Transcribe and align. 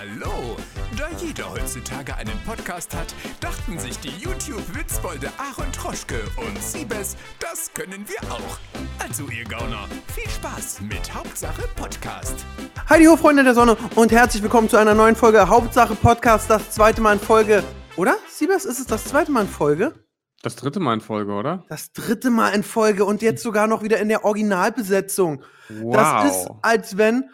Hallo! 0.00 0.56
Da 0.96 1.10
jeder 1.18 1.50
heutzutage 1.52 2.16
einen 2.16 2.38
Podcast 2.46 2.96
hat, 2.96 3.14
dachten 3.38 3.78
sich 3.78 3.98
die 3.98 4.08
YouTube-Witzbolde 4.08 5.28
Aaron 5.36 5.70
Troschke 5.72 6.22
und 6.38 6.58
Siebes, 6.58 7.18
das 7.38 7.70
können 7.74 8.06
wir 8.08 8.32
auch. 8.32 8.58
Also 8.98 9.24
ihr 9.24 9.44
Gauner, 9.44 9.86
viel 10.14 10.26
Spaß 10.30 10.80
mit 10.80 11.14
Hauptsache 11.14 11.68
Podcast. 11.76 12.46
Heidi 12.88 13.04
ho, 13.04 13.16
Freunde 13.18 13.44
der 13.44 13.52
Sonne 13.52 13.76
und 13.94 14.10
herzlich 14.10 14.42
willkommen 14.42 14.70
zu 14.70 14.78
einer 14.78 14.94
neuen 14.94 15.16
Folge 15.16 15.46
Hauptsache 15.46 15.94
Podcast, 15.94 16.48
das 16.48 16.70
zweite 16.70 17.02
Mal 17.02 17.12
in 17.12 17.20
Folge. 17.20 17.62
Oder? 17.98 18.16
Siebes, 18.26 18.64
ist 18.64 18.80
es 18.80 18.86
das 18.86 19.04
zweite 19.04 19.30
Mal 19.30 19.42
in 19.42 19.48
Folge? 19.48 19.92
Das 20.40 20.56
dritte 20.56 20.80
Mal 20.80 20.94
in 20.94 21.00
Folge, 21.02 21.32
oder? 21.32 21.66
Das 21.68 21.92
dritte 21.92 22.30
Mal 22.30 22.54
in 22.54 22.62
Folge 22.62 23.04
und 23.04 23.20
jetzt 23.20 23.42
sogar 23.42 23.66
noch 23.66 23.82
wieder 23.82 23.98
in 23.98 24.08
der 24.08 24.24
Originalbesetzung. 24.24 25.42
Wow. 25.68 25.94
Das 25.94 26.24
ist, 26.24 26.50
als 26.62 26.96
wenn. 26.96 27.28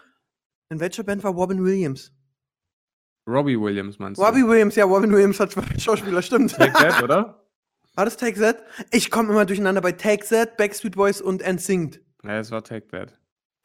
In 0.69 0.81
welcher 0.81 1.05
Band 1.05 1.23
war 1.23 1.31
Robin 1.31 1.63
Williams? 1.63 2.16
Robbie 3.27 3.61
Williams 3.61 3.99
meinst 3.99 4.21
Robbie 4.21 4.43
du? 4.43 4.49
Williams, 4.49 4.77
ja, 4.77 4.85
Robin 4.85 5.11
Williams 5.13 5.41
hat 5.41 5.51
zwei 5.53 5.63
Schauspieler, 5.79 6.23
stimmt. 6.23 6.55
Take 6.55 6.73
That, 6.73 7.03
oder? 7.03 7.43
War 7.95 8.05
das 8.05 8.17
Take 8.17 8.39
That? 8.41 8.63
Ich 8.93 9.11
komme 9.11 9.31
immer 9.33 9.45
durcheinander 9.45 9.81
bei 9.81 9.93
Take 9.93 10.27
That, 10.29 10.57
Backstreet 10.57 10.95
Boys 10.97 11.21
und 11.21 11.43
NSYNC. 11.47 12.01
Ja, 12.25 12.39
es 12.39 12.51
war 12.51 12.63
Take 12.63 12.87
That. 12.89 13.19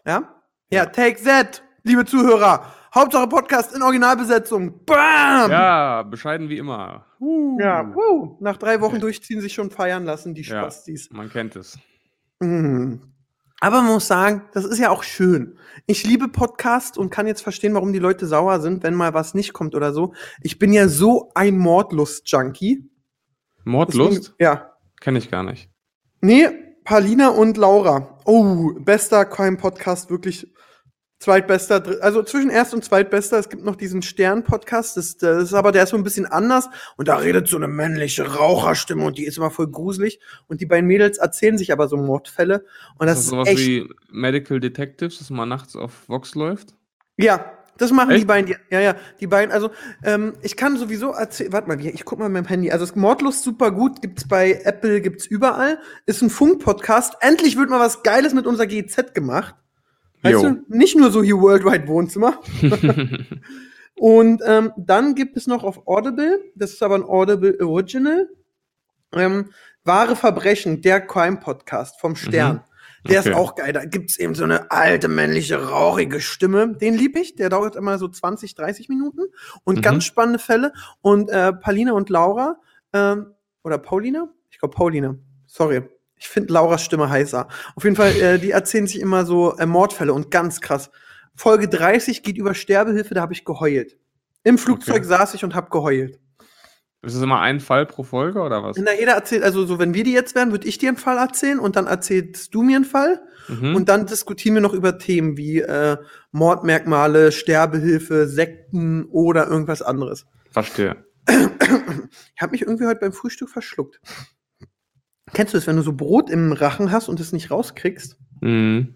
Ja? 0.06 0.36
Ja, 0.72 0.86
Take 0.86 1.22
That, 1.24 1.64
liebe 1.84 2.06
Zuhörer. 2.06 2.66
Hauptsache 2.96 3.28
Podcast 3.28 3.74
in 3.76 3.82
Originalbesetzung. 3.84 4.84
Bam! 4.86 5.50
Ja, 5.52 6.04
bescheiden 6.04 6.50
wie 6.50 6.58
immer. 6.58 7.06
Uh. 7.20 7.58
Ja, 7.60 7.94
wuh. 7.94 8.38
nach 8.42 8.58
drei 8.58 8.82
Wochen 8.82 9.00
durchziehen 9.00 9.40
sich 9.42 9.54
schon 9.54 9.70
feiern 9.70 10.04
lassen, 10.06 10.34
die 10.34 10.42
Ja. 10.42 10.62
Spastis. 10.62 11.10
Man 11.12 11.30
kennt 11.30 11.56
es. 11.56 11.78
Mhm. 12.40 13.11
Aber 13.64 13.82
man 13.84 13.94
muss 13.94 14.08
sagen, 14.08 14.42
das 14.54 14.66
ist 14.66 14.80
ja 14.80 14.90
auch 14.90 15.04
schön. 15.04 15.58
Ich 15.86 16.04
liebe 16.04 16.28
Podcasts 16.28 16.98
und 16.98 17.12
kann 17.12 17.28
jetzt 17.28 17.42
verstehen, 17.44 17.74
warum 17.76 17.94
die 17.94 18.00
Leute 18.00 18.26
sauer 18.26 18.60
sind, 18.60 18.82
wenn 18.84 18.96
mal 18.96 19.14
was 19.14 19.34
nicht 19.36 19.54
kommt 19.54 19.76
oder 19.76 19.94
so. 19.94 20.14
Ich 20.42 20.58
bin 20.60 20.74
ja 20.74 20.88
so 20.88 21.32
ein 21.36 21.58
Mordlust-Junkie. 21.60 22.90
Mordlust? 23.64 24.18
Deswegen- 24.18 24.36
Ja. 24.40 24.72
Kenne 25.00 25.20
ich 25.20 25.30
gar 25.32 25.44
nicht. 25.44 25.70
Nee, 26.22 26.48
Palina 26.84 27.30
und 27.30 27.58
Laura. 27.58 28.18
Oh, 28.26 28.72
bester 28.80 29.26
Crime-Podcast, 29.26 30.10
wirklich 30.10 30.52
zweitbester, 31.22 31.84
also 32.02 32.24
zwischen 32.24 32.50
erst 32.50 32.74
und 32.74 32.84
zweitbester. 32.84 33.38
Es 33.40 33.48
gibt 33.50 33.64
noch 33.64 33.76
diesen 33.76 34.02
Stern-Podcast, 34.02 34.98
das, 34.98 35.18
das 35.18 35.44
ist 35.44 35.54
aber 35.54 35.72
der 35.72 35.84
ist 35.84 35.90
so 35.90 35.98
ein 35.98 36.04
bisschen 36.04 36.26
anders 36.26 36.68
und 36.98 37.08
da 37.08 37.16
redet 37.18 37.48
so 37.48 37.58
eine 37.58 37.68
männliche 37.68 38.24
Raucherstimme 38.36 39.06
und 39.06 39.18
die 39.18 39.26
ist 39.26 39.38
immer 39.38 39.52
voll 39.52 39.68
gruselig 39.70 40.20
und 40.48 40.62
die 40.62 40.66
beiden 40.66 40.88
Mädels 40.88 41.18
erzählen 41.20 41.58
sich 41.58 41.72
aber 41.72 41.88
so 41.88 41.96
Mordfälle 41.98 42.66
und 42.98 43.08
das 43.08 43.16
Das 43.16 43.20
ist 43.20 43.24
ist 43.26 43.30
sowas 43.30 43.48
echt, 43.50 43.60
wie 43.60 43.90
Medical 44.10 44.60
Detectives, 44.60 45.20
das 45.20 45.30
mal 45.30 45.46
nachts 45.46 45.76
auf 45.76 46.10
Vox 46.10 46.36
läuft. 46.36 46.74
ja. 47.18 47.54
Das 47.78 47.90
machen 47.92 48.10
die 48.10 48.16
Echt? 48.18 48.28
beiden, 48.28 48.46
die- 48.46 48.58
ja, 48.70 48.80
ja, 48.80 48.96
die 49.22 49.26
beiden, 49.28 49.52
also, 49.52 49.72
ähm, 50.04 50.34
ich 50.44 50.56
kann 50.56 50.78
sowieso 50.78 51.14
erzählen, 51.14 51.52
warte 51.52 51.68
mal, 51.68 51.84
ich 51.84 52.06
guck 52.06 52.20
mal 52.20 52.26
mit 52.30 52.44
meinem 52.44 52.48
Handy, 52.48 52.70
also, 52.70 52.86
das 52.86 52.96
Mordlust 52.96 53.44
super 53.44 53.72
gut, 53.72 54.02
gibt's 54.04 54.28
bei 54.28 54.62
Apple, 54.66 55.02
gibt's 55.02 55.26
überall, 55.26 55.80
ist 56.06 56.22
ein 56.22 56.30
Funk-Podcast, 56.30 57.16
endlich 57.22 57.58
wird 57.58 57.72
mal 57.72 57.80
was 57.80 58.04
Geiles 58.04 58.36
mit 58.36 58.46
unserer 58.46 58.68
GZ 58.68 59.16
gemacht. 59.16 59.56
Weißt 60.24 60.44
du, 60.44 60.64
nicht 60.68 60.96
nur 60.98 61.12
so 61.12 61.24
hier 61.24 61.40
Worldwide 61.40 61.88
Wohnzimmer. 61.88 62.40
Und 63.96 64.42
ähm, 64.46 64.72
dann 64.78 65.16
gibt 65.16 65.38
es 65.38 65.48
noch 65.48 65.64
auf 65.64 65.88
Audible, 65.88 66.40
das 66.56 66.72
ist 66.72 66.82
aber 66.84 66.96
ein 66.96 67.04
Audible 67.04 67.58
Original, 67.66 68.30
ähm, 69.14 69.52
Wahre 69.84 70.16
Verbrechen, 70.16 70.82
der 70.82 71.02
Crime-Podcast 71.02 72.00
vom 72.00 72.16
Stern. 72.16 72.64
Der 73.10 73.20
Okay. 73.22 73.30
ist 73.32 73.36
auch 73.36 73.56
geil. 73.56 73.74
Da 73.74 73.84
gibt's 73.84 74.18
eben 74.20 74.36
so 74.36 74.44
eine 74.44 74.70
alte, 74.70 75.08
männliche, 75.08 75.70
rauchige 75.70 76.22
Stimme. 76.22 76.76
Den 76.78 76.94
lieb 76.94 77.16
ich. 77.18 77.36
Der 77.36 77.50
dauert 77.50 77.76
immer 77.76 77.98
so 77.98 78.08
20, 78.08 78.54
30 78.54 78.90
Minuten. 78.90 79.22
Und 79.64 79.78
Mhm. 79.78 79.82
ganz 79.82 80.04
spannende 80.04 80.38
Fälle. 80.38 80.72
Und 81.02 81.30
äh, 81.32 81.52
Paulina 81.52 81.94
und 81.94 82.10
Laura, 82.10 82.58
ähm, 82.94 83.34
oder 83.64 83.80
Paulina? 83.80 84.32
Ich 84.52 84.60
glaube 84.60 84.76
Paulina. 84.76 85.16
Sorry. 85.48 85.82
Ich 86.22 86.30
finde 86.30 86.54
Lauras 86.54 86.84
Stimme 86.86 87.10
heißer. 87.10 87.48
Auf 87.76 87.84
jeden 87.84 87.96
Fall, 87.96 88.12
äh, 88.22 88.38
die 88.40 88.52
erzählen 88.52 88.86
sich 88.86 89.00
immer 89.00 89.26
so 89.26 89.58
äh, 89.58 89.66
Mordfälle 89.66 90.14
und 90.14 90.30
ganz 90.30 90.62
krass. 90.62 90.92
Folge 91.36 91.68
30 91.68 92.22
geht 92.22 92.38
über 92.38 92.54
Sterbehilfe, 92.54 93.16
da 93.16 93.22
habe 93.22 93.34
ich 93.34 93.44
geheult. 93.44 93.98
Im 94.44 94.60
Flugzeug 94.60 94.98
Okay. 94.98 95.06
saß 95.06 95.34
ich 95.34 95.44
und 95.44 95.56
habe 95.56 95.70
geheult. 95.72 96.20
ist 97.02 97.16
es 97.16 97.22
immer 97.24 97.40
ein 97.42 97.60
Fall 97.60 97.88
pro 97.88 98.04
Folge 98.04 98.40
oder 98.40 98.62
was? 98.62 98.78
Na, 98.80 98.94
jeder 98.94 99.14
erzählt, 99.14 99.42
also 99.44 99.66
so, 99.66 99.80
wenn 99.80 99.96
wir 99.96 100.04
die 100.04 100.14
jetzt 100.14 100.36
wären, 100.36 100.52
würde 100.52 100.68
ich 100.68 100.78
dir 100.78 100.90
einen 100.90 100.98
Fall 100.98 101.18
erzählen 101.18 101.58
und 101.58 101.76
dann 101.76 101.88
erzählst 101.88 102.54
du 102.54 102.62
mir 102.62 102.76
einen 102.76 102.86
Fall 102.86 103.20
Mhm. 103.48 103.76
und 103.76 103.90
dann 103.90 104.06
diskutieren 104.06 104.54
wir 104.54 104.62
noch 104.62 104.74
über 104.74 105.00
Themen 105.00 105.36
wie 105.36 105.62
äh, 105.62 105.98
Mordmerkmale, 106.32 107.32
Sterbehilfe, 107.32 108.28
Sekten 108.28 109.06
oder 109.06 109.48
irgendwas 109.48 109.82
anderes. 109.82 110.28
Verstehe. 110.52 111.04
Ich 111.28 112.42
habe 112.42 112.52
mich 112.52 112.62
irgendwie 112.62 112.86
heute 112.86 113.00
beim 113.00 113.14
Frühstück 113.14 113.50
verschluckt. 113.50 114.00
Kennst 115.34 115.54
du 115.54 115.58
das, 115.58 115.68
wenn 115.68 115.78
du 115.78 115.82
so 115.82 115.94
Brot 115.94 116.30
im 116.30 116.52
Rachen 116.52 116.92
hast 116.92 117.08
und 117.10 117.20
es 117.20 117.32
nicht 117.32 117.52
rauskriegst? 117.52 118.18
Mhm. 118.42 118.96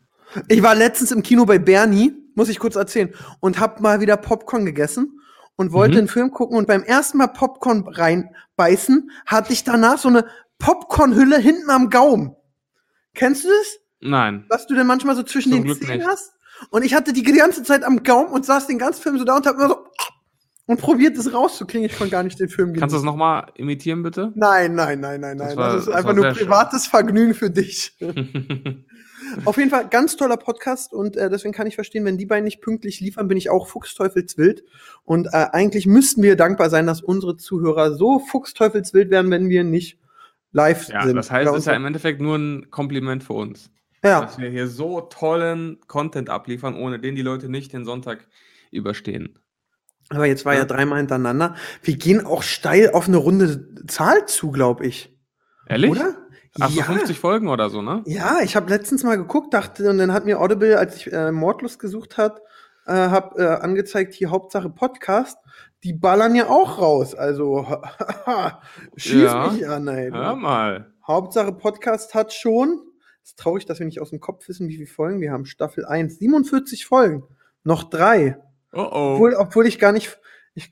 Ich 0.50 0.62
war 0.64 0.76
letztens 0.76 1.12
im 1.12 1.24
Kino 1.24 1.46
bei 1.46 1.60
Bernie, 1.60 2.14
muss 2.36 2.50
ich 2.50 2.60
kurz 2.60 2.76
erzählen, 2.76 3.14
und 3.40 3.60
hab 3.60 3.80
mal 3.80 4.02
wieder 4.02 4.18
Popcorn 4.18 4.66
gegessen 4.66 5.20
und 5.56 5.72
wollte 5.72 5.94
Mhm. 5.94 6.00
einen 6.00 6.08
Film 6.10 6.32
gucken 6.32 6.58
und 6.58 6.68
beim 6.68 6.84
ersten 6.84 7.18
Mal 7.20 7.28
Popcorn 7.28 7.88
reinbeißen, 7.88 9.10
hatte 9.26 9.54
ich 9.54 9.64
danach 9.64 9.98
so 9.98 10.10
eine 10.10 10.26
Popcornhülle 10.60 11.38
hinten 11.38 11.70
am 11.70 11.90
Gaumen. 11.90 12.36
Kennst 13.14 13.46
du 13.46 13.48
das? 13.48 13.78
Nein. 14.02 14.46
Was 14.50 14.68
du 14.68 14.76
denn 14.76 14.88
manchmal 14.88 15.16
so 15.16 15.24
zwischen 15.24 15.52
Zum 15.52 15.60
den 15.62 15.66
Glück 15.66 15.82
Zähnen 15.82 16.00
nicht. 16.00 16.08
hast? 16.08 16.34
Und 16.70 16.84
ich 16.84 16.94
hatte 16.94 17.14
die 17.14 17.24
ganze 17.24 17.64
Zeit 17.64 17.84
am 17.84 18.04
Gaumen 18.04 18.30
und 18.32 18.46
saß 18.46 18.68
den 18.68 18.78
ganzen 18.80 19.02
Film 19.02 19.18
so 19.18 19.24
da 19.26 19.38
und 19.38 19.46
hab 19.46 19.56
immer 19.56 19.68
so 19.70 19.78
und 20.68 20.80
probiert 20.80 21.18
es 21.18 21.32
rauszukriegen. 21.34 21.86
Ich 21.86 21.96
konnte 21.98 22.12
gar 22.12 22.24
nicht 22.24 22.40
den 22.40 22.50
Film 22.50 22.70
Kannst 22.74 22.82
du 22.82 22.82
das 22.82 22.92
genießen. 22.92 23.06
nochmal 23.06 23.52
imitieren, 23.56 24.02
bitte? 24.04 24.32
Nein, 24.36 24.76
nein, 24.76 25.00
nein, 25.00 25.22
nein, 25.22 25.38
Das 25.38 25.48
nein. 25.50 25.58
war- 25.58 25.72
das 25.74 25.80
ist 25.82 25.88
das 25.88 25.96
einfach 25.96 26.14
nur 26.14 26.24
sehr 26.26 26.36
schön. 26.36 26.48
privates 26.48 26.88
Vergnügen 26.88 27.34
für 27.34 27.50
dich. 27.50 27.96
Auf 29.46 29.58
jeden 29.58 29.70
Fall 29.72 29.88
ganz 29.90 30.16
toller 30.18 30.38
Podcast 30.38 30.94
und 30.94 31.18
äh, 31.18 31.30
deswegen 31.30 31.54
kann 31.54 31.66
ich 31.68 31.76
verstehen, 31.76 32.06
wenn 32.06 32.18
die 32.18 32.26
beiden 32.28 32.44
nicht 32.46 32.62
pünktlich 32.62 33.00
liefern, 33.00 33.28
bin 33.28 33.38
ich 33.38 33.50
auch 33.50 33.68
fuchsteufelswild. 33.68 34.64
Und 35.04 35.28
äh, 35.28 35.48
eigentlich 35.52 35.88
müssten 35.88 36.22
wir 36.22 36.36
dankbar 36.36 36.70
sein, 36.70 36.86
dass 36.86 37.02
unsere 37.02 37.36
Zuhörer 37.36 37.96
so 37.96 38.20
fuchsteufelswild 38.20 39.10
wären, 39.10 39.32
wenn 39.32 39.50
wir 39.50 39.64
nicht 39.64 40.00
live 40.52 40.88
ja, 40.90 41.04
sind. 41.06 41.16
das 41.16 41.32
heißt, 41.32 41.50
es 41.52 41.58
ist 41.58 41.66
ja 41.66 41.74
ja, 41.74 41.78
im 41.78 41.86
Endeffekt 41.86 42.22
nur 42.22 42.38
ein 42.38 42.70
Kompliment 42.70 43.24
für 43.24 43.34
uns. 43.34 43.72
ja. 44.04 44.22
Dass 44.22 44.38
wir 44.38 44.50
hier 44.50 44.68
so 44.68 45.02
tollen 45.02 45.80
Content 45.88 46.30
abliefern, 46.30 46.76
ohne 46.76 47.00
den 47.00 47.16
die 47.16 47.22
Leute 47.24 47.50
nicht 47.50 47.74
den 47.74 47.84
Sonntag 47.84 48.28
überstehen. 48.72 49.40
Aber 50.10 50.26
jetzt 50.26 50.46
war 50.46 50.54
ja 50.54 50.60
Ja. 50.60 50.66
dreimal 50.66 51.00
hintereinander. 51.00 51.56
Wir 51.82 51.98
gehen 51.98 52.26
auch 52.26 52.44
steil 52.44 52.92
auf 52.92 53.08
eine 53.08 53.18
runde 53.18 53.68
Zahl 53.88 54.26
zu, 54.28 54.52
glaube 54.52 54.86
ich. 54.86 55.16
Ehrlich? 55.68 55.92
Oder? 55.92 56.16
Ach 56.60 56.70
so, 56.70 56.80
ja. 56.80 56.86
50 56.86 57.20
Folgen 57.20 57.50
oder 57.50 57.70
so, 57.70 57.82
ne? 57.82 58.02
Ja, 58.06 58.38
ich 58.42 58.56
habe 58.56 58.70
letztens 58.70 59.04
mal 59.04 59.18
geguckt, 59.18 59.54
dachte, 59.54 59.90
und 59.90 59.98
dann 59.98 60.14
hat 60.14 60.26
mir 60.26 60.40
Audible, 60.40 60.78
als 60.78 60.96
ich 60.98 61.12
äh, 61.12 61.32
Mordlust 61.32 61.80
gesucht 61.80 62.18
hat, 62.18 62.40
äh, 62.86 62.94
habe 62.94 63.42
äh, 63.44 63.48
angezeigt, 63.62 64.14
hier 64.14 64.30
Hauptsache 64.30 64.70
Podcast. 64.70 65.38
Die 65.84 65.92
ballern 65.94 66.34
ja 66.36 66.48
auch 66.48 66.80
raus. 66.80 67.14
Also 67.14 67.66
schieß 68.96 69.24
Ja. 69.24 69.52
mich 69.52 69.68
an, 69.68 69.88
ey. 69.88 70.12
Hör 70.12 70.36
mal. 70.36 70.94
Hauptsache 71.06 71.52
Podcast 71.52 72.14
hat 72.16 72.32
schon. 72.34 72.80
Es 73.24 73.32
ist 73.32 73.40
traurig, 73.40 73.66
dass 73.66 73.80
wir 73.80 73.86
nicht 73.86 74.02
aus 74.02 74.12
dem 74.12 74.20
Kopf 74.20 74.48
wissen, 74.48 74.68
wie 74.68 74.76
viele 74.76 74.88
Folgen 74.88 75.20
wir 75.20 75.32
haben. 75.32 75.46
Staffel 75.46 75.86
1, 75.86 76.20
47 76.20 76.86
Folgen. 76.86 77.24
Noch 77.64 77.84
drei. 77.84 78.38
Oh 78.76 78.82
oh. 78.82 79.14
Obwohl, 79.14 79.34
obwohl 79.36 79.68
ich 79.68 79.80
gar 79.80 79.94
nicht. 79.94 80.20
Ich, 80.54 80.70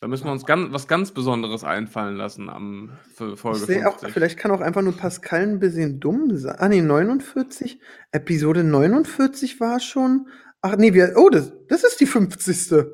da 0.00 0.08
müssen 0.08 0.24
wir 0.24 0.32
uns 0.32 0.46
ganz, 0.46 0.72
was 0.72 0.88
ganz 0.88 1.12
Besonderes 1.12 1.64
einfallen 1.64 2.16
lassen 2.16 2.48
am 2.48 2.98
für 3.14 3.36
Folge 3.36 3.58
ich 3.58 3.66
sehe 3.66 3.88
auch, 3.88 3.98
50. 3.98 4.12
vielleicht 4.12 4.38
kann 4.38 4.50
auch 4.50 4.60
einfach 4.60 4.82
nur 4.82 4.96
Pascal 4.96 5.42
ein 5.42 5.58
bisschen 5.58 6.00
dumm 6.00 6.36
sein. 6.36 6.56
Ah, 6.58 6.68
nee, 6.68 6.80
49. 6.80 7.80
Episode 8.10 8.64
49 8.64 9.60
war 9.60 9.80
schon. 9.80 10.28
Ach, 10.60 10.76
nee, 10.76 10.94
wir, 10.94 11.14
oh, 11.16 11.28
das, 11.28 11.52
das 11.68 11.84
ist 11.84 12.00
die 12.00 12.06
50. 12.06 12.86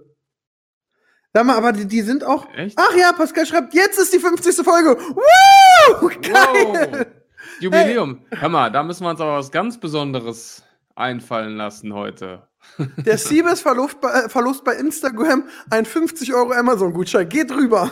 Sag 1.34 1.44
mal, 1.44 1.56
aber 1.56 1.72
die, 1.72 1.86
die 1.86 2.00
sind 2.00 2.24
auch. 2.24 2.52
Echt? 2.54 2.76
Ach 2.78 2.96
ja, 2.96 3.12
Pascal 3.12 3.46
schreibt, 3.46 3.74
jetzt 3.74 3.98
ist 3.98 4.12
die 4.12 4.18
50. 4.18 4.56
Folge. 4.64 4.98
Woo! 4.98 6.08
Geil! 6.22 6.88
Wow. 6.92 7.06
Jubiläum. 7.60 8.26
Hör 8.30 8.48
mal, 8.48 8.70
da 8.70 8.82
müssen 8.82 9.04
wir 9.04 9.10
uns 9.10 9.20
aber 9.20 9.36
was 9.36 9.50
ganz 9.50 9.78
Besonderes 9.78 10.62
einfallen 10.98 11.56
lassen 11.56 11.94
heute. 11.94 12.48
Der 13.06 13.18
Siebes 13.18 13.60
Verlust 13.60 14.00
bei, 14.00 14.10
äh, 14.10 14.28
Verlust 14.28 14.64
bei 14.64 14.74
Instagram, 14.74 15.44
ein 15.70 15.84
50 15.84 16.34
Euro 16.34 16.52
Amazon-Gutschein. 16.52 17.28
Geht 17.28 17.50
rüber. 17.52 17.90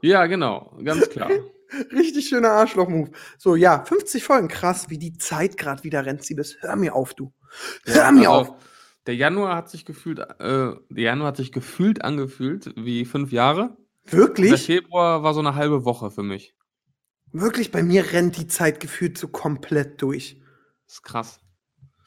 Ja, 0.00 0.26
genau, 0.26 0.76
ganz 0.82 1.08
klar. 1.08 1.30
Richtig 1.92 2.28
schöner 2.28 2.50
Arschloch-Move. 2.50 3.10
So, 3.38 3.56
ja, 3.56 3.84
50 3.84 4.22
Folgen. 4.22 4.48
Krass, 4.48 4.90
wie 4.90 4.98
die 4.98 5.16
Zeit 5.18 5.56
gerade 5.56 5.82
wieder 5.82 6.06
rennt, 6.06 6.22
Siebes. 6.24 6.56
Hör 6.60 6.76
mir 6.76 6.94
auf, 6.94 7.14
du. 7.14 7.32
Hör 7.84 7.96
Ja, 7.96 8.12
mir 8.12 8.30
also, 8.30 8.52
auf. 8.52 8.58
Der 9.06 9.16
Januar 9.16 9.56
hat 9.56 9.70
sich 9.70 9.84
gefühlt, 9.84 10.18
äh, 10.18 10.28
der 10.38 10.78
Januar 10.90 11.28
hat 11.28 11.36
sich 11.36 11.52
gefühlt 11.52 12.04
angefühlt 12.04 12.72
wie 12.76 13.04
fünf 13.04 13.32
Jahre. 13.32 13.76
Der 14.06 14.18
Wirklich? 14.18 14.62
Februar 14.64 15.22
war 15.22 15.34
so 15.34 15.40
eine 15.40 15.54
halbe 15.54 15.84
Woche 15.84 16.10
für 16.10 16.22
mich. 16.22 16.54
Wirklich, 17.32 17.70
bei 17.70 17.82
mir 17.82 18.12
rennt 18.12 18.36
die 18.36 18.46
Zeit 18.46 18.80
gefühlt 18.80 19.18
so 19.18 19.28
komplett 19.28 20.00
durch. 20.00 20.40
Das 20.86 20.96
ist 20.96 21.02
krass. 21.02 21.40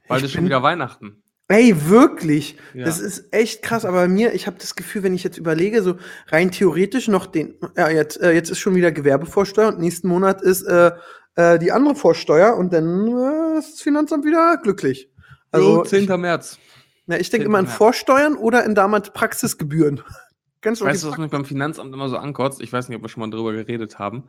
Bald 0.07 0.21
Ich 0.21 0.25
ist 0.25 0.33
schon 0.33 0.45
wieder 0.45 0.63
Weihnachten. 0.63 1.23
Ey, 1.49 1.89
wirklich. 1.89 2.57
Ja. 2.73 2.85
Das 2.85 2.99
ist 2.99 3.33
echt 3.33 3.61
krass. 3.61 3.85
Aber 3.85 3.97
bei 4.01 4.07
mir, 4.07 4.33
ich 4.33 4.47
habe 4.47 4.57
das 4.59 4.75
Gefühl, 4.75 5.03
wenn 5.03 5.13
ich 5.13 5.23
jetzt 5.23 5.37
überlege, 5.37 5.81
so 5.81 5.95
rein 6.27 6.51
theoretisch 6.51 7.07
noch 7.07 7.25
den, 7.25 7.55
ja, 7.77 7.89
jetzt, 7.89 8.19
äh, 8.21 8.33
jetzt 8.33 8.49
ist 8.49 8.59
schon 8.59 8.75
wieder 8.75 8.91
Gewerbevorsteuer 8.91 9.69
und 9.69 9.79
nächsten 9.79 10.09
Monat 10.09 10.41
ist 10.41 10.63
äh, 10.63 10.91
äh, 11.35 11.57
die 11.57 11.71
andere 11.71 11.95
Vorsteuer 11.95 12.57
und 12.57 12.73
dann 12.73 13.07
äh, 13.07 13.59
ist 13.59 13.75
das 13.75 13.81
Finanzamt 13.81 14.25
wieder 14.25 14.57
glücklich. 14.57 15.09
Also, 15.51 15.79
Also, 15.79 15.89
10. 15.89 16.19
März. 16.19 16.59
na, 17.05 17.17
ich 17.17 17.29
denke 17.29 17.45
10. 17.45 17.49
immer 17.49 17.59
an. 17.59 17.67
Vorsteuern 17.67 18.35
oder 18.35 18.65
in 18.65 18.75
damals 18.75 19.11
Praxisgebühren. 19.13 20.01
Ganz 20.61 20.81
Weißt 20.81 21.03
du, 21.03 21.11
was 21.11 21.17
mich 21.17 21.31
beim 21.31 21.45
Finanzamt 21.45 21.93
immer 21.93 22.09
so 22.09 22.17
ankotzt? 22.17 22.61
Ich 22.61 22.73
weiß 22.73 22.89
nicht, 22.89 22.97
ob 22.97 23.03
wir 23.03 23.09
schon 23.09 23.21
mal 23.21 23.29
drüber 23.29 23.53
geredet 23.53 23.99
haben. 23.99 24.25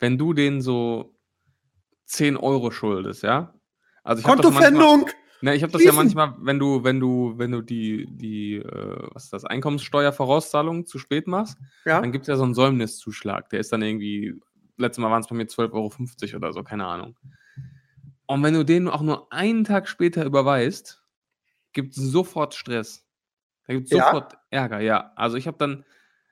Wenn 0.00 0.18
du 0.18 0.32
denen 0.32 0.62
so 0.62 1.14
10 2.06 2.36
Euro 2.36 2.72
schuldest, 2.72 3.22
ja? 3.22 3.54
Also 4.04 4.20
ich 4.20 4.26
hab 4.26 4.36
das 4.40 4.52
manchmal- 4.52 4.72
Kontofendung! 4.72 5.10
Ne, 5.42 5.54
ich 5.54 5.62
habe 5.62 5.72
das 5.72 5.82
ja 5.82 5.92
manchmal, 5.92 6.34
wenn 6.40 6.58
du, 6.58 6.84
wenn 6.84 7.00
du, 7.00 7.32
wenn 7.38 7.50
du 7.50 7.62
die, 7.62 8.06
die, 8.10 8.56
äh, 8.56 9.08
was 9.14 9.24
ist 9.24 9.32
das, 9.32 9.44
Einkommenssteuervorauszahlung 9.46 10.86
zu 10.86 10.98
spät 10.98 11.26
machst, 11.26 11.56
Ja. 11.86 12.00
dann 12.00 12.12
gibt 12.12 12.24
es 12.24 12.28
ja 12.28 12.36
so 12.36 12.42
einen 12.44 12.52
Säumniszuschlag. 12.54 13.48
Der 13.48 13.60
ist 13.60 13.72
dann 13.72 13.80
irgendwie, 13.80 14.38
letztes 14.76 15.00
Mal 15.02 15.10
waren 15.10 15.22
es 15.22 15.28
bei 15.28 15.34
mir 15.36 15.46
12,50 15.46 16.34
Euro 16.34 16.36
oder 16.36 16.52
so, 16.52 16.62
keine 16.62 16.86
Ahnung. 16.86 17.16
Und 18.26 18.42
wenn 18.42 18.52
du 18.54 18.64
den 18.64 18.86
auch 18.88 19.00
nur 19.00 19.32
einen 19.32 19.64
Tag 19.64 19.88
später 19.88 20.24
überweist, 20.26 21.02
gibt 21.72 21.96
es 21.96 22.02
sofort 22.02 22.54
Stress. 22.54 23.06
Da 23.66 23.72
gibt 23.74 23.86
es 23.86 23.96
Ja? 23.96 24.04
sofort 24.06 24.34
Ärger, 24.50 24.80
ja. 24.80 25.12
Also 25.16 25.36
ich 25.38 25.46
habe 25.46 25.56
dann, 25.56 25.84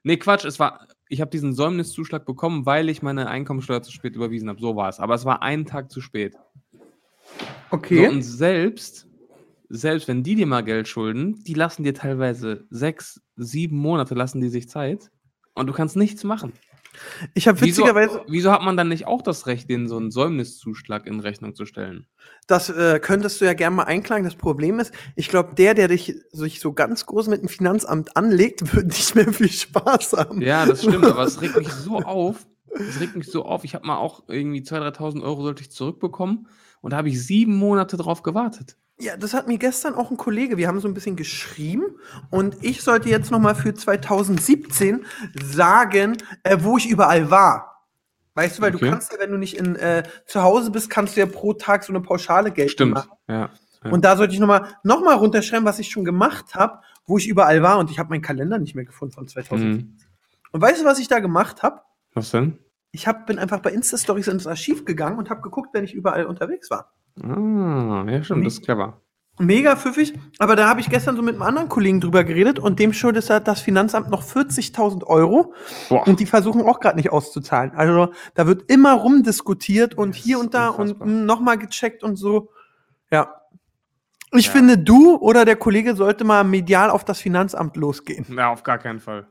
nee, 0.02 0.18
Quatsch, 0.18 0.44
es 0.44 0.58
war, 0.60 0.86
ich 1.08 1.22
habe 1.22 1.30
diesen 1.30 1.54
Säumniszuschlag 1.54 2.26
bekommen, 2.26 2.66
weil 2.66 2.90
ich 2.90 3.00
meine 3.00 3.28
Einkommensteuer 3.28 3.82
zu 3.82 3.90
spät 3.90 4.14
überwiesen 4.16 4.48
habe. 4.50 4.60
So 4.60 4.76
war 4.76 4.90
es. 4.90 5.00
Aber 5.00 5.14
es 5.14 5.24
war 5.24 5.42
einen 5.42 5.64
Tag 5.64 5.90
zu 5.90 6.00
spät. 6.02 6.36
Okay. 7.70 8.06
So, 8.06 8.12
und 8.12 8.22
selbst, 8.22 9.06
selbst 9.68 10.08
wenn 10.08 10.22
die 10.22 10.34
dir 10.34 10.46
mal 10.46 10.62
Geld 10.64 10.88
schulden, 10.88 11.42
die 11.44 11.54
lassen 11.54 11.84
dir 11.84 11.94
teilweise 11.94 12.66
sechs, 12.70 13.20
sieben 13.36 13.76
Monate 13.76 14.14
lassen 14.14 14.40
die 14.40 14.48
sich 14.48 14.68
Zeit 14.68 15.10
und 15.54 15.66
du 15.66 15.72
kannst 15.72 15.96
nichts 15.96 16.24
machen. 16.24 16.52
ich 17.34 17.46
habe 17.48 17.60
Wieso, 17.60 17.82
witzigerweise, 17.82 18.22
wieso 18.28 18.50
hat 18.50 18.62
man 18.62 18.76
dann 18.76 18.88
nicht 18.88 19.06
auch 19.06 19.22
das 19.22 19.46
Recht, 19.46 19.68
denen 19.68 19.88
so 19.88 19.96
einen 19.96 20.10
Säumniszuschlag 20.10 21.06
in 21.06 21.20
Rechnung 21.20 21.54
zu 21.54 21.66
stellen? 21.66 22.06
das 22.46 22.70
äh, 22.70 22.98
könntest 22.98 23.40
du 23.40 23.44
ja 23.44 23.52
gerne 23.52 23.76
mal 23.76 23.82
einklagen. 23.84 24.24
Das 24.24 24.34
Problem 24.34 24.80
ist, 24.80 24.92
ich 25.16 25.28
glaube, 25.28 25.54
der, 25.54 25.74
der 25.74 25.88
dich 25.88 26.14
sich 26.32 26.60
so 26.60 26.72
ganz 26.72 27.04
groß 27.04 27.28
mit 27.28 27.42
dem 27.42 27.48
Finanzamt 27.48 28.16
anlegt, 28.16 28.74
wird 28.74 28.86
nicht 28.86 29.14
mehr 29.14 29.32
viel 29.32 29.50
Spaß 29.50 30.14
haben. 30.14 30.40
Ja, 30.40 30.64
das 30.64 30.82
stimmt, 30.82 31.04
aber 31.04 31.24
es 31.24 31.40
regt 31.40 31.56
mich 31.56 31.68
so 31.68 31.98
auf. 32.02 32.46
Es 32.70 33.00
regt 33.00 33.16
mich 33.16 33.26
so 33.30 33.44
auf. 33.44 33.64
Ich 33.64 33.74
habe 33.74 33.86
mal 33.86 33.98
auch 33.98 34.24
irgendwie 34.28 34.60
2.000, 34.60 34.96
3.000 34.96 35.22
Euro 35.22 35.42
sollte 35.42 35.62
ich 35.62 35.70
zurückbekommen 35.70 36.48
und 36.80 36.92
da 36.92 36.98
habe 36.98 37.08
ich 37.08 37.24
sieben 37.24 37.56
Monate 37.56 37.96
drauf 37.96 38.22
gewartet. 38.22 38.76
Ja, 39.00 39.16
das 39.16 39.32
hat 39.32 39.46
mir 39.46 39.58
gestern 39.58 39.94
auch 39.94 40.10
ein 40.10 40.16
Kollege, 40.16 40.56
wir 40.56 40.66
haben 40.66 40.80
so 40.80 40.88
ein 40.88 40.94
bisschen 40.94 41.14
geschrieben 41.14 41.84
und 42.30 42.56
ich 42.62 42.82
sollte 42.82 43.08
jetzt 43.08 43.30
noch 43.30 43.38
mal 43.38 43.54
für 43.54 43.72
2017 43.72 45.04
sagen, 45.40 46.16
äh, 46.42 46.56
wo 46.60 46.76
ich 46.78 46.88
überall 46.88 47.30
war. 47.30 47.84
Weißt 48.34 48.58
du, 48.58 48.62
weil 48.62 48.74
Okay. 48.74 48.84
du 48.86 48.90
kannst 48.90 49.12
ja, 49.12 49.18
wenn 49.20 49.30
du 49.30 49.38
nicht 49.38 49.56
in, 49.56 49.76
äh, 49.76 50.02
zu 50.26 50.42
Hause 50.42 50.70
bist, 50.70 50.90
kannst 50.90 51.16
du 51.16 51.20
ja 51.20 51.26
pro 51.26 51.52
Tag 51.54 51.84
so 51.84 51.92
eine 51.92 52.00
Pauschale 52.00 52.50
Geld 52.52 52.70
Stimmt. 52.72 52.94
machen. 52.94 53.10
Ja. 53.28 53.50
ja. 53.84 53.90
Und 53.90 54.04
da 54.04 54.16
sollte 54.16 54.34
ich 54.34 54.40
noch 54.40 54.46
mal, 54.48 54.66
noch 54.84 55.00
mal 55.04 55.14
runterschreiben, 55.14 55.64
was 55.64 55.78
ich 55.78 55.90
schon 55.90 56.04
gemacht 56.04 56.54
habe, 56.54 56.80
wo 57.06 57.18
ich 57.18 57.28
überall 57.28 57.62
war 57.62 57.78
und 57.78 57.90
ich 57.90 57.98
habe 57.98 58.10
meinen 58.10 58.22
Kalender 58.22 58.58
nicht 58.58 58.74
mehr 58.74 58.84
gefunden 58.84 59.14
von 59.14 59.26
2000. 59.28 59.68
Mhm. 59.76 59.96
Und 60.52 60.60
weißt 60.60 60.80
du, 60.80 60.84
was 60.84 60.98
ich 60.98 61.08
da 61.08 61.20
gemacht 61.20 61.62
habe? 61.62 61.80
Was 62.14 62.30
denn? 62.30 62.58
Ich 62.90 63.06
hab, 63.06 63.26
bin 63.26 63.38
einfach 63.38 63.60
bei 63.60 63.70
Insta-Stories 63.70 64.28
ins 64.28 64.46
Archiv 64.46 64.84
gegangen 64.84 65.18
und 65.18 65.30
habe 65.30 65.42
geguckt, 65.42 65.70
wenn 65.72 65.84
ich 65.84 65.94
überall 65.94 66.24
unterwegs 66.26 66.70
war. 66.70 66.92
Ah, 67.22 68.04
ja, 68.08 68.22
stimmt, 68.22 68.46
das 68.46 68.54
ist 68.54 68.64
clever. 68.64 69.00
Mega 69.40 69.76
pfiffig, 69.76 70.14
aber 70.40 70.56
da 70.56 70.68
habe 70.68 70.80
ich 70.80 70.90
gestern 70.90 71.14
so 71.14 71.22
mit 71.22 71.34
einem 71.34 71.42
anderen 71.42 71.68
Kollegen 71.68 72.00
drüber 72.00 72.24
geredet 72.24 72.58
und 72.58 72.80
dem 72.80 72.92
schuldet 72.92 73.30
hat 73.30 73.46
das 73.46 73.60
Finanzamt 73.60 74.10
noch 74.10 74.24
40.000 74.24 75.04
Euro 75.04 75.54
Boah. 75.88 76.04
und 76.08 76.18
die 76.18 76.26
versuchen 76.26 76.62
auch 76.62 76.80
gerade 76.80 76.96
nicht 76.96 77.12
auszuzahlen. 77.12 77.70
Also 77.76 78.12
da 78.34 78.48
wird 78.48 78.68
immer 78.68 78.94
rumdiskutiert 78.94 79.94
und 79.94 80.16
Das 80.16 80.22
hier 80.24 80.40
und 80.40 80.54
da 80.54 80.70
unfassbar. 80.70 81.06
und 81.06 81.24
nochmal 81.24 81.56
gecheckt 81.56 82.02
und 82.02 82.16
so. 82.16 82.50
Ja. 83.12 83.32
Ich 84.32 84.46
Ja. 84.46 84.52
finde, 84.52 84.76
du 84.76 85.14
oder 85.16 85.44
der 85.44 85.56
Kollege 85.56 85.94
sollte 85.94 86.24
mal 86.24 86.42
medial 86.42 86.90
auf 86.90 87.04
das 87.04 87.20
Finanzamt 87.20 87.76
losgehen 87.76 88.26
Ja, 88.36 88.50
auf 88.50 88.64
gar 88.64 88.78
keinen 88.78 88.98
Fall. 88.98 89.28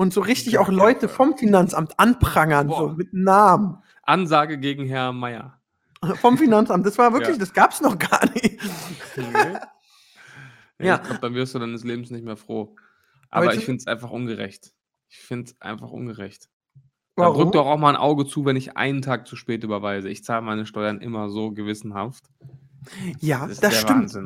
Und 0.00 0.14
so 0.14 0.22
richtig 0.22 0.56
auch 0.56 0.70
Leute 0.70 1.10
vom 1.10 1.36
Finanzamt 1.36 1.98
anprangern, 2.00 2.70
so 2.70 2.74
Boah. 2.74 2.94
mit 2.96 3.12
Namen. 3.12 3.82
Ansage 4.02 4.56
gegen 4.56 4.86
Herr 4.86 5.12
Meier. 5.12 5.60
Vom 6.22 6.38
Finanzamt. 6.38 6.86
Das 6.86 6.96
war 6.96 7.12
wirklich, 7.12 7.36
Ja. 7.36 7.38
das 7.38 7.52
gab's 7.52 7.82
noch 7.82 7.98
gar 7.98 8.24
nicht. 8.32 8.58
ja. 9.16 9.60
Ja. 10.78 10.94
Ich 10.94 11.02
glaube, 11.02 11.20
dann 11.20 11.34
wirst 11.34 11.54
du 11.54 11.58
deines 11.58 11.84
Lebens 11.84 12.10
nicht 12.10 12.24
mehr 12.24 12.38
froh. 12.38 12.74
Aber 13.28 13.44
Aber 13.48 13.54
ich 13.54 13.66
finde 13.66 13.80
es 13.80 13.86
einfach 13.86 14.10
ungerecht. 14.10 14.72
Ich 15.10 15.18
finde 15.18 15.50
es 15.50 15.60
einfach 15.60 15.90
ungerecht. 15.90 16.48
Warum? 17.16 17.36
Da 17.36 17.42
drück 17.44 17.52
doch 17.52 17.66
auch 17.66 17.76
mal 17.76 17.90
ein 17.90 17.96
Auge 18.00 18.24
zu, 18.24 18.46
wenn 18.46 18.56
ich 18.56 18.78
einen 18.78 19.02
Tag 19.02 19.26
zu 19.28 19.36
spät 19.36 19.62
überweise. 19.64 20.08
Ich 20.08 20.24
zahle 20.24 20.40
meine 20.40 20.64
Steuern 20.64 21.02
immer 21.02 21.28
so 21.28 21.50
gewissenhaft. 21.52 22.24
Ja, 23.20 23.46
Das 23.46 23.60
das, 23.60 23.76
stimmt. 23.76 24.16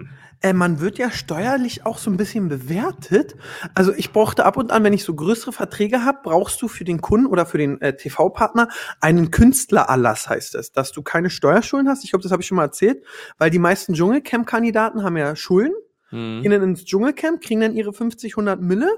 Äh, 0.41 0.53
man 0.53 0.81
wird 0.81 0.99
ja 0.99 1.11
steuerlich 1.11 1.87
auch 1.87 1.99
so 1.99 2.11
ein 2.11 2.17
bisschen 2.17 2.49
bewertet. 2.49 3.35
Also 3.75 3.93
ich 3.95 4.13
brauchte 4.13 4.45
ab 4.45 4.57
und 4.57 4.73
an, 4.73 4.85
wenn 4.85 4.93
ich 4.93 5.05
so 5.05 5.15
größere 5.15 5.53
Verträge 5.53 6.05
habe, 6.05 6.19
brauchst 6.23 6.61
du 6.61 6.69
für 6.69 6.85
den 6.85 7.01
Kunden 7.01 7.27
oder 7.27 7.47
für 7.47 7.59
den 7.59 7.81
äh, 7.81 7.97
TV-Partner 7.97 8.69
einen 9.01 9.31
Künstlererlass, 9.31 10.29
heißt 10.29 10.55
es, 10.55 10.73
dass 10.73 10.93
du 10.93 11.03
keine 11.03 11.31
Steuerschulden 11.31 11.89
hast. 11.89 12.05
Ich 12.05 12.11
glaube, 12.11 12.23
das 12.23 12.33
habe 12.33 12.43
ich 12.43 12.49
schon 12.49 12.57
mal 12.57 12.65
erzählt, 12.65 13.03
weil 13.39 13.51
die 13.51 13.59
meisten 13.59 13.95
Dschungelcamp-Kandidaten 13.95 15.03
haben 15.03 15.17
ja 15.17 15.35
Schulden, 15.35 15.75
Mhm. 16.11 16.43
gehen 16.43 16.51
dann 16.53 16.63
ins 16.63 16.85
Dschungelcamp, 16.85 17.41
kriegen 17.41 17.61
dann 17.61 17.75
ihre 17.75 17.93
50, 17.93 18.37
100 18.37 18.61
Mille 18.61 18.89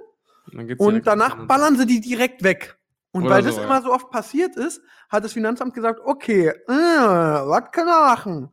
und 0.79 1.07
danach 1.07 1.47
ballern 1.47 1.77
sie 1.79 1.87
die 1.87 2.01
direkt 2.01 2.43
weg. 2.43 2.77
Und 3.13 3.25
Oder 3.25 3.37
weil 3.37 3.43
das 3.43 3.55
so, 3.55 3.61
ja. 3.63 3.67
immer 3.67 3.81
so 3.83 3.93
oft 3.93 4.11
passiert 4.11 4.57
ist, 4.57 4.83
hat 5.09 5.25
das 5.25 5.33
Finanzamt 5.33 5.73
gesagt, 5.73 6.01
okay, 6.05 6.49
äh, 6.49 6.73
was 6.73 7.71
kann 7.73 7.89
er 7.89 8.07
machen? 8.07 8.51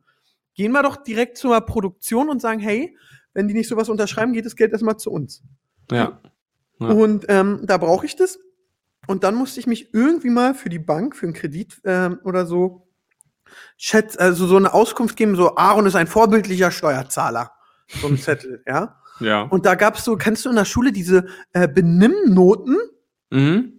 Gehen 0.54 0.72
wir 0.72 0.82
doch 0.82 0.96
direkt 0.96 1.36
zur 1.36 1.60
Produktion 1.60 2.28
und 2.28 2.40
sagen, 2.40 2.60
hey, 2.60 2.96
wenn 3.32 3.48
die 3.48 3.54
nicht 3.54 3.68
sowas 3.68 3.88
unterschreiben, 3.88 4.32
geht 4.32 4.46
das 4.46 4.56
Geld 4.56 4.72
erstmal 4.72 4.96
zu 4.96 5.10
uns. 5.10 5.42
Ja. 5.90 6.20
Ja. 6.80 6.88
Und 6.88 7.26
ähm, 7.28 7.60
da 7.64 7.78
brauche 7.78 8.06
ich 8.06 8.16
das. 8.16 8.38
Und 9.06 9.24
dann 9.24 9.34
musste 9.34 9.60
ich 9.60 9.66
mich 9.66 9.92
irgendwie 9.92 10.30
mal 10.30 10.54
für 10.54 10.68
die 10.68 10.78
Bank, 10.78 11.16
für 11.16 11.26
einen 11.26 11.34
Kredit 11.34 11.80
ähm, 11.84 12.20
oder 12.24 12.46
so, 12.46 12.88
schätz, 13.76 14.16
also 14.16 14.46
so 14.46 14.56
eine 14.56 14.72
Auskunft 14.72 15.16
geben, 15.16 15.36
so 15.36 15.56
Aaron 15.56 15.86
ist 15.86 15.94
ein 15.94 16.06
vorbildlicher 16.06 16.70
Steuerzahler. 16.70 17.52
So 17.88 18.06
ein 18.06 18.18
Zettel, 18.18 18.62
ja. 18.66 19.00
Ja. 19.20 19.42
Und 19.42 19.66
da 19.66 19.74
gab's 19.74 20.04
so, 20.04 20.16
kennst 20.16 20.44
du 20.44 20.50
in 20.50 20.56
der 20.56 20.64
Schule 20.64 20.90
diese 20.90 21.26
äh, 21.52 21.68
Benimmnoten? 21.68 22.78
Mhm. 23.30 23.73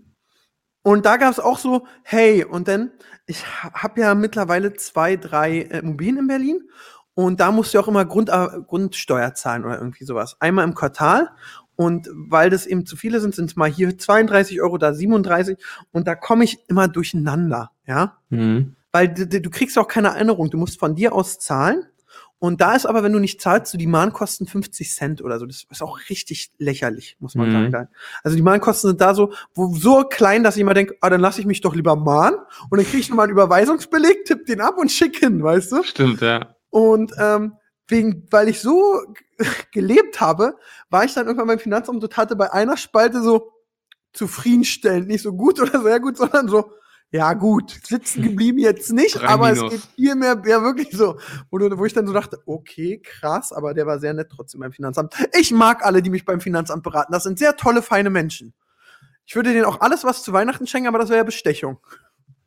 Und 0.86 1.08
da 1.08 1.18
gab's 1.18 1.40
auch 1.40 1.58
so, 1.58 1.88
hey, 2.04 2.46
und 2.46 2.68
dann, 2.68 2.92
ich 3.26 3.44
habe 3.74 4.02
ja 4.02 4.14
mittlerweile 4.14 4.74
zwei, 4.74 5.16
drei 5.16 5.62
äh, 5.62 5.80
Immobilien 5.80 6.20
in 6.20 6.28
Berlin 6.28 6.62
und 7.16 7.40
da 7.40 7.52
musst 7.52 7.74
du 7.74 7.80
auch 7.80 7.88
immer 7.88 8.06
Grund, 8.06 8.30
äh, 8.30 8.50
Grundsteuer 8.68 9.34
zahlen 9.34 9.66
oder 9.66 9.80
irgendwie 9.80 10.06
sowas. 10.06 10.38
Einmal 10.40 10.64
im 10.64 10.76
Quartal 10.76 11.32
und 11.76 12.08
weil 12.14 12.52
das 12.52 12.68
eben 12.68 12.86
zu 12.86 12.98
viele 12.98 13.20
sind, 13.20 13.34
sind 13.34 13.50
es 13.50 13.56
mal 13.56 13.68
hier 13.68 13.98
32 13.98 14.62
Euro, 14.62 14.78
da 14.78 14.94
37 14.94 15.58
und 15.92 16.06
da 16.06 16.14
komme 16.14 16.44
ich 16.44 16.60
immer 16.70 16.88
durcheinander, 16.88 17.72
ja. 17.88 18.18
Mhm. 18.30 18.76
Weil 18.92 19.12
du, 19.12 19.26
du 19.26 19.50
kriegst 19.50 19.80
auch 19.80 19.88
keine 19.88 20.10
Erinnerung, 20.10 20.52
du 20.52 20.60
musst 20.60 20.78
von 20.78 20.94
dir 20.94 21.14
aus 21.14 21.40
zahlen. 21.40 21.84
Und 22.40 22.60
da 22.62 22.76
ist 22.76 22.86
aber, 22.86 23.02
wenn 23.02 23.14
du 23.14 23.20
nicht 23.20 23.42
zahlst, 23.42 23.72
so 23.72 23.78
die 23.78 23.88
Mahnkosten 23.88 24.46
50 24.46 24.94
Cent 24.94 25.22
oder 25.24 25.40
so. 25.40 25.46
Das 25.46 25.66
ist 25.70 25.82
auch 25.82 26.00
richtig 26.10 26.52
lächerlich, 26.58 27.16
muss 27.20 27.34
man 27.36 27.50
Mhm. 27.50 27.72
sagen. 27.72 27.88
Also 28.24 28.36
die 28.36 28.44
Mahnkosten 28.44 28.90
sind 28.90 29.02
da 29.02 29.16
so, 29.16 29.34
wo, 29.54 29.74
so 29.74 30.04
klein, 30.04 30.44
dass 30.44 30.56
ich 30.56 30.62
immer 30.62 30.74
denke, 30.74 30.96
ah, 31.02 31.10
dann 31.10 31.22
lasse 31.22 31.40
ich 31.40 31.48
mich 31.48 31.62
doch 31.62 31.74
lieber 31.74 31.96
mahnen. 31.96 32.38
Und 32.70 32.78
dann 32.78 32.86
kriege 32.86 33.00
ich 33.00 33.10
nochmal 33.10 33.26
einen 33.26 33.34
Überweisungsbeleg, 33.34 34.26
tipp 34.26 34.46
den 34.46 34.62
ab 34.62 34.78
und 34.78 34.92
schick 34.92 35.18
hin, 35.18 35.42
weißt 35.44 35.72
du? 35.72 35.84
Stimmt, 35.84 36.22
ja. 36.22 36.56
Und 36.70 37.14
ähm, 37.18 37.54
wegen, 37.88 38.28
weil 38.32 38.50
ich 38.50 38.60
so 38.60 39.02
gelebt 39.72 40.20
habe, 40.20 40.58
war 40.90 41.06
ich 41.06 41.14
dann 41.14 41.28
irgendwann 41.28 41.48
beim 41.48 41.60
Finanzamt 41.60 42.04
und 42.04 42.18
hatte 42.18 42.36
bei 42.36 42.52
einer 42.52 42.78
Spalte 42.78 43.22
so 43.22 43.54
zufriedenstellend, 44.14 45.08
nicht 45.08 45.22
so 45.22 45.34
gut 45.34 45.60
oder 45.60 45.82
sehr 45.82 46.00
gut, 46.00 46.18
sondern 46.18 46.48
so, 46.48 46.72
ja 47.16 47.34
gut, 47.34 47.80
sitzen 47.84 48.24
geblieben 48.24 48.60
jetzt 48.60 48.92
nicht, 48.92 49.16
Drei 49.16 49.28
aber 49.28 49.54
Minus. 49.54 49.74
es 49.74 49.82
geht 49.82 49.92
viel 49.96 50.16
mehr, 50.16 50.42
ja 50.46 50.62
wirklich 50.62 50.90
so, 50.92 51.18
wo, 51.50 51.60
wo 51.60 51.86
ich 51.86 51.94
dann 51.94 52.06
so 52.06 52.14
dachte, 52.14 52.40
okay, 52.46 53.02
krass, 53.02 53.54
aber 53.54 53.74
der 53.74 53.86
war 53.86 54.00
sehr 54.00 54.14
nett 54.14 54.30
trotzdem 54.30 54.60
beim 54.60 54.74
Finanzamt. 54.74 55.14
Ich 55.40 55.52
mag 55.52 55.86
alle, 55.86 56.02
die 56.02 56.10
mich 56.10 56.26
beim 56.26 56.42
Finanzamt 56.42 56.84
beraten, 56.84 57.14
das 57.14 57.24
sind 57.24 57.40
sehr 57.40 57.56
tolle, 57.56 57.82
feine 57.82 58.10
Menschen. 58.10 58.54
Ich 59.26 59.36
würde 59.36 59.54
denen 59.54 59.66
auch 59.66 59.80
alles 59.80 60.04
was 60.04 60.24
zu 60.24 60.34
Weihnachten 60.34 60.68
schenken, 60.68 60.88
aber 60.90 61.00
das 61.00 61.10
wäre 61.10 61.20
ja 61.20 61.24
Bestechung. 61.24 61.80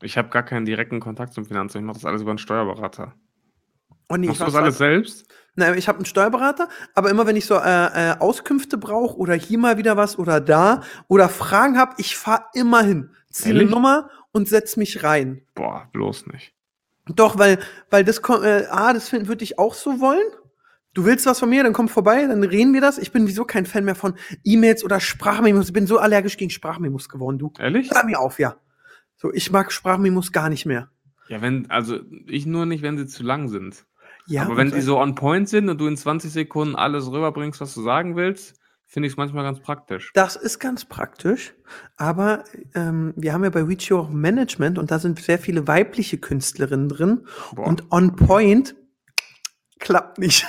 Ich 0.02 0.18
habe 0.18 0.28
gar 0.28 0.44
keinen 0.44 0.66
direkten 0.66 1.00
Kontakt 1.00 1.32
zum 1.32 1.46
Finanzamt. 1.46 1.82
Ich 1.82 1.86
mache 1.86 1.96
das 1.96 2.04
alles 2.04 2.22
über 2.22 2.30
einen 2.30 2.38
Steuerberater. 2.38 3.14
Oh 4.10 4.16
nee, 4.16 4.28
Machst 4.28 4.40
du 4.40 4.44
das 4.44 4.54
alles 4.54 4.78
selbst? 4.78 5.26
Na, 5.56 5.74
ich 5.74 5.88
habe 5.88 5.98
einen 5.98 6.06
Steuerberater, 6.06 6.68
aber 6.94 7.10
immer 7.10 7.26
wenn 7.26 7.36
ich 7.36 7.46
so 7.46 7.56
äh, 7.56 8.12
äh, 8.12 8.18
Auskünfte 8.18 8.78
brauche 8.78 9.16
oder 9.16 9.34
hier 9.34 9.58
mal 9.58 9.76
wieder 9.76 9.96
was 9.96 10.18
oder 10.18 10.40
da 10.40 10.82
oder 11.08 11.28
Fragen 11.28 11.78
habe, 11.78 11.94
ich 11.98 12.16
fahre 12.16 12.44
immer 12.54 12.82
hin, 12.82 13.10
ziehe 13.30 13.54
eine? 13.54 13.64
Nummer 13.68 14.08
und 14.32 14.48
setz 14.48 14.76
mich 14.76 15.02
rein. 15.02 15.42
Boah, 15.54 15.88
bloß 15.92 16.26
nicht. 16.28 16.52
Doch, 17.06 17.38
weil 17.38 17.58
weil 17.90 18.04
das 18.04 18.18
äh, 18.18 18.66
ah, 18.70 18.92
das 18.92 19.12
würde 19.12 19.44
ich 19.44 19.58
auch 19.58 19.74
so 19.74 20.00
wollen. 20.00 20.26
Du 20.94 21.04
willst 21.04 21.26
was 21.26 21.38
von 21.38 21.48
mir, 21.48 21.62
dann 21.62 21.72
komm 21.72 21.88
vorbei, 21.88 22.26
dann 22.26 22.42
reden 22.42 22.74
wir 22.74 22.80
das. 22.80 22.98
Ich 22.98 23.12
bin 23.12 23.26
wieso 23.26 23.44
kein 23.44 23.66
Fan 23.66 23.84
mehr 23.84 23.94
von 23.94 24.14
E-Mails 24.42 24.84
oder 24.84 25.00
Sprachmemos. 25.00 25.66
Ich 25.66 25.72
bin 25.72 25.86
so 25.86 25.98
allergisch 25.98 26.36
gegen 26.36 26.50
Sprachmemos 26.50 27.08
geworden, 27.08 27.38
du. 27.38 27.52
Ehrlich? 27.58 27.90
Hör 27.90 28.04
mir 28.04 28.18
auf, 28.18 28.38
ja. 28.38 28.56
So, 29.16 29.32
ich 29.32 29.50
mag 29.52 29.70
Sprachmemos 29.70 30.32
gar 30.32 30.48
nicht 30.48 30.66
mehr. 30.66 30.90
Ja, 31.28 31.42
wenn, 31.42 31.70
also 31.70 32.00
ich 32.26 32.46
nur 32.46 32.66
nicht, 32.66 32.82
wenn 32.82 32.96
sie 32.98 33.06
zu 33.06 33.22
lang 33.22 33.48
sind. 33.48 33.84
Ja, 34.26 34.42
Aber 34.42 34.56
wenn 34.56 34.70
die 34.70 34.80
so 34.80 34.98
on 34.98 35.14
point 35.14 35.48
sind 35.48 35.68
und 35.68 35.80
du 35.80 35.86
in 35.86 35.96
20 35.96 36.30
Sekunden 36.30 36.74
alles 36.74 37.10
rüberbringst, 37.10 37.60
was 37.60 37.74
du 37.74 37.82
sagen 37.82 38.16
willst, 38.16 38.57
finde 38.88 39.06
ich 39.06 39.12
es 39.12 39.16
manchmal 39.16 39.44
ganz 39.44 39.60
praktisch. 39.60 40.10
Das 40.14 40.34
ist 40.34 40.58
ganz 40.58 40.86
praktisch, 40.86 41.54
aber 41.96 42.44
ähm, 42.74 43.12
wir 43.16 43.32
haben 43.34 43.44
ja 43.44 43.50
bei 43.50 43.62
Reach 43.62 43.90
Your 43.92 44.08
Management 44.08 44.78
und 44.78 44.90
da 44.90 44.98
sind 44.98 45.20
sehr 45.20 45.38
viele 45.38 45.68
weibliche 45.68 46.16
Künstlerinnen 46.18 46.88
drin 46.88 47.26
Boah. 47.54 47.66
und 47.66 47.92
on 47.92 48.16
point 48.16 48.74
klappt 49.78 50.18
nicht. 50.18 50.46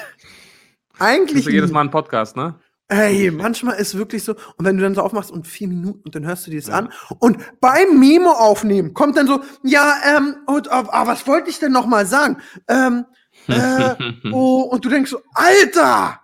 Eigentlich 0.99 1.45
du 1.45 1.51
jedes. 1.51 1.71
Mal 1.71 1.81
einen 1.81 1.91
Podcast, 1.91 2.35
ne? 2.35 2.59
Ey, 2.91 3.29
manchmal 3.29 3.75
ist 3.75 3.95
wirklich 3.95 4.23
so, 4.23 4.33
und 4.57 4.65
wenn 4.65 4.77
du 4.77 4.81
dann 4.81 4.95
so 4.95 5.01
aufmachst 5.01 5.29
und 5.29 5.45
vier 5.45 5.67
Minuten 5.67 6.01
und 6.05 6.15
dann 6.15 6.25
hörst 6.25 6.47
du 6.47 6.51
dir 6.51 6.59
das 6.59 6.69
Ja. 6.69 6.75
an 6.75 6.91
und 7.19 7.37
beim 7.61 7.99
Memo 7.99 8.31
aufnehmen 8.31 8.95
kommt 8.95 9.15
dann 9.15 9.27
so, 9.27 9.41
ja, 9.63 9.93
ähm, 10.17 10.37
und, 10.47 10.71
ah, 10.71 10.87
ah, 10.89 11.05
was 11.05 11.27
wollte 11.27 11.51
ich 11.51 11.59
denn 11.59 11.71
noch 11.71 11.85
mal 11.85 12.07
sagen? 12.07 12.37
Ähm, 12.67 13.05
äh, 13.47 13.93
oh, 14.31 14.61
und 14.61 14.83
du 14.83 14.89
denkst 14.89 15.11
so, 15.11 15.21
Alter! 15.35 16.19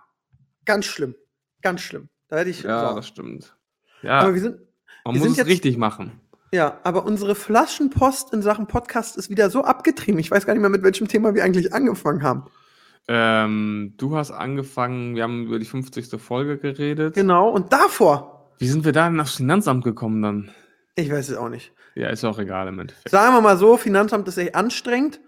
Ganz 0.64 0.86
schlimm, 0.86 1.14
ganz 1.66 1.80
schlimm. 1.82 2.08
Da 2.28 2.38
hätte 2.38 2.50
ich, 2.50 2.62
ja, 2.62 2.88
so. 2.90 2.96
das 2.96 3.06
stimmt. 3.08 3.56
Ja, 4.02 4.20
aber 4.20 4.34
wir 4.34 4.40
sind, 4.40 4.56
man 5.04 5.14
wir 5.14 5.18
muss 5.18 5.22
sind 5.22 5.30
es 5.32 5.36
jetzt- 5.38 5.46
richtig 5.48 5.76
machen. 5.78 6.20
Ja, 6.52 6.78
aber 6.84 7.04
unsere 7.04 7.34
Flaschenpost 7.34 8.32
in 8.32 8.40
Sachen 8.40 8.66
Podcast 8.68 9.16
ist 9.16 9.30
wieder 9.30 9.50
so 9.50 9.64
abgetrieben. 9.64 10.18
Ich 10.20 10.30
weiß 10.30 10.46
gar 10.46 10.54
nicht 10.54 10.60
mehr, 10.60 10.70
mit 10.70 10.82
welchem 10.84 11.08
Thema 11.08 11.34
wir 11.34 11.42
eigentlich 11.44 11.74
angefangen 11.74 12.22
haben. 12.22 12.44
Ähm, 13.08 13.94
du 13.96 14.16
hast 14.16 14.30
angefangen, 14.30 15.14
wir 15.16 15.22
haben 15.24 15.46
über 15.46 15.58
die 15.58 15.64
50. 15.64 16.20
Folge 16.20 16.58
geredet. 16.58 17.14
Genau, 17.14 17.50
und 17.50 17.72
davor, 17.72 18.52
Wie 18.58 18.68
sind 18.68 18.84
wir 18.84 18.92
da 18.92 19.08
denn 19.08 19.20
aufs 19.20 19.36
Finanzamt 19.36 19.84
gekommen 19.84 20.22
dann? 20.22 20.50
ich 20.94 21.10
weiß 21.12 21.28
es 21.28 21.36
auch 21.36 21.48
nicht. 21.50 21.72
Ja, 21.94 22.08
ist 22.08 22.24
auch 22.24 22.38
egal 22.38 22.68
im 22.68 22.78
Endeffekt. 22.78 23.10
Sagen 23.10 23.34
wir 23.34 23.40
mal 23.40 23.56
so, 23.58 23.76
Finanzamt 23.76 24.26
ist 24.28 24.38
echt 24.38 24.54
anstrengend, 24.54 25.20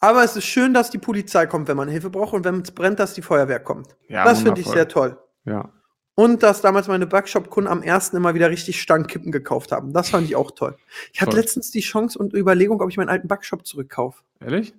aber 0.00 0.24
es 0.24 0.34
ist 0.36 0.44
schön, 0.44 0.74
dass 0.74 0.90
die 0.90 0.98
Polizei 0.98 1.46
kommt, 1.46 1.68
wenn 1.68 1.76
man 1.76 1.88
Hilfe 1.88 2.10
braucht 2.10 2.34
und 2.34 2.44
wenn 2.44 2.60
es 2.62 2.72
brennt, 2.72 2.98
dass 2.98 3.14
die 3.14 3.22
Feuerwehr 3.22 3.60
kommt. 3.60 3.96
Ja, 4.08 4.24
das 4.24 4.42
finde 4.42 4.60
ich 4.60 4.66
sehr 4.66 4.88
toll. 4.88 5.18
Ja. 5.48 5.72
Und 6.14 6.42
dass 6.42 6.60
damals 6.62 6.88
meine 6.88 7.06
Backshop-Kunden 7.06 7.70
am 7.70 7.80
ersten 7.82 8.16
immer 8.16 8.34
wieder 8.34 8.50
richtig 8.50 8.80
Stangenkippen 8.82 9.30
gekauft 9.30 9.70
haben. 9.70 9.92
Das 9.92 10.10
fand 10.10 10.26
ich 10.26 10.34
auch 10.34 10.50
toll. 10.50 10.76
Ich 11.12 11.20
hatte 11.20 11.30
Toll. 11.30 11.40
letztens 11.40 11.70
die 11.70 11.80
Chance 11.80 12.18
und 12.18 12.34
Überlegung, 12.34 12.80
ob 12.82 12.90
ich 12.90 12.96
meinen 12.96 13.08
alten 13.08 13.28
Backshop 13.28 13.64
zurückkaufe. 13.64 14.22
Ehrlich? 14.40 14.74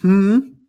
Hm. 0.00 0.68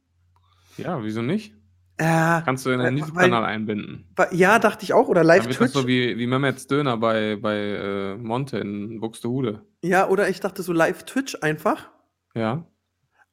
Ja, 0.77 1.03
wieso 1.03 1.21
nicht? 1.21 1.53
Äh, 1.99 2.41
Kannst 2.45 2.65
du 2.65 2.69
in 2.71 2.79
Weil- 2.79 2.85
den 2.91 2.97
YouTube-Kanal 2.97 3.43
einbinden. 3.45 4.05
wa- 4.15 4.27
ja, 4.31 4.57
dachte 4.59 4.83
ich 4.83 4.93
auch. 4.93 5.07
Oder 5.07 5.23
live 5.23 5.47
das 5.47 5.57
Twitch. 5.57 5.73
so 5.73 5.87
wie, 5.87 6.17
wie 6.17 6.27
Mehmets 6.27 6.67
Döner 6.67 6.97
bei, 6.97 7.35
bei 7.35 7.55
äh, 7.57 8.15
Monte 8.17 8.57
in 8.59 8.99
Buxtehude. 8.99 9.61
Ja, 9.81 10.07
oder 10.07 10.29
ich 10.29 10.39
dachte 10.39 10.61
so 10.63 10.73
live 10.73 11.03
Twitch 11.05 11.37
einfach. 11.41 11.89
Ja. 12.35 12.65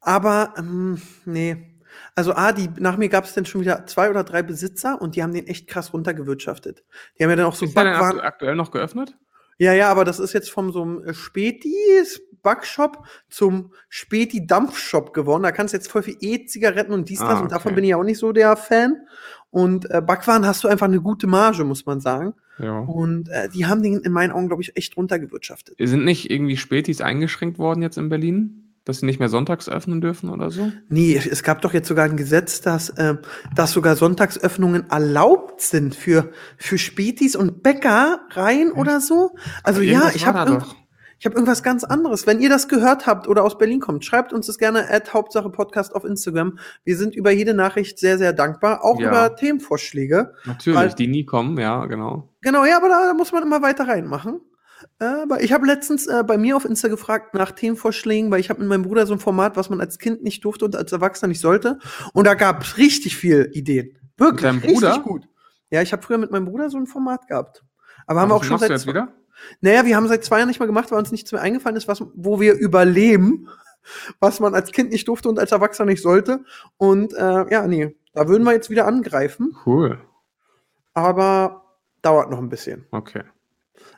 Aber, 0.01 0.55
ähm, 0.59 1.01
nee. 1.25 1.74
Also, 2.15 2.35
A, 2.35 2.53
die, 2.53 2.69
nach 2.79 2.97
mir 2.97 3.09
gab 3.09 3.25
es 3.25 3.35
dann 3.35 3.47
schon 3.47 3.61
wieder 3.61 3.87
zwei 3.87 4.11
oder 4.11 4.25
drei 4.25 4.43
Besitzer 4.43 5.01
und 5.01 5.17
die 5.17 5.23
haben 5.23 5.33
den 5.33 5.47
echt 5.47 5.67
krass 5.67 5.93
runtergewirtschaftet. 5.93 6.85
Die 7.19 7.25
haben 7.25 7.31
ja 7.31 7.37
dann 7.37 7.47
auch 7.47 7.55
so 7.55 7.67
ist 7.67 7.75
Backwaren. 7.75 8.19
aktu 8.19 8.27
aktuell 8.27 8.57
noch 8.57 8.71
geöffnet? 8.71 9.17
Ja, 9.59 9.73
ja, 9.73 9.91
aber 9.91 10.05
das 10.05 10.19
ist 10.19 10.33
jetzt 10.33 10.51
vom 10.51 10.73
so 10.73 10.83
einem 10.83 11.05
äh, 11.05 11.15
Spätis 11.15 12.21
Backshop 12.43 13.07
zum 13.29 13.73
Späti 13.89 14.47
Dampfshop 14.47 15.15
geworden. 15.15 15.43
Da 15.43 15.53
kannst 15.53 15.73
du 15.73 15.77
jetzt 15.77 15.91
voll 15.91 16.03
viel 16.03 16.17
E-Zigaretten 16.21 16.93
und 16.93 17.09
dies, 17.09 17.21
das 17.21 17.29
Ah, 17.29 17.41
und 17.41 17.53
davon 17.53 17.71
okay. 17.71 17.77
bin 17.77 17.85
ich 17.85 17.91
ja 17.91 17.97
auch 17.97 18.05
nicht 18.05 18.19
so 18.19 18.33
der 18.33 18.57
Fan. 18.57 18.97
Und 19.51 19.91
äh, 19.91 20.03
Backwaren 20.03 20.47
hast 20.47 20.65
du 20.65 20.69
einfach 20.69 20.87
eine 20.87 21.01
gute 21.01 21.27
Marge, 21.27 21.65
muss 21.65 21.87
man 21.87 22.01
sagen. 22.01 22.35
Ja. 22.59 22.81
Und 22.81 23.29
äh, 23.31 23.49
die 23.49 23.67
haben 23.67 23.83
den 23.83 24.01
in 24.01 24.13
meinen 24.13 24.33
Augen, 24.33 24.49
glaube 24.49 24.63
ich, 24.63 24.77
echt 24.77 24.97
runtergewirtschaftet. 24.97 25.77
Sind 25.79 26.05
nicht 26.05 26.31
irgendwie 26.31 26.57
Spätis 26.57 27.01
eingeschränkt 27.01 27.59
worden 27.59 27.83
jetzt 27.83 27.97
in 27.97 28.09
Berlin? 28.09 28.64
Dass 28.87 28.99
sie 29.01 29.07
nicht 29.07 29.19
mehr 29.19 29.31
sonntags 29.31 29.67
öffnen 29.69 30.03
dürfen 30.03 30.29
oder 30.29 30.51
so? 30.51 30.71
Nee, 30.91 31.17
es 31.17 31.43
gab 31.43 31.63
doch 31.63 31.73
jetzt 31.73 31.89
sogar 31.89 32.05
ein 32.05 32.19
Gesetz, 32.19 32.61
dass, 32.61 32.91
äh, 32.91 33.15
dass 33.57 33.73
sogar 33.73 33.97
Sonntagsöffnungen 33.97 34.91
erlaubt 34.91 35.63
sind 35.63 35.95
für, 35.95 36.31
für 36.59 36.77
Spätis 36.77 37.35
und 37.35 37.63
Bäckereien 37.63 38.73
oder 38.73 39.01
so. 39.01 39.31
Also 39.63 39.81
ja, 39.81 40.11
ich 40.15 40.27
habe 40.27 40.63
ich 41.19 41.25
hab 41.27 41.33
irgendwas 41.33 41.63
ganz 41.63 41.85
anderes. 41.85 42.27
Wenn 42.27 42.41
ihr 42.41 42.51
das 42.51 42.69
gehört 42.69 43.07
habt 43.07 43.27
oder 43.27 43.45
aus 43.45 43.57
Berlin 43.57 43.81
kommt, 43.81 44.05
schreibt 44.05 44.35
uns 44.35 44.49
das 44.49 44.59
gerne 44.59 44.91
at 44.91 45.15
Hauptsache 45.15 45.49
Podcast 45.49 45.95
auf 45.95 46.05
Instagram. 46.05 46.59
Wir 46.85 46.99
sind 46.99 47.15
über 47.15 47.31
jede 47.31 47.55
Nachricht 47.55 47.99
sehr, 47.99 48.19
sehr 48.19 48.35
dankbar, 48.35 48.85
auch 48.85 49.01
Ja. 49.01 49.09
über 49.09 49.35
Themenvorschläge. 49.35 50.35
Natürlich, 50.45 50.79
Weil- 50.79 50.93
die 50.95 51.07
nie 51.07 51.25
kommen, 51.25 51.57
ja, 51.59 51.87
genau. 51.87 52.35
Genau, 52.43 52.67
ja, 52.67 52.77
aber 52.77 52.91
da, 52.91 53.07
da 53.07 53.15
muss 53.15 53.33
man 53.33 53.43
immer 53.43 53.63
weiter 53.63 53.89
reinmachen. 53.89 54.41
Aber 54.99 55.43
ich 55.43 55.53
habe 55.53 55.67
letztens 55.67 56.07
äh, 56.07 56.23
bei 56.27 56.37
mir 56.39 56.57
auf 56.57 56.65
Insta 56.65 56.89
gefragt 56.89 57.35
nach 57.35 57.53
Themenvorschlägen, 57.53 58.31
weil 58.31 58.41
ich 58.41 58.51
habe 58.51 58.61
mit 58.61 58.69
meinem 58.69 58.83
Bruder 58.83 59.07
so 59.07 59.15
ein 59.15 59.19
Format, 59.21 59.57
was 59.57 59.71
man 59.71 59.81
als 59.81 59.99
Kind 59.99 60.23
nicht 60.23 60.45
durfte 60.45 60.65
und 60.65 60.77
als 60.77 60.93
Erwachsener 60.93 61.29
nicht 61.29 61.41
sollte. 61.41 61.79
Und 62.13 62.27
da 62.27 62.35
gab 62.35 62.63
es 62.63 62.77
richtig 62.77 63.17
viel 63.17 63.51
Ideen. 63.53 63.99
Wirklich, 64.17 64.43
deinem 64.43 64.59
richtig 64.59 64.75
Bruder? 64.75 65.01
gut. 65.01 65.29
Ja, 65.71 65.83
ich 65.83 65.93
habe 65.93 66.03
früher 66.03 66.19
mit 66.19 66.31
meinem 66.31 66.45
Bruder 66.45 66.71
so 66.71 66.79
ein 66.79 66.87
Format 66.87 67.27
gehabt. 67.27 67.65
Aber 68.07 68.21
haben 68.21 68.31
wir 68.31 68.35
auch 68.37 68.45
schon 68.45 68.53
machst 68.53 68.65
du 68.65 68.69
seit 68.69 68.79
jetzt 68.79 68.87
wieder? 68.87 69.13
Naja, 69.61 69.85
wir 69.85 69.97
haben 69.97 70.07
seit 70.09 70.25
zwei 70.25 70.39
Jahren 70.39 70.49
nicht 70.49 70.61
mehr 70.61 70.67
gemacht, 70.69 70.91
weil 70.93 70.99
uns 70.99 71.11
nichts 71.11 71.33
mehr 71.33 71.41
eingefallen 71.41 71.77
ist, 71.77 71.89
was, 71.89 72.03
wo 72.15 72.41
wir 72.41 72.55
überleben, 72.55 73.49
was 74.21 74.39
man 74.41 74.55
als 74.55 74.71
Kind 74.73 74.91
nicht 74.91 75.09
durfte 75.09 75.29
und 75.29 75.39
als 75.39 75.51
Erwachsener 75.53 75.87
nicht 75.87 76.03
sollte. 76.03 76.45
Und 76.77 77.13
äh, 77.15 77.51
ja, 77.51 77.67
nee, 77.67 77.97
da 78.13 78.29
würden 78.29 78.45
wir 78.45 78.53
jetzt 78.53 78.71
wieder 78.71 78.87
angreifen, 78.87 79.57
Cool. 79.67 79.99
aber 80.93 81.65
dauert 82.03 82.31
noch 82.31 82.39
ein 82.39 82.49
bisschen. 82.49 82.87
Okay. 82.91 83.23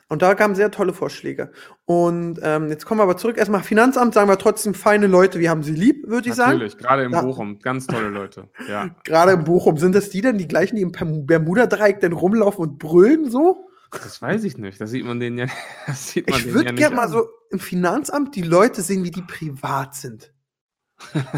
Und 0.09 0.21
da 0.21 0.35
kamen 0.35 0.55
sehr 0.55 0.71
tolle 0.71 0.93
Vorschläge. 0.93 1.51
Und 1.85 2.39
ähm, 2.41 2.69
jetzt 2.69 2.85
kommen 2.85 2.99
wir 2.99 3.03
aber 3.03 3.17
zurück. 3.17 3.37
Erstmal 3.37 3.61
Finanzamt, 3.61 4.13
sagen 4.13 4.29
wir 4.29 4.37
trotzdem 4.37 4.73
feine 4.73 5.07
Leute, 5.07 5.39
wir 5.39 5.49
haben 5.49 5.63
sie 5.63 5.73
lieb, 5.73 6.07
würde 6.07 6.29
ich 6.29 6.35
sagen. 6.35 6.53
Natürlich, 6.53 6.77
gerade 6.77 7.03
in 7.03 7.11
Da- 7.11 7.21
Bochum. 7.21 7.59
Ganz 7.59 7.87
tolle 7.87 8.07
Leute. 8.07 8.47
Ja. 8.69 8.89
Gerade 9.03 9.33
in 9.33 9.43
Bochum. 9.43 9.77
Sind 9.77 9.93
das 9.95 10.09
die 10.09 10.21
denn, 10.21 10.37
die 10.37 10.47
gleichen, 10.47 10.77
die 10.77 10.81
im 10.81 10.91
Berm- 10.93 11.25
Bermuda-Dreieck 11.25 11.99
denn 11.99 12.13
rumlaufen 12.13 12.61
und 12.63 12.79
brüllen 12.79 13.29
so? 13.29 13.67
Das 13.91 14.21
weiß 14.21 14.43
ich 14.45 14.57
nicht. 14.57 14.79
Das 14.79 14.91
sieht 14.91 15.05
man 15.05 15.19
denen 15.19 15.37
ja, 15.39 15.45
das 15.87 16.09
sieht 16.09 16.29
man 16.29 16.39
Ich 16.39 16.53
würde 16.53 16.67
ja 16.69 16.71
gerne 16.75 16.95
mal 16.95 17.09
so 17.09 17.27
im 17.51 17.59
Finanzamt 17.59 18.35
die 18.35 18.41
Leute 18.43 18.81
sehen, 18.81 19.03
wie 19.03 19.11
die 19.11 19.21
privat 19.23 19.93
sind. 19.95 20.31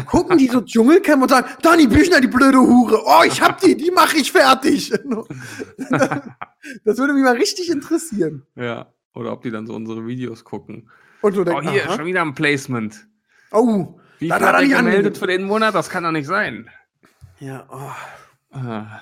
Gucken 0.06 0.38
die 0.38 0.48
so 0.48 0.60
Dschungelcamp 0.62 1.22
und 1.22 1.28
sagen, 1.28 1.48
Dani 1.62 1.86
Büchner, 1.86 2.20
die 2.20 2.28
blöde 2.28 2.58
Hure. 2.58 3.02
Oh, 3.04 3.22
ich 3.26 3.40
hab 3.42 3.60
die, 3.60 3.76
die 3.76 3.90
mache 3.90 4.16
ich 4.16 4.32
fertig. 4.32 4.90
das 6.84 6.98
würde 6.98 7.12
mich 7.14 7.22
mal 7.22 7.36
richtig 7.36 7.70
interessieren. 7.70 8.46
Ja. 8.56 8.92
Oder 9.14 9.32
ob 9.32 9.42
die 9.42 9.50
dann 9.50 9.66
so 9.66 9.74
unsere 9.74 10.06
Videos 10.06 10.44
gucken. 10.44 10.88
Und 11.22 11.34
so 11.34 11.40
Oh, 11.42 11.44
denken, 11.44 11.68
hier, 11.70 11.86
aha. 11.88 11.96
schon 11.96 12.06
wieder 12.06 12.22
ein 12.22 12.34
Placement. 12.34 13.06
oh, 13.50 13.98
Wie 14.18 14.28
Da 14.28 14.36
er 14.38 14.40
er 14.54 14.60
nicht 14.60 14.70
gemeldet 14.70 14.78
angemeldet. 14.78 15.18
für 15.18 15.26
den 15.26 15.42
Monat? 15.44 15.74
Das 15.74 15.90
kann 15.90 16.04
doch 16.04 16.12
nicht 16.12 16.26
sein. 16.26 16.70
ja, 17.38 17.66
oh. 17.70 17.90
Ah, 18.56 19.00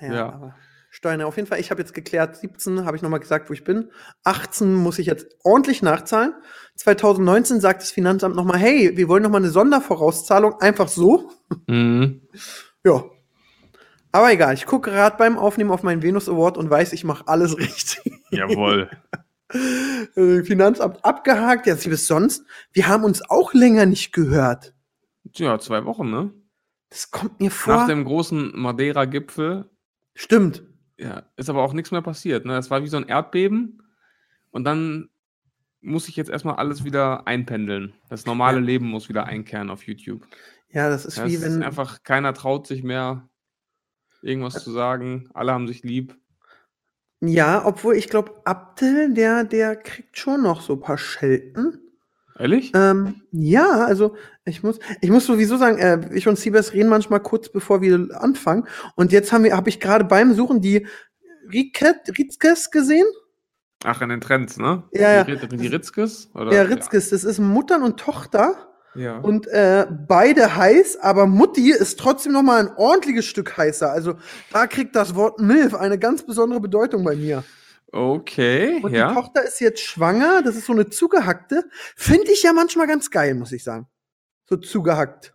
Ja, 0.00 0.12
Ja. 0.12 0.54
Steuern, 1.02 1.22
auf 1.22 1.34
jeden 1.34 1.48
Fall, 1.48 1.58
ich 1.58 1.72
habe 1.72 1.80
jetzt 1.80 1.94
geklärt, 1.94 2.36
17 2.36 2.84
habe 2.84 2.96
ich 2.96 3.02
nochmal 3.02 3.18
gesagt, 3.18 3.50
wo 3.50 3.54
ich 3.54 3.64
bin. 3.64 3.90
18 4.22 4.72
muss 4.72 5.00
ich 5.00 5.08
jetzt 5.08 5.26
ordentlich 5.42 5.82
nachzahlen. 5.82 6.32
2019 6.76 7.60
sagt 7.60 7.82
das 7.82 7.90
Finanzamt 7.90 8.36
nochmal, 8.36 8.60
hey, 8.60 8.96
wir 8.96 9.08
wollen 9.08 9.24
nochmal 9.24 9.40
eine 9.40 9.50
Sondervorauszahlung, 9.50 10.60
einfach 10.60 10.86
so. 10.88 11.30
Mhm. 11.66 12.22
Ja. 12.84 13.04
Aber 14.10 14.32
egal, 14.32 14.54
ich 14.54 14.66
gucke 14.66 14.90
gerade 14.90 15.16
beim 15.16 15.38
Aufnehmen 15.38 15.70
auf 15.70 15.84
meinen 15.84 16.02
Venus 16.02 16.28
Award 16.28 16.58
und 16.58 16.68
weiß, 16.68 16.92
ich 16.94 17.04
mache 17.04 17.28
alles 17.28 17.56
richtig. 17.58 18.20
Jawohl. 18.30 18.90
Äh, 20.16 20.44
Finanzamt 20.44 21.04
abgehakt, 21.04 21.66
ja, 21.66 21.76
sie 21.76 21.90
bis 21.90 22.06
sonst. 22.06 22.42
Wir 22.72 22.88
haben 22.88 23.04
uns 23.04 23.20
auch 23.28 23.52
länger 23.52 23.84
nicht 23.84 24.14
gehört. 24.14 24.72
Ja, 25.34 25.58
zwei 25.58 25.84
Wochen, 25.84 26.08
ne? 26.10 26.32
Das 26.88 27.10
kommt 27.10 27.38
mir 27.38 27.50
vor. 27.50 27.76
Nach 27.76 27.86
dem 27.86 28.04
großen 28.06 28.52
Madeira-Gipfel 28.54 29.68
Stimmt. 30.14 30.62
Ja, 30.98 31.22
ist 31.36 31.50
aber 31.50 31.62
auch 31.62 31.72
nichts 31.72 31.90
mehr 31.90 32.02
passiert. 32.02 32.44
Ne? 32.44 32.56
Es 32.56 32.70
war 32.70 32.82
wie 32.82 32.88
so 32.88 32.96
ein 32.96 33.08
Erdbeben 33.08 33.82
und 34.50 34.64
dann 34.64 35.08
muss 35.80 36.08
ich 36.08 36.16
jetzt 36.16 36.30
erstmal 36.30 36.56
alles 36.56 36.84
wieder 36.84 37.26
einpendeln. 37.26 37.94
Das 38.08 38.24
normale 38.26 38.58
Ja. 38.58 38.64
Leben 38.64 38.86
muss 38.86 39.08
wieder 39.08 39.24
einkehren 39.26 39.68
auf 39.70 39.82
YouTube. 39.84 40.26
Ja, 40.68 40.88
das 40.88 41.04
ist 41.04 41.16
Ja, 41.16 41.26
wie 41.26 41.34
es 41.34 41.42
wenn. 41.42 41.52
ist 41.60 41.62
einfach, 41.62 42.02
keiner 42.04 42.32
traut 42.34 42.66
sich 42.66 42.82
mehr, 42.84 43.28
irgendwas 44.22 44.62
zu 44.62 44.70
sagen. 44.70 45.28
Alle 45.34 45.52
haben 45.52 45.66
sich 45.66 45.82
lieb. 45.82 46.16
Ja, 47.20 47.64
obwohl 47.66 47.96
ich 47.96 48.08
glaube, 48.08 48.40
Abdel, 48.44 49.12
der, 49.14 49.44
der 49.44 49.76
kriegt 49.76 50.18
schon 50.18 50.42
noch 50.42 50.60
so 50.60 50.74
ein 50.74 50.80
paar 50.80 50.98
Schelten. 50.98 51.81
Ehrlich? 52.42 52.72
Ähm, 52.74 53.22
ja, 53.30 53.84
also 53.84 54.16
ich 54.44 54.64
muss, 54.64 54.80
ich 55.00 55.10
muss 55.10 55.26
sowieso 55.26 55.56
sagen, 55.56 55.78
äh, 55.78 56.00
ich 56.12 56.26
und 56.26 56.36
Siebes 56.36 56.72
reden 56.72 56.88
manchmal 56.88 57.20
kurz 57.20 57.48
bevor 57.48 57.80
wir 57.82 58.08
anfangen. 58.20 58.66
Und 58.96 59.12
jetzt 59.12 59.32
haben 59.32 59.44
wir, 59.44 59.56
habe 59.56 59.68
ich 59.68 59.78
gerade 59.78 60.04
beim 60.04 60.34
Suchen 60.34 60.60
die 60.60 60.88
Riket, 61.52 62.18
Ritzkes 62.18 62.72
gesehen. 62.72 63.06
Ach, 63.84 64.02
in 64.02 64.08
den 64.08 64.20
Trends, 64.20 64.56
ne? 64.56 64.82
Ja, 64.90 65.12
ja. 65.12 65.24
Die, 65.24 65.56
die 65.56 65.66
Ritzkes? 65.68 66.30
Oder? 66.34 66.52
Ja, 66.52 66.62
Ritzkes, 66.62 67.10
das 67.10 67.22
ist 67.22 67.38
Muttern 67.38 67.84
und 67.84 68.00
Tochter. 68.00 68.56
Ja. 68.96 69.18
Und 69.18 69.46
äh, 69.46 69.86
beide 70.08 70.56
heiß, 70.56 70.98
aber 71.00 71.28
Mutti 71.28 71.70
ist 71.70 72.00
trotzdem 72.00 72.32
noch 72.32 72.42
mal 72.42 72.58
ein 72.66 72.74
ordentliches 72.76 73.24
Stück 73.24 73.56
heißer. 73.56 73.88
Also 73.88 74.14
da 74.52 74.66
kriegt 74.66 74.96
das 74.96 75.14
Wort 75.14 75.38
Milf 75.38 75.74
eine 75.74 75.96
ganz 75.96 76.26
besondere 76.26 76.60
Bedeutung 76.60 77.04
bei 77.04 77.14
mir. 77.14 77.44
Okay, 77.92 78.80
Und 78.82 78.92
die 78.92 78.98
ja. 78.98 79.14
Tochter 79.14 79.44
ist 79.44 79.60
jetzt 79.60 79.80
schwanger. 79.80 80.42
Das 80.42 80.56
ist 80.56 80.66
so 80.66 80.72
eine 80.72 80.88
zugehackte. 80.88 81.64
Finde 81.96 82.32
ich 82.32 82.42
ja 82.42 82.52
manchmal 82.52 82.86
ganz 82.86 83.10
geil, 83.10 83.34
muss 83.34 83.52
ich 83.52 83.62
sagen. 83.62 83.86
So 84.46 84.56
zugehackt. 84.56 85.34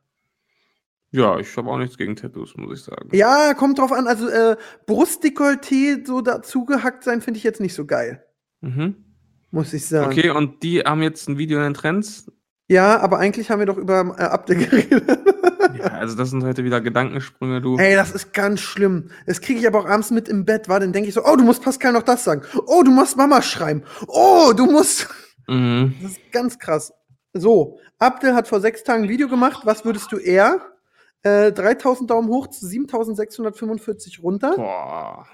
Ja, 1.12 1.40
ich 1.40 1.56
habe 1.56 1.70
auch 1.70 1.78
nichts 1.78 1.98
gegen 1.98 2.16
Tattoos, 2.16 2.56
muss 2.58 2.80
ich 2.80 2.86
sagen. 2.86 3.10
Ja, 3.14 3.54
kommt 3.54 3.80
drauf 3.80 3.92
an. 3.92 4.08
Also 4.08 4.28
äh, 4.28 4.58
Brustdekolleté 4.86 6.06
so 6.06 6.22
dazu 6.22 6.66
gehackt 6.66 7.04
sein, 7.04 7.22
finde 7.22 7.38
ich 7.38 7.44
jetzt 7.44 7.62
nicht 7.62 7.74
so 7.74 7.86
geil. 7.86 8.26
Mhm. 8.62 8.96
Muss 9.52 9.74
ich 9.74 9.86
sagen. 9.86 10.12
Okay, 10.12 10.30
und 10.30 10.62
die 10.64 10.82
haben 10.82 11.02
jetzt 11.02 11.30
ein 11.30 11.38
Video 11.38 11.60
in 11.60 11.64
den 11.64 11.74
Trends. 11.74 12.32
Ja, 12.70 13.00
aber 13.00 13.20
eigentlich 13.20 13.50
haben 13.50 13.60
wir 13.60 13.66
doch 13.66 13.78
über 13.78 14.16
äh, 14.18 14.24
Abde 14.24 14.56
geredet. 14.58 15.04
Ja, 15.78 15.86
also 15.86 16.18
das 16.18 16.32
sind 16.32 16.44
heute 16.44 16.64
wieder 16.64 16.82
Gedankensprünge, 16.82 17.62
du. 17.62 17.78
Ey, 17.78 17.96
das 17.96 18.12
ist 18.12 18.34
ganz 18.34 18.60
schlimm. 18.60 19.10
Das 19.26 19.40
kriege 19.42 19.60
ich 19.60 19.68
aber 19.68 19.80
auch 19.80 19.86
abends 19.86 20.12
mit 20.12 20.28
im 20.28 20.44
Bett, 20.46 20.68
war, 20.68 20.80
dann 20.80 20.92
denke 20.92 21.08
ich 21.10 21.16
so, 21.16 21.24
oh, 21.24 21.36
du 21.36 21.44
musst 21.44 21.64
Pascal 21.64 21.94
noch 21.94 22.04
das 22.04 22.24
sagen. 22.24 22.42
Oh, 22.66 22.84
du 22.84 22.92
musst 22.92 23.16
Mama 23.18 23.42
schreiben. 23.42 23.84
Oh, 24.08 24.54
du 24.56 24.66
musst. 24.66 25.08
Mhm. 25.50 25.96
Das 26.02 26.12
ist 26.12 26.32
ganz 26.34 26.60
krass. 26.60 26.92
So, 27.32 27.80
Abdel 28.00 28.36
hat 28.36 28.50
vor 28.50 28.60
sechs 28.60 28.84
Tagen 28.84 29.04
ein 29.04 29.10
Video 29.10 29.30
gemacht. 29.30 29.62
Was 29.64 29.86
würdest 29.86 30.12
du 30.12 30.18
eher? 30.18 30.60
Äh, 31.24 31.54
3000 31.54 32.12
Daumen 32.12 32.28
hoch 32.28 32.48
zu 32.48 32.68
7645 32.68 34.22
runter. 34.22 34.56
Boah. 34.58 35.26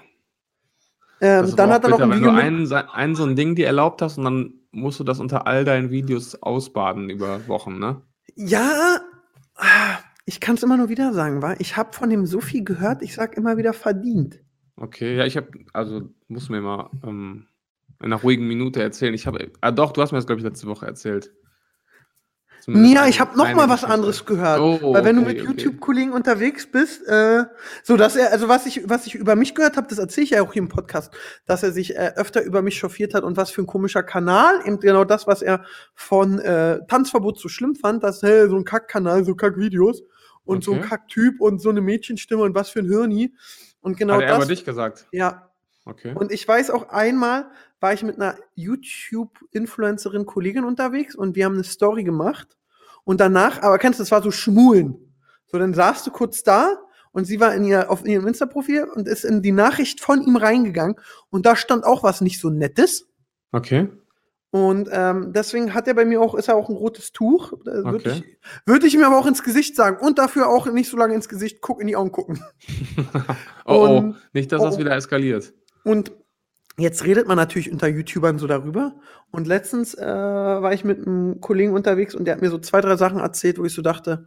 Ähm, 1.20 1.56
dann 1.56 1.70
hat 1.70 1.82
er 1.82 1.90
noch 1.90 2.00
ein 2.00 2.10
wenn 2.10 2.18
Video 2.18 2.30
du 2.30 2.36
mit, 2.36 2.44
ein, 2.44 2.66
se- 2.66 2.92
ein 2.94 3.16
so 3.16 3.24
ein 3.24 3.34
Ding 3.34 3.56
dir 3.56 3.66
erlaubt 3.66 4.02
hast 4.02 4.18
und 4.18 4.24
dann 4.24 4.54
musst 4.74 5.00
du 5.00 5.04
das 5.04 5.20
unter 5.20 5.46
all 5.46 5.64
deinen 5.64 5.90
Videos 5.90 6.42
ausbaden 6.42 7.10
über 7.10 7.46
Wochen, 7.48 7.78
ne? 7.78 8.02
Ja, 8.34 9.00
ah, 9.56 9.98
ich 10.26 10.40
kann 10.40 10.56
es 10.56 10.62
immer 10.62 10.76
nur 10.76 10.88
wieder 10.88 11.12
sagen, 11.12 11.42
war. 11.42 11.60
Ich 11.60 11.76
habe 11.76 11.92
von 11.92 12.10
dem 12.10 12.26
so 12.26 12.40
viel 12.40 12.64
gehört, 12.64 13.02
ich 13.02 13.14
sag 13.14 13.36
immer 13.36 13.56
wieder 13.56 13.72
verdient. 13.72 14.40
Okay, 14.76 15.16
ja, 15.16 15.24
ich 15.24 15.36
habe, 15.36 15.48
also 15.72 16.10
muss 16.28 16.48
mir 16.48 16.60
mal 16.60 16.90
ähm, 17.04 17.46
in 18.00 18.06
einer 18.06 18.20
ruhigen 18.20 18.48
Minute 18.48 18.82
erzählen. 18.82 19.14
Ich 19.14 19.26
habe, 19.26 19.52
ah 19.60 19.70
doch, 19.70 19.92
du 19.92 20.02
hast 20.02 20.12
mir 20.12 20.18
das, 20.18 20.26
glaube 20.26 20.40
ich, 20.40 20.44
letzte 20.44 20.66
Woche 20.66 20.86
erzählt. 20.86 21.32
Zumindest 22.64 22.94
Ja, 22.94 23.06
ich 23.06 23.20
habe 23.20 23.36
noch 23.36 23.44
mal 23.52 23.68
was 23.68 23.82
Geschichte. 23.82 23.92
anderes 23.92 24.24
gehört. 24.24 24.58
Oh, 24.58 24.94
Weil 24.94 25.04
wenn 25.04 25.16
du 25.16 25.22
okay, 25.22 25.34
mit 25.34 25.42
okay. 25.42 25.50
YouTube-Kollegen 25.50 26.12
unterwegs 26.12 26.66
bist, 26.66 27.06
äh, 27.06 27.44
so 27.82 27.98
dass 27.98 28.16
er, 28.16 28.32
also 28.32 28.48
was 28.48 28.64
ich, 28.64 28.88
was 28.88 29.06
ich 29.06 29.14
über 29.14 29.36
mich 29.36 29.54
gehört 29.54 29.76
habe, 29.76 29.86
das 29.86 29.98
erzähle 29.98 30.24
ich 30.24 30.30
ja 30.30 30.42
auch 30.42 30.52
hier 30.54 30.62
im 30.62 30.70
Podcast, 30.70 31.12
dass 31.44 31.62
er 31.62 31.72
sich 31.72 31.94
äh, 31.94 32.12
öfter 32.16 32.42
über 32.42 32.62
mich 32.62 32.78
chauffiert 32.78 33.12
hat 33.12 33.22
und 33.22 33.36
was 33.36 33.50
für 33.50 33.60
ein 33.62 33.66
komischer 33.66 34.02
Kanal, 34.02 34.60
eben 34.64 34.80
genau 34.80 35.04
das, 35.04 35.26
was 35.26 35.42
er 35.42 35.64
von 35.94 36.38
äh, 36.38 36.80
Tanzverbot 36.88 37.38
so 37.38 37.48
schlimm 37.50 37.74
fand, 37.74 38.02
dass 38.02 38.22
hey, 38.22 38.48
so 38.48 38.56
ein 38.56 38.64
Kackkanal, 38.64 39.24
so 39.24 39.34
Kackvideos 39.34 40.02
und 40.44 40.64
so 40.64 40.72
ein 40.72 40.78
Okay. 40.78 40.88
Kacktyp 40.88 41.40
und 41.42 41.60
so 41.60 41.68
eine 41.68 41.82
Mädchenstimme 41.82 42.42
und 42.42 42.54
was 42.54 42.70
für 42.70 42.78
ein 42.78 42.88
Hirni. 42.88 43.34
Und 43.82 43.98
genau 43.98 44.14
Hat 44.14 44.22
er 44.22 44.38
das. 44.38 44.48
dich 44.48 44.64
gesagt? 44.64 45.06
Ja, 45.12 45.50
Okay. 45.86 46.14
und 46.14 46.32
ich 46.32 46.48
weiß 46.48 46.70
auch 46.70 46.88
einmal, 46.88 47.50
war 47.84 47.92
ich 47.92 48.02
mit 48.02 48.16
einer 48.16 48.38
YouTube-Influencerin, 48.54 50.24
Kollegin 50.24 50.64
unterwegs 50.64 51.14
und 51.14 51.36
wir 51.36 51.44
haben 51.44 51.52
eine 51.56 51.64
Story 51.64 52.02
gemacht. 52.02 52.56
Und 53.04 53.20
danach, 53.20 53.60
aber 53.60 53.76
kennst 53.76 53.98
du, 53.98 54.02
das 54.02 54.10
war 54.10 54.22
so 54.22 54.30
Schmulen. 54.30 55.12
So, 55.52 55.58
dann 55.58 55.74
saßt 55.74 56.06
du 56.06 56.10
kurz 56.10 56.42
da 56.42 56.78
und 57.12 57.26
sie 57.26 57.40
war 57.40 57.54
in 57.54 57.62
ihr, 57.66 57.90
auf 57.90 58.06
ihrem 58.06 58.26
Insta-Profil 58.26 58.84
und 58.84 59.06
ist 59.06 59.26
in 59.26 59.42
die 59.42 59.52
Nachricht 59.52 60.00
von 60.00 60.22
ihm 60.22 60.36
reingegangen. 60.36 60.96
Und 61.28 61.44
da 61.44 61.56
stand 61.56 61.84
auch 61.84 62.02
was 62.02 62.22
nicht 62.22 62.40
so 62.40 62.48
Nettes. 62.48 63.06
Okay. 63.52 63.90
Und 64.50 64.88
ähm, 64.90 65.34
deswegen 65.34 65.74
hat 65.74 65.86
er 65.86 65.92
bei 65.92 66.06
mir 66.06 66.22
auch, 66.22 66.34
ist 66.34 66.48
er 66.48 66.56
auch 66.56 66.70
ein 66.70 66.76
rotes 66.76 67.12
Tuch. 67.12 67.52
Würde 67.64 67.96
Okay. 67.96 68.12
ich, 68.12 68.38
würd 68.64 68.84
ich 68.84 68.96
mir 68.96 69.08
aber 69.08 69.18
auch 69.18 69.26
ins 69.26 69.42
Gesicht 69.42 69.76
sagen. 69.76 69.98
Und 70.00 70.18
dafür 70.18 70.48
auch 70.48 70.64
nicht 70.72 70.88
so 70.88 70.96
lange 70.96 71.12
ins 71.12 71.28
Gesicht 71.28 71.60
gucken, 71.60 71.82
in 71.82 71.88
die 71.88 71.96
Augen 71.96 72.12
gucken. 72.12 72.42
oh, 73.66 73.74
oh, 73.74 73.98
Und- 73.98 74.16
nicht, 74.32 74.50
dass 74.52 74.62
oh, 74.62 74.64
das 74.64 74.76
oh. 74.76 74.78
wieder 74.78 74.96
eskaliert. 74.96 75.52
Und 75.84 76.12
jetzt 76.78 77.04
redet 77.04 77.28
man 77.28 77.36
natürlich 77.36 77.70
unter 77.70 77.88
YouTubern 77.88 78.38
so 78.38 78.46
darüber. 78.46 78.94
Und 79.30 79.46
letztens 79.46 79.94
äh, 79.94 80.04
war 80.04 80.72
ich 80.72 80.84
mit 80.84 81.06
einem 81.06 81.40
Kollegen 81.40 81.72
unterwegs 81.72 82.14
und 82.14 82.24
der 82.24 82.34
hat 82.34 82.42
mir 82.42 82.50
so 82.50 82.58
zwei, 82.58 82.80
drei 82.80 82.96
Sachen 82.96 83.18
erzählt, 83.18 83.58
wo 83.58 83.64
ich 83.64 83.72
so 83.74 83.82
dachte, 83.82 84.26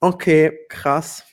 okay, 0.00 0.58
krass. 0.68 1.24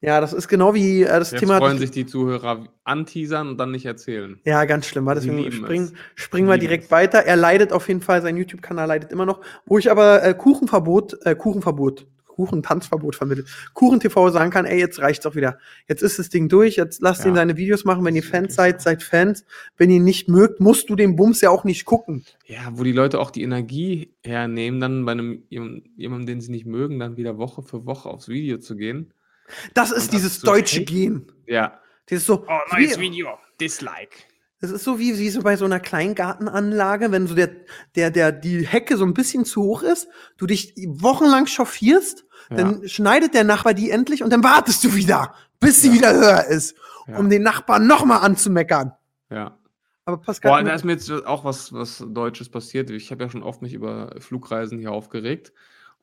Ja, 0.00 0.20
das 0.20 0.32
ist 0.32 0.48
genau 0.48 0.74
wie 0.74 1.02
äh, 1.02 1.06
das 1.06 1.30
Jetzt 1.30 1.40
Thema. 1.40 1.58
freuen 1.58 1.78
sich 1.78 1.90
die 1.90 2.06
Zuhörer 2.06 2.68
anteasern 2.84 3.48
und 3.48 3.58
dann 3.58 3.70
nicht 3.70 3.86
erzählen. 3.86 4.38
ja, 4.44 4.64
ganz 4.66 4.86
schlimm, 4.86 5.06
deswegen 5.06 5.50
springen, 5.50 5.96
springen 6.14 6.48
wir 6.48 6.58
direkt 6.58 6.84
es. 6.84 6.90
weiter. 6.90 7.20
Er 7.24 7.36
leidet 7.36 7.72
auf 7.72 7.88
jeden 7.88 8.02
Fall, 8.02 8.22
sein 8.22 8.36
YouTube-Kanal 8.36 8.86
leidet 8.86 9.10
immer 9.10 9.26
noch. 9.26 9.40
Wo 9.64 9.78
ich 9.78 9.90
aber 9.90 10.22
äh, 10.22 10.34
Kuchenverbot, 10.34 11.24
äh, 11.24 11.34
Kuchenverbot, 11.34 12.06
Kuchentanzverbot 12.36 13.16
vermittelt, 13.16 13.48
Kuchen 13.74 13.98
TV 13.98 14.30
sagen 14.30 14.50
kann, 14.50 14.64
ey, 14.66 14.78
jetzt 14.78 15.00
reicht's 15.00 15.24
doch 15.24 15.34
wieder. 15.34 15.58
Jetzt 15.88 16.02
ist 16.02 16.18
das 16.18 16.28
Ding 16.28 16.48
durch, 16.48 16.76
jetzt 16.76 17.00
lasst 17.02 17.22
Ja. 17.24 17.30
ihn 17.30 17.34
seine 17.34 17.56
Videos 17.56 17.84
machen. 17.84 18.04
Wenn 18.04 18.14
ihr 18.14 18.22
Fans 18.22 18.54
seid, 18.54 18.80
so. 18.80 18.84
seid 18.84 19.02
Fans. 19.02 19.44
Wenn 19.76 19.90
ihr 19.90 19.96
ihn 19.96 20.04
nicht 20.04 20.28
mögt, 20.28 20.60
musst 20.60 20.88
du 20.90 20.96
den 20.96 21.16
Bums 21.16 21.40
ja 21.40 21.50
auch 21.50 21.64
nicht 21.64 21.84
gucken. 21.86 22.24
Ja, 22.44 22.60
wo 22.72 22.84
die 22.84 22.92
Leute 22.92 23.18
auch 23.18 23.30
die 23.30 23.42
Energie 23.42 24.12
hernehmen, 24.22 24.80
dann 24.80 25.04
bei 25.04 25.12
einem 25.12 25.42
jemandem, 25.48 26.26
den 26.26 26.40
sie 26.40 26.50
nicht 26.52 26.66
mögen, 26.66 26.98
dann 26.98 27.16
wieder 27.16 27.38
Woche 27.38 27.62
für 27.62 27.86
Woche 27.86 28.08
aufs 28.08 28.28
Video 28.28 28.58
zu 28.58 28.76
gehen. 28.76 29.12
Das 29.74 29.90
ist 29.90 30.12
dieses 30.12 30.40
zu 30.40 30.46
deutsche 30.46 30.80
haten? 30.80 30.86
Gen. 30.94 31.26
Ja. 31.46 31.80
Das 32.08 32.18
ist 32.18 32.26
so, 32.26 32.44
Oh, 32.46 32.76
wie, 32.76 33.00
Video. 33.00 33.28
Dislike. 33.60 34.16
das 34.60 34.70
ist 34.70 34.84
so 34.84 34.98
wie, 34.98 35.18
wie 35.18 35.28
so 35.30 35.42
bei 35.42 35.56
so 35.56 35.64
einer 35.64 35.80
Kleingartenanlage, 36.30 37.12
wenn 37.12 37.26
so 37.26 37.34
der, 37.34 37.50
der, 37.94 38.10
der, 38.10 38.32
die 38.32 38.66
Hecke 38.66 38.96
so 38.96 39.04
ein 39.04 39.14
bisschen 39.14 39.44
zu 39.44 39.62
hoch 39.62 39.82
ist, 39.82 40.08
du 40.36 40.46
dich 40.46 40.74
wochenlang 40.86 41.46
chauffierst, 41.46 42.25
dann 42.50 42.86
schneidet 42.88 43.34
der 43.34 43.44
Nachbar 43.44 43.74
die 43.74 43.90
endlich 43.90 44.22
und 44.22 44.30
dann 44.30 44.42
wartest 44.44 44.84
du 44.84 44.94
wieder, 44.94 45.34
bis 45.60 45.82
sie 45.82 45.88
Ja. 45.88 45.94
wieder 45.94 46.14
höher 46.14 46.44
ist, 46.46 46.76
um 47.18 47.28
den 47.30 47.42
Nachbarn 47.42 47.86
noch 47.86 48.04
mal 48.04 48.18
anzumeckern. 48.18 48.92
Ja. 49.30 49.58
Aber 50.04 50.18
Pascal, 50.18 50.50
Boah, 50.52 50.62
da 50.62 50.72
ist 50.74 50.84
mir 50.84 50.92
jetzt 50.92 51.10
auch 51.10 51.44
was, 51.44 51.72
was 51.72 52.04
Deutsches 52.08 52.48
passiert. 52.48 52.90
Ich 52.90 53.10
habe 53.10 53.24
ja 53.24 53.30
schon 53.30 53.42
oft 53.42 53.60
mich 53.62 53.74
über 53.74 54.14
Flugreisen 54.20 54.78
hier 54.78 54.92
aufgeregt. 54.92 55.52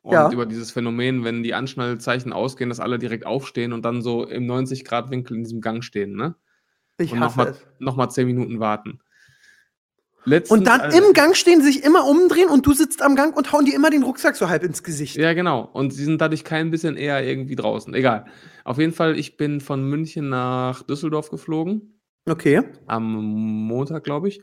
Und 0.02 0.12
Ja. 0.12 0.30
über 0.30 0.44
dieses 0.44 0.70
Phänomen, 0.70 1.24
wenn 1.24 1.42
die 1.42 1.54
Anschnallzeichen 1.54 2.30
ausgehen, 2.34 2.68
dass 2.68 2.78
alle 2.80 2.98
direkt 2.98 3.24
aufstehen 3.24 3.72
und 3.72 3.82
dann 3.86 4.02
so 4.02 4.26
im 4.26 4.44
90-Grad-Winkel 4.46 5.34
in 5.38 5.44
diesem 5.44 5.62
Gang 5.62 5.82
stehen, 5.82 6.14
ne? 6.14 6.34
ich 6.98 7.10
Und 7.12 7.20
hasse 7.20 7.38
nochmal 7.38 7.52
es. 7.54 7.66
noch 7.78 7.96
mal 7.96 8.10
10 8.10 8.26
Minuten 8.26 8.60
warten. 8.60 9.00
Letztens, 10.26 10.58
Und 10.58 10.66
dann 10.66 10.80
also- 10.80 10.98
im 10.98 11.12
Gang 11.12 11.36
stehen, 11.36 11.60
sich 11.62 11.84
immer 11.84 12.06
umdrehen 12.06 12.48
und 12.48 12.64
du 12.66 12.72
sitzt 12.72 13.02
am 13.02 13.14
Gang 13.14 13.36
und 13.36 13.52
hauen 13.52 13.64
dir 13.64 13.74
immer 13.74 13.90
den 13.90 14.02
Rucksack 14.02 14.36
so 14.36 14.48
halb 14.48 14.62
ins 14.62 14.82
Gesicht. 14.82 15.16
Ja, 15.16 15.34
genau. 15.34 15.68
Und 15.72 15.92
sie 15.92 16.04
sind 16.04 16.20
dadurch 16.20 16.44
kein 16.44 16.70
bisschen 16.70 16.96
eher 16.96 17.22
irgendwie 17.26 17.56
draußen. 17.56 17.92
Egal. 17.94 18.24
Auf 18.64 18.78
jeden 18.78 18.92
Fall, 18.92 19.18
ich 19.18 19.36
bin 19.36 19.60
von 19.60 19.86
München 19.88 20.28
nach 20.30 20.82
Düsseldorf 20.82 21.30
geflogen. 21.30 22.00
Okay. 22.26 22.62
Am 22.86 23.66
Montag, 23.66 24.04
glaube 24.04 24.28
ich. 24.28 24.42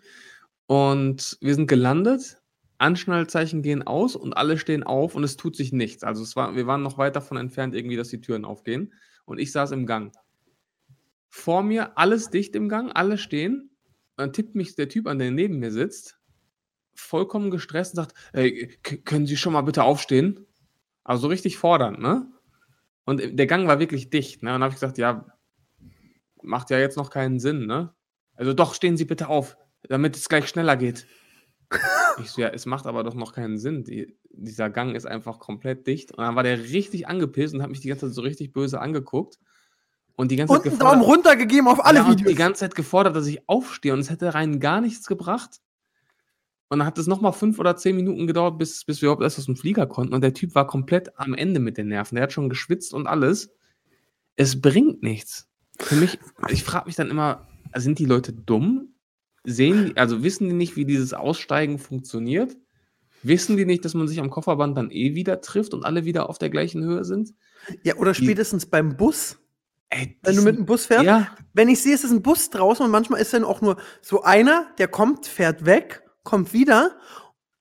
Und 0.67 1.37
wir 1.41 1.55
sind 1.55 1.67
gelandet. 1.67 2.37
Anschnallzeichen 2.77 3.61
gehen 3.61 3.85
aus 3.85 4.15
und 4.15 4.37
alle 4.37 4.57
stehen 4.57 4.83
auf 4.83 5.15
und 5.15 5.23
es 5.23 5.37
tut 5.37 5.55
sich 5.55 5.71
nichts. 5.71 6.03
Also 6.03 6.23
es 6.23 6.35
war, 6.35 6.55
wir 6.55 6.65
waren 6.67 6.81
noch 6.81 6.97
weit 6.97 7.15
davon 7.15 7.37
entfernt, 7.37 7.75
irgendwie, 7.75 7.95
dass 7.95 8.09
die 8.09 8.21
Türen 8.21 8.45
aufgehen. 8.45 8.93
Und 9.25 9.39
ich 9.39 9.51
saß 9.51 9.71
im 9.71 9.85
Gang. 9.85 10.11
Vor 11.29 11.63
mir 11.63 11.97
alles 11.97 12.29
dicht 12.29 12.55
im 12.55 12.69
Gang, 12.69 12.91
alle 12.93 13.17
stehen. 13.17 13.70
Dann 14.17 14.33
tippt 14.33 14.55
mich 14.55 14.75
der 14.75 14.89
Typ 14.89 15.07
an, 15.07 15.19
der 15.19 15.31
neben 15.31 15.59
mir 15.59 15.71
sitzt, 15.71 16.19
vollkommen 16.95 17.51
gestresst 17.51 17.93
und 17.93 18.03
sagt: 18.05 18.15
Ey, 18.33 18.67
k- 18.83 18.97
können 18.97 19.25
Sie 19.25 19.37
schon 19.37 19.53
mal 19.53 19.61
bitte 19.61 19.83
aufstehen? 19.83 20.45
Also 21.03 21.23
so 21.23 21.27
richtig 21.29 21.57
fordernd, 21.57 21.99
ne? 21.99 22.31
Und 23.05 23.21
der 23.39 23.47
Gang 23.47 23.67
war 23.67 23.79
wirklich 23.79 24.09
dicht, 24.09 24.43
ne? 24.43 24.49
Und 24.49 24.55
dann 24.55 24.63
habe 24.63 24.73
ich 24.73 24.79
gesagt: 24.79 24.97
Ja, 24.97 25.25
macht 26.41 26.69
ja 26.69 26.79
jetzt 26.79 26.97
noch 26.97 27.09
keinen 27.09 27.39
Sinn, 27.39 27.65
ne? 27.65 27.93
Also 28.35 28.53
doch, 28.53 28.73
stehen 28.73 28.97
Sie 28.97 29.05
bitte 29.05 29.27
auf, 29.27 29.57
damit 29.83 30.15
es 30.15 30.29
gleich 30.29 30.47
schneller 30.47 30.77
geht. 30.77 31.07
Ich 32.19 32.29
so, 32.31 32.41
ja, 32.41 32.49
es 32.49 32.65
macht 32.65 32.85
aber 32.87 33.03
doch 33.03 33.15
noch 33.15 33.31
keinen 33.33 33.57
Sinn. 33.57 33.85
Die, 33.85 34.17
dieser 34.31 34.69
Gang 34.69 34.95
ist 34.97 35.05
einfach 35.05 35.39
komplett 35.39 35.87
dicht. 35.87 36.11
Und 36.11 36.19
dann 36.19 36.35
war 36.35 36.43
der 36.43 36.59
richtig 36.59 37.07
angepisst 37.07 37.53
und 37.55 37.61
hat 37.63 37.69
mich 37.69 37.79
die 37.79 37.87
ganze 37.87 38.07
Zeit 38.07 38.15
so 38.15 38.21
richtig 38.21 38.51
böse 38.51 38.81
angeguckt. 38.81 39.39
Und 40.21 40.29
die 40.29 40.35
ganze 40.35 40.53
Und 40.53 40.59
Zeit 40.59 40.73
einen 40.73 40.79
Daumen 40.79 41.01
runter 41.01 41.35
gegeben 41.35 41.67
auf 41.67 41.83
alle 41.83 41.97
ja, 41.97 42.05
und 42.05 42.11
Videos. 42.11 42.29
die 42.29 42.35
ganze 42.35 42.59
Zeit 42.59 42.75
gefordert, 42.75 43.15
dass 43.15 43.25
ich 43.25 43.49
aufstehe 43.49 43.91
und 43.91 44.01
es 44.01 44.11
hätte 44.11 44.35
rein 44.35 44.59
gar 44.59 44.79
nichts 44.79 45.07
gebracht. 45.07 45.61
Und 46.69 46.77
dann 46.77 46.85
hat 46.85 46.99
es 46.99 47.07
nochmal 47.07 47.33
fünf 47.33 47.57
oder 47.57 47.75
zehn 47.75 47.95
Minuten 47.95 48.27
gedauert, 48.27 48.59
bis, 48.59 48.85
bis 48.85 49.01
wir 49.01 49.07
überhaupt 49.07 49.23
erst 49.23 49.39
aus 49.39 49.47
dem 49.47 49.55
Flieger 49.55 49.87
konnten. 49.87 50.13
Und 50.13 50.21
der 50.21 50.35
Typ 50.35 50.53
war 50.53 50.67
komplett 50.67 51.17
am 51.17 51.33
Ende 51.33 51.59
mit 51.59 51.75
den 51.75 51.87
Nerven. 51.87 52.17
Der 52.17 52.25
hat 52.25 52.33
schon 52.33 52.49
geschwitzt 52.49 52.93
und 52.93 53.07
alles. 53.07 53.49
Es 54.35 54.61
bringt 54.61 55.01
nichts. 55.01 55.49
Für 55.79 55.95
mich, 55.95 56.19
ich 56.49 56.63
frage 56.63 56.85
mich 56.85 56.95
dann 56.95 57.09
immer, 57.09 57.47
sind 57.75 57.97
die 57.97 58.05
Leute 58.05 58.31
dumm? 58.31 58.93
Sehen 59.43 59.87
die, 59.87 59.97
also 59.97 60.21
wissen 60.21 60.47
die 60.49 60.53
nicht, 60.53 60.75
wie 60.75 60.85
dieses 60.85 61.15
Aussteigen 61.15 61.79
funktioniert? 61.79 62.55
Wissen 63.23 63.57
die 63.57 63.65
nicht, 63.65 63.85
dass 63.85 63.95
man 63.95 64.07
sich 64.07 64.19
am 64.19 64.29
Kofferband 64.29 64.77
dann 64.77 64.91
eh 64.91 65.15
wieder 65.15 65.41
trifft 65.41 65.73
und 65.73 65.83
alle 65.83 66.05
wieder 66.05 66.29
auf 66.29 66.37
der 66.37 66.51
gleichen 66.51 66.83
Höhe 66.83 67.05
sind? 67.05 67.33
ja, 67.81 67.95
oder 67.95 68.13
spätestens 68.13 68.67
beim 68.67 68.97
Bus. 68.97 69.40
Ey, 69.93 70.17
Wenn 70.23 70.35
du 70.37 70.41
mit 70.41 70.57
dem 70.57 70.65
Bus 70.65 70.85
fährst, 70.85 71.03
Ja, 71.05 71.27
wenn 71.53 71.67
ich 71.69 71.81
sehe, 71.83 71.93
es 71.93 72.03
ist 72.03 72.11
ein 72.11 72.21
Bus 72.21 72.49
draußen 72.49 72.83
und 72.85 72.91
manchmal 72.91 73.19
ist 73.21 73.33
dann 73.33 73.43
auch 73.43 73.61
nur 73.61 73.77
so 74.01 74.23
einer, 74.23 74.67
der 74.77 74.87
kommt, 74.87 75.27
fährt 75.27 75.65
weg, 75.65 76.03
kommt 76.23 76.53
wieder 76.53 76.97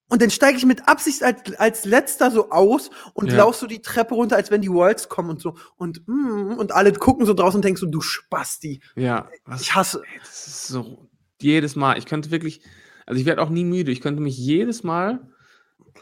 Und 0.09 0.23
dann 0.23 0.31
steige 0.31 0.59
ich 0.59 0.64
mit 0.66 0.88
Absicht 0.88 1.23
als, 1.23 1.55
als 1.59 1.85
letzter 1.85 2.31
so 2.33 2.51
aus 2.51 2.90
und 3.14 3.31
Ja. 3.31 3.38
lauf 3.38 3.55
so 3.57 3.66
die 3.69 3.81
Treppe 3.83 4.14
runter, 4.16 4.35
als 4.37 4.51
wenn 4.51 4.61
die 4.61 4.71
Worlds 4.73 5.09
kommen 5.09 5.31
und 5.31 5.40
so. 5.40 5.57
Und, 5.77 6.03
mm, 6.09 6.55
und 6.59 6.73
alle 6.73 6.93
gucken 6.93 7.27
so 7.27 7.35
draußen 7.35 7.59
und 7.59 7.64
denken 7.64 7.79
so, 7.79 7.87
du 7.87 8.01
Spasti. 8.01 8.81
Ja, 8.97 9.29
was, 9.45 9.61
Ich 9.62 9.75
hasse. 9.75 10.03
ey, 10.05 10.19
das 10.21 10.47
ist 10.49 10.66
so 10.69 11.09
jedes 11.40 11.77
Mal. 11.77 11.97
Ich 11.99 12.07
könnte 12.07 12.31
wirklich, 12.33 12.61
also 13.07 13.21
ich 13.21 13.27
werde 13.27 13.40
auch 13.43 13.51
nie 13.51 13.64
müde. 13.64 13.93
Ich 13.93 14.01
könnte 14.01 14.21
mich 14.21 14.37
jedes 14.37 14.83
Mal 14.83 15.29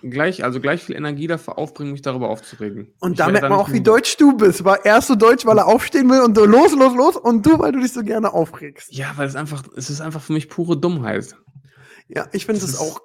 gleich, 0.03 0.45
also 0.45 0.61
gleich 0.61 0.83
viel 0.85 0.97
Energie 0.97 1.27
dafür 1.27 1.59
aufbringen, 1.59 1.93
mich 1.93 2.03
darüber 2.03 2.29
aufzuregen. 2.29 2.93
Und 3.01 3.13
Ich 3.13 3.19
da 3.19 3.29
merkt 3.29 3.49
man 3.49 3.59
auch, 3.59 3.71
wie 3.73 3.81
deutsch 3.81 4.17
du 4.17 4.37
bist. 4.37 4.65
War 4.65 4.85
erst 4.85 5.09
so 5.09 5.15
deutsch, 5.15 5.45
weil 5.47 5.59
er 5.59 5.67
aufstehen 5.67 6.09
will 6.11 6.21
und 6.21 6.37
so 6.37 6.45
los, 6.45 6.73
los, 6.75 6.95
los. 6.95 7.17
Und 7.17 7.45
du, 7.47 7.59
weil 7.59 7.73
du 7.73 7.81
dich 7.81 7.93
so 7.93 8.03
gerne 8.03 8.33
aufregst. 8.33 8.93
Ja, 8.93 9.13
weil 9.17 9.27
es 9.29 9.37
einfach, 9.37 9.63
es 9.77 9.91
ist 9.91 10.01
einfach 10.01 10.21
für 10.23 10.33
mich 10.33 10.49
pure 10.49 10.77
Dummheit. 10.79 11.37
Ja, 12.09 12.27
ich 12.33 12.47
finde 12.47 12.61
Das 12.61 12.71
es 12.71 12.79
auch. 12.79 13.01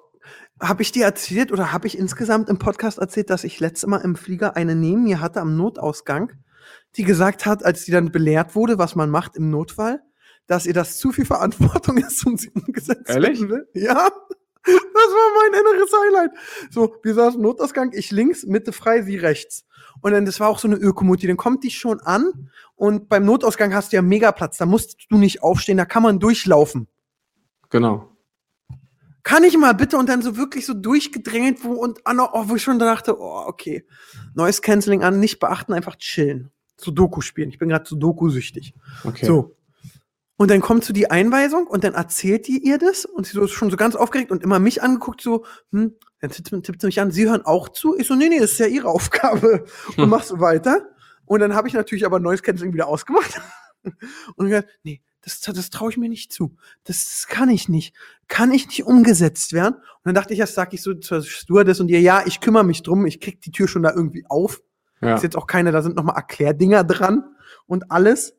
Habe 0.60 0.82
ich 0.82 0.92
dir 0.92 1.04
erzählt 1.04 1.50
oder 1.52 1.72
habe 1.72 1.86
ich 1.86 1.98
insgesamt 1.98 2.48
im 2.48 2.58
Podcast 2.58 2.98
erzählt, 2.98 3.28
dass 3.28 3.44
ich 3.44 3.58
letztes 3.60 3.88
Mal 3.88 3.98
im 3.98 4.14
Flieger 4.16 4.56
eine 4.56 4.74
neben 4.76 5.02
mir 5.02 5.20
hatte 5.20 5.40
am 5.40 5.56
Notausgang, 5.56 6.32
die 6.96 7.02
gesagt 7.02 7.44
hat, 7.44 7.64
als 7.64 7.84
sie 7.84 7.92
dann 7.92 8.12
belehrt 8.12 8.54
wurde, 8.54 8.78
was 8.78 8.94
man 8.94 9.10
macht 9.10 9.36
im 9.36 9.50
Notfall, 9.50 10.00
dass 10.46 10.64
ihr 10.66 10.72
das 10.72 10.96
zu 10.98 11.10
viel 11.10 11.24
Verantwortung 11.24 11.96
ist 11.98 12.24
und 12.26 12.40
sie 12.40 12.50
umgesetzt 12.50 13.08
Ehrlich? 13.10 13.40
werden 13.40 13.50
will. 13.50 13.68
Ja, 13.74 14.08
das 14.64 15.10
war 15.10 15.50
mein 15.50 15.60
inneres 15.60 15.90
Highlight. 15.92 16.30
So, 16.70 16.96
wir 17.02 17.14
saßen 17.14 17.40
Notausgang, 17.40 17.92
ich 17.92 18.10
links, 18.10 18.44
Mitte 18.44 18.72
frei, 18.72 19.02
sie 19.02 19.16
rechts. 19.16 19.64
Und 20.00 20.12
dann, 20.12 20.24
das 20.26 20.40
war 20.40 20.48
auch 20.48 20.58
so 20.58 20.68
eine 20.68 20.76
Ökomutti, 20.76 21.26
dann 21.26 21.36
kommt 21.36 21.64
die 21.64 21.70
schon 21.70 22.00
an 22.00 22.50
und 22.74 23.08
beim 23.08 23.24
Notausgang 23.24 23.74
hast 23.74 23.92
du 23.92 23.96
ja 23.96 24.02
mega 24.02 24.32
Platz, 24.32 24.58
da 24.58 24.66
musst 24.66 25.06
du 25.08 25.16
nicht 25.16 25.42
aufstehen, 25.42 25.76
da 25.76 25.84
kann 25.84 26.02
man 26.02 26.18
durchlaufen 26.18 26.88
Genau. 27.70 28.10
kann 29.22 29.42
ich 29.42 29.56
mal 29.56 29.72
bitte 29.72 29.96
und 29.96 30.08
dann 30.08 30.22
so 30.22 30.36
wirklich 30.36 30.66
so 30.66 30.74
durchgedrängelt, 30.74 31.64
wo 31.64 31.72
und 31.72 32.00
oh, 32.06 32.48
wo 32.48 32.56
ich 32.56 32.62
schon 32.62 32.78
dachte, 32.78 33.18
oh, 33.18 33.44
okay. 33.46 33.86
Noise 34.34 34.60
Canceling 34.60 35.02
an, 35.02 35.18
nicht 35.18 35.38
beachten, 35.38 35.72
einfach 35.72 35.96
chillen. 35.96 36.50
Sudoku 36.76 37.20
spielen. 37.20 37.48
Ich 37.48 37.58
bin 37.58 37.68
gerade 37.68 37.88
Sudoku-süchtig. 37.88 38.74
Okay. 39.04 39.26
So. 39.26 39.56
Und 40.36 40.50
dann 40.50 40.60
kommt 40.60 40.84
so 40.84 40.92
die 40.92 41.10
Einweisung 41.10 41.66
und 41.68 41.84
dann 41.84 41.94
erzählt 41.94 42.48
die 42.48 42.58
ihr 42.58 42.78
das 42.78 43.04
und 43.04 43.24
sie 43.26 43.32
so 43.34 43.42
ist 43.44 43.52
schon 43.52 43.70
so 43.70 43.76
ganz 43.76 43.94
aufgeregt 43.94 44.32
und 44.32 44.42
immer 44.42 44.58
mich 44.58 44.82
angeguckt, 44.82 45.20
so, 45.20 45.44
hm, 45.70 45.94
dann 46.20 46.30
tippt, 46.30 46.50
tippt 46.64 46.80
sie 46.80 46.86
mich 46.88 47.00
an, 47.00 47.12
sie 47.12 47.28
hören 47.28 47.42
auch 47.44 47.68
zu. 47.68 47.96
Ich 47.96 48.08
so, 48.08 48.14
nee, 48.16 48.28
nee, 48.28 48.40
das 48.40 48.52
ist 48.52 48.58
ja 48.58 48.66
ihre 48.66 48.88
Aufgabe. 48.88 49.64
Und 49.96 50.04
Hm. 50.04 50.08
mach 50.08 50.24
so 50.24 50.40
weiter. 50.40 50.88
Und 51.24 51.40
dann 51.40 51.54
habe 51.54 51.68
ich 51.68 51.74
natürlich 51.74 52.04
aber 52.04 52.18
Noise 52.18 52.42
Canceling 52.42 52.74
wieder 52.74 52.88
ausgemacht. 52.88 53.40
Und 54.36 54.48
gesagt, 54.48 54.68
nee, 54.82 55.02
das, 55.22 55.40
das 55.40 55.70
traue 55.70 55.90
ich 55.90 55.96
mir 55.96 56.08
nicht 56.08 56.32
zu. 56.32 56.56
Das, 56.84 57.04
das 57.04 57.26
kann 57.28 57.48
ich 57.48 57.68
nicht. 57.68 57.94
Kann 58.28 58.50
ich 58.52 58.66
nicht 58.66 58.84
umgesetzt 58.84 59.52
werden. 59.52 59.74
Und 59.76 59.82
dann 60.04 60.14
dachte 60.14 60.32
ich, 60.34 60.40
das 60.40 60.54
sag 60.54 60.74
ich 60.74 60.82
so 60.82 60.94
zur 60.94 61.22
Stewardess 61.22 61.80
und 61.80 61.88
ihr, 61.88 62.00
ja, 62.00 62.22
ich 62.26 62.40
kümmere 62.40 62.64
mich 62.64 62.82
drum, 62.82 63.06
ich 63.06 63.20
krieg 63.20 63.40
die 63.40 63.50
Tür 63.52 63.68
schon 63.68 63.82
da 63.84 63.92
irgendwie 63.94 64.24
auf. 64.28 64.60
ja. 65.00 65.14
Ist 65.14 65.22
jetzt 65.22 65.36
auch 65.36 65.46
keine, 65.46 65.70
da 65.72 65.80
sind 65.80 65.96
nochmal 65.96 66.16
Erklärdinger 66.16 66.82
dran 66.84 67.24
und 67.66 67.90
alles. 67.90 68.34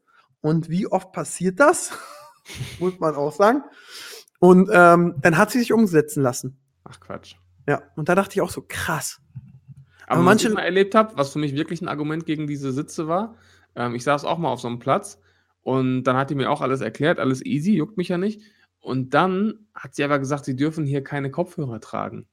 Und 0.45 0.69
wie 0.69 0.85
oft 0.85 1.11
passiert 1.11 1.59
das? 1.59 1.91
Muss 2.79 2.99
man 2.99 3.15
auch 3.15 3.33
sagen. 3.33 3.63
Und 4.37 4.69
ähm, 4.71 5.15
dann 5.19 5.39
hat 5.39 5.49
sie 5.49 5.57
sich 5.57 5.73
umsetzen 5.73 6.21
lassen. 6.21 6.59
Ach 6.83 6.99
Quatsch. 6.99 7.33
Ja, 7.67 7.81
und 7.95 8.09
da 8.09 8.13
dachte 8.13 8.35
ich 8.35 8.41
auch 8.41 8.51
so, 8.51 8.63
krass. 8.67 9.19
Aber, 10.05 10.11
Aber 10.11 10.19
was 10.19 10.25
manche- 10.25 10.47
ich 10.49 10.53
mal 10.53 10.61
erlebt 10.61 10.93
habe, 10.93 11.17
was 11.17 11.33
für 11.33 11.39
mich 11.39 11.55
wirklich 11.55 11.81
ein 11.81 11.87
Argument 11.87 12.27
gegen 12.27 12.45
diese 12.45 12.71
Sitze 12.71 13.07
war, 13.07 13.37
ähm, 13.75 13.95
ich 13.95 14.03
saß 14.03 14.23
auch 14.23 14.37
mal 14.37 14.49
auf 14.49 14.61
so 14.61 14.67
einem 14.67 14.77
Platz 14.77 15.19
und 15.63 16.03
dann 16.03 16.15
hat 16.15 16.29
die 16.29 16.35
mir 16.35 16.51
auch 16.51 16.61
alles 16.61 16.81
erklärt, 16.81 17.17
alles 17.19 17.43
easy, 17.43 17.73
juckt 17.73 17.97
mich 17.97 18.09
ja 18.09 18.19
nicht. 18.19 18.43
Und 18.79 19.15
dann 19.15 19.65
hat 19.73 19.95
sie 19.95 20.03
aber 20.03 20.19
gesagt, 20.19 20.45
sie 20.45 20.55
dürfen 20.55 20.85
hier 20.85 21.03
keine 21.03 21.31
Kopfhörer 21.31 21.79
tragen. 21.79 22.27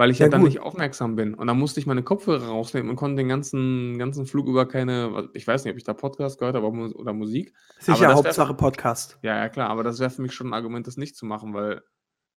Weil 0.00 0.10
ich 0.10 0.18
ja, 0.18 0.26
Ja, 0.26 0.30
dann 0.30 0.40
gut. 0.40 0.48
nicht 0.48 0.60
aufmerksam 0.62 1.14
bin. 1.14 1.34
Und 1.34 1.46
dann 1.46 1.58
musste 1.58 1.78
ich 1.78 1.84
meine 1.84 2.02
Kopfhörer 2.02 2.46
rausnehmen 2.46 2.88
und 2.88 2.96
konnte 2.96 3.16
den 3.16 3.28
ganzen, 3.28 3.98
ganzen 3.98 4.24
Flug 4.24 4.46
über 4.48 4.66
keine, 4.66 5.28
ich 5.34 5.46
weiß 5.46 5.62
nicht, 5.62 5.72
ob 5.72 5.76
ich 5.76 5.84
da 5.84 5.92
Podcast 5.92 6.38
gehört 6.38 6.56
habe 6.56 6.66
oder 6.66 7.12
Musik. 7.12 7.52
Sicher, 7.80 7.92
das 7.92 8.00
wär- 8.00 8.14
Hauptsache 8.14 8.54
Podcast. 8.54 9.18
Ja, 9.20 9.36
ja, 9.36 9.50
klar, 9.50 9.68
aber 9.68 9.84
das 9.84 9.98
wäre 10.00 10.08
für 10.08 10.22
mich 10.22 10.32
schon 10.32 10.46
ein 10.48 10.54
Argument, 10.54 10.86
das 10.86 10.96
nicht 10.96 11.16
zu 11.16 11.26
machen, 11.26 11.52
weil 11.52 11.82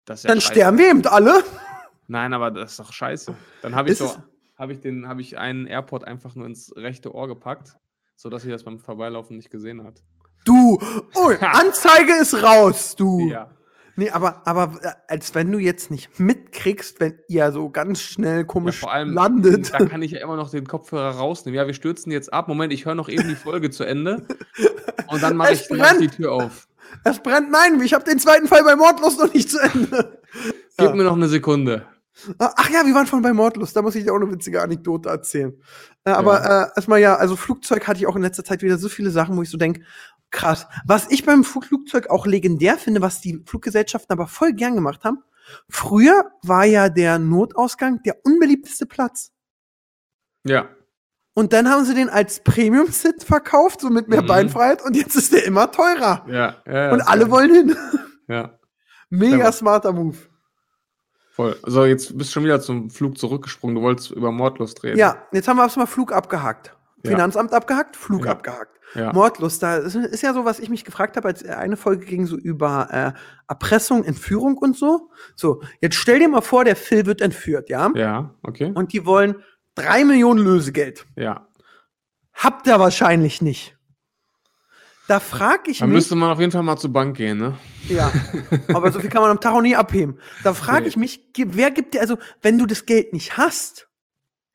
das 0.07 0.23
ja 0.23 0.29
Dann 0.29 0.40
scheiße. 0.40 0.53
sterben 0.55 0.79
wir 0.79 0.88
eben 0.88 1.07
alle. 1.07 1.44
Nein, 2.07 2.33
aber 2.33 2.51
das 2.51 2.70
ist 2.70 2.81
doch 2.81 2.94
scheiße. 2.94 3.35
Dann 3.61 3.75
habe 3.75 3.90
ich 3.90 3.99
so, 3.99 4.11
habe 4.57 4.73
ich 4.73 4.81
den, 4.81 5.07
habe 5.07 5.20
ich 5.20 5.37
einen 5.37 5.66
AirPod 5.66 6.05
einfach 6.05 6.35
nur 6.35 6.46
ins 6.46 6.73
rechte 6.77 7.14
Ohr 7.14 7.29
gepackt, 7.29 7.77
sodass 8.16 8.40
sie 8.42 8.51
das 8.51 8.64
beim 8.64 8.79
Vorbeilaufen 8.79 9.37
nicht 9.37 9.51
gesehen 9.51 9.85
hat. 9.85 10.03
Du, 10.46 10.79
oh, 11.14 11.29
Anzeige 11.42 12.14
ist 12.23 12.42
raus, 12.42 12.96
du. 12.96 13.29
Ja. 13.29 13.51
Nee, 13.96 14.11
aber, 14.11 14.46
aber 14.46 14.79
äh, 14.83 14.92
als 15.09 15.35
wenn 15.35 15.50
du 15.53 15.59
jetzt 15.59 15.90
nicht 15.90 16.18
mitkriegst, 16.18 17.00
wenn 17.00 17.18
ihr 17.29 17.53
so 17.53 17.70
ganz 17.70 18.00
schnell 18.00 18.38
ja 18.38 18.44
komisch 18.44 18.79
vor 18.81 18.92
allem, 18.92 19.12
landet. 19.12 19.72
da 19.72 19.85
kann 19.85 20.03
ich 20.03 20.12
ja 20.12 20.20
immer 20.20 20.37
noch 20.37 20.50
den 20.50 20.66
Kopfhörer 20.66 21.11
rausnehmen. 21.16 21.57
Ja, 21.57 21.66
wir 21.66 21.74
stürzen 21.74 22.11
jetzt 22.12 22.33
ab. 22.33 22.48
Moment, 22.48 22.72
ich 22.72 22.87
höre 22.87 22.94
noch 22.94 23.09
eben 23.09 23.29
die 23.29 23.35
Folge 23.35 23.70
zu 23.70 23.85
Ende. 23.85 24.26
Und 25.09 25.22
dann 25.22 25.37
mache 25.37 25.53
ich, 25.55 25.68
mach 25.70 25.96
die. 25.98 26.09
Tür 26.09 26.33
auf. 26.33 26.68
Es 27.05 27.20
brennt, 27.20 27.50
nein, 27.50 27.81
ich 27.81 27.94
habe 27.94 28.05
den 28.05 28.18
zweiten 28.18 28.48
Fall 28.48 28.64
bei 28.64 28.74
Mordlust 28.76 29.18
noch 29.20 29.33
nicht 29.33 29.50
zu 29.50 29.59
Ende. 29.61 30.20
Gib 30.76 30.88
Ja. 30.88 30.94
mir 30.94 31.05
noch 31.05 31.16
eine 31.16 31.29
Sekunde. 31.29 31.87
Ach 32.38 32.68
ja, 32.68 32.85
wir 32.85 32.94
waren 32.94 33.07
schon 33.07 33.22
bei 33.22 33.33
Mordlust, 33.33 33.74
da 33.76 33.83
muss 33.83 33.94
ich 33.94 34.05
dir 34.05 34.12
auch 34.12 34.20
eine 34.20 34.31
witzige 34.31 34.61
Anekdote 34.61 35.09
erzählen. 35.09 35.55
Äh, 36.05 36.11
aber 36.11 36.44
äh, 36.44 36.66
erstmal 36.76 37.00
ja, 37.00 37.14
also 37.16 37.37
Flugzeug 37.37 37.87
hatte 37.87 38.00
ich 38.00 38.07
auch 38.07 38.16
in 38.16 38.22
letzter 38.22 38.44
Zeit 38.44 38.62
wieder 38.62 38.76
so 38.76 38.88
viele 38.88 39.11
Sachen, 39.11 39.37
wo 39.37 39.42
ich 39.42 39.50
so 39.50 39.57
denke, 39.57 39.83
krass. 40.31 40.66
Was 40.87 41.11
ich 41.11 41.25
beim 41.25 41.45
Flug- 41.45 41.64
Flugzeug 41.66 42.09
auch 42.11 42.27
legendär 42.27 42.79
finde, 42.79 43.01
was 43.03 43.21
die 43.21 43.43
Fluggesellschaften 43.47 44.12
aber 44.12 44.27
voll 44.27 44.53
gern 44.53 44.75
gemacht 44.75 45.05
haben, 45.05 45.23
früher 45.69 46.31
war 46.43 46.64
ja 46.64 46.88
der 46.88 47.19
Notausgang 47.19 48.03
der 48.05 48.16
unbeliebteste 48.25 48.87
Platz. 48.87 49.33
Ja. 50.45 50.69
Und 51.35 51.53
dann 51.53 51.69
haben 51.69 51.85
sie 51.85 51.95
den 51.95 52.09
als 52.11 52.40
Premium-Sit 52.40 53.23
verkauft, 53.25 53.81
so 53.81 53.88
mit 53.90 54.09
mehr 54.09 54.23
Mhm. 54.23 54.27
Beinfreiheit, 54.27 54.83
und 54.83 54.97
jetzt 54.97 55.14
ist 55.16 55.33
der 55.33 55.45
immer 55.45 55.71
teurer. 55.71 56.25
Ja. 56.29 56.57
ja, 56.66 56.73
ja 56.87 56.93
und 56.93 57.01
alle 57.03 57.23
geil. 57.25 57.31
wollen 57.31 57.55
hin. 57.55 57.77
Ja, 58.29 58.59
Mega 59.11 59.51
smarter 59.53 59.93
Move. 59.93 60.16
voll. 61.33 61.57
So, 61.66 61.85
jetzt 61.85 62.16
bist 62.16 62.31
du 62.31 62.35
schon 62.35 62.45
wieder 62.45 62.61
zum 62.61 62.90
Flug 62.90 63.16
zurückgesprungen. 63.19 63.77
Du 63.77 63.83
wolltest 63.83 64.11
über 64.12 64.31
Mordlust 64.31 64.83
reden. 64.83 64.99
Ja, 64.99 65.27
jetzt 65.33 65.49
haben 65.49 65.57
wir 65.57 65.62
erstmal 65.64 65.87
Flug 65.87 66.12
abgehakt. 66.12 66.77
Ja. 67.05 67.11
Finanzamt 67.13 67.53
abgehakt, 67.53 67.97
Flug 67.97 68.25
Ja. 68.27 68.33
abgehakt. 68.33 68.77
Ja. 68.95 69.13
Mordlust, 69.13 69.63
da 69.63 69.77
ist, 69.77 69.95
ist 69.95 70.23
ja 70.23 70.35
so, 70.35 70.45
was 70.45 70.59
ich 70.59 70.69
mich 70.69 70.85
gefragt 70.85 71.17
habe, 71.17 71.29
als 71.29 71.45
eine 71.45 71.77
Folge 71.77 72.05
ging 72.07 72.27
so 72.27 72.37
über 72.37 72.89
äh, 72.91 73.13
Erpressung, 73.49 74.03
Entführung 74.05 74.59
und 74.59 74.77
so. 74.77 75.11
So, 75.37 75.63
jetzt 75.81 75.95
stell 75.95 76.19
dir 76.19 76.29
mal 76.29 76.41
vor, 76.41 76.65
der 76.65 76.75
Phil 76.75 77.07
wird 77.07 77.21
entführt, 77.21 77.69
ja? 77.71 77.91
Ja, 77.95 78.35
okay. 78.43 78.73
Und 78.75 78.93
die 78.93 79.07
wollen 79.07 79.37
drei 79.77 80.05
Millionen 80.05 80.43
Lösegeld. 80.45 81.07
Ja. 81.15 81.47
Habt 82.35 82.67
ihr 82.67 82.81
wahrscheinlich 82.81 83.41
nicht. 83.41 83.77
Da 85.07 85.19
frag 85.21 85.67
ich 85.69 85.79
Dann 85.81 85.89
mich. 85.89 85.97
müsste 85.97 86.15
man 86.17 86.31
auf 86.31 86.39
jeden 86.41 86.53
Fall 86.53 86.63
mal 86.63 86.77
zur 86.77 86.93
Bank 86.93 87.17
gehen, 87.17 87.39
ne? 87.39 87.57
Ja, 87.89 88.13
aber 88.73 88.93
so 88.93 89.01
viel 89.01 89.11
kann 89.11 89.23
man 89.23 89.31
am 89.33 89.41
Tag 89.41 89.53
auch 89.55 89.61
nie 89.61 89.75
abheben. 89.77 90.19
Da 90.45 90.53
frage 90.55 90.83
Nee. 90.83 90.89
ich 90.89 90.97
mich, 90.97 91.31
wer 91.37 91.71
gibt 91.73 91.95
dir, 91.95 92.01
also, 92.01 92.17
wenn 92.43 92.59
du 92.59 92.67
das 92.67 92.87
Geld 92.87 93.13
nicht 93.13 93.37
hast, 93.37 93.89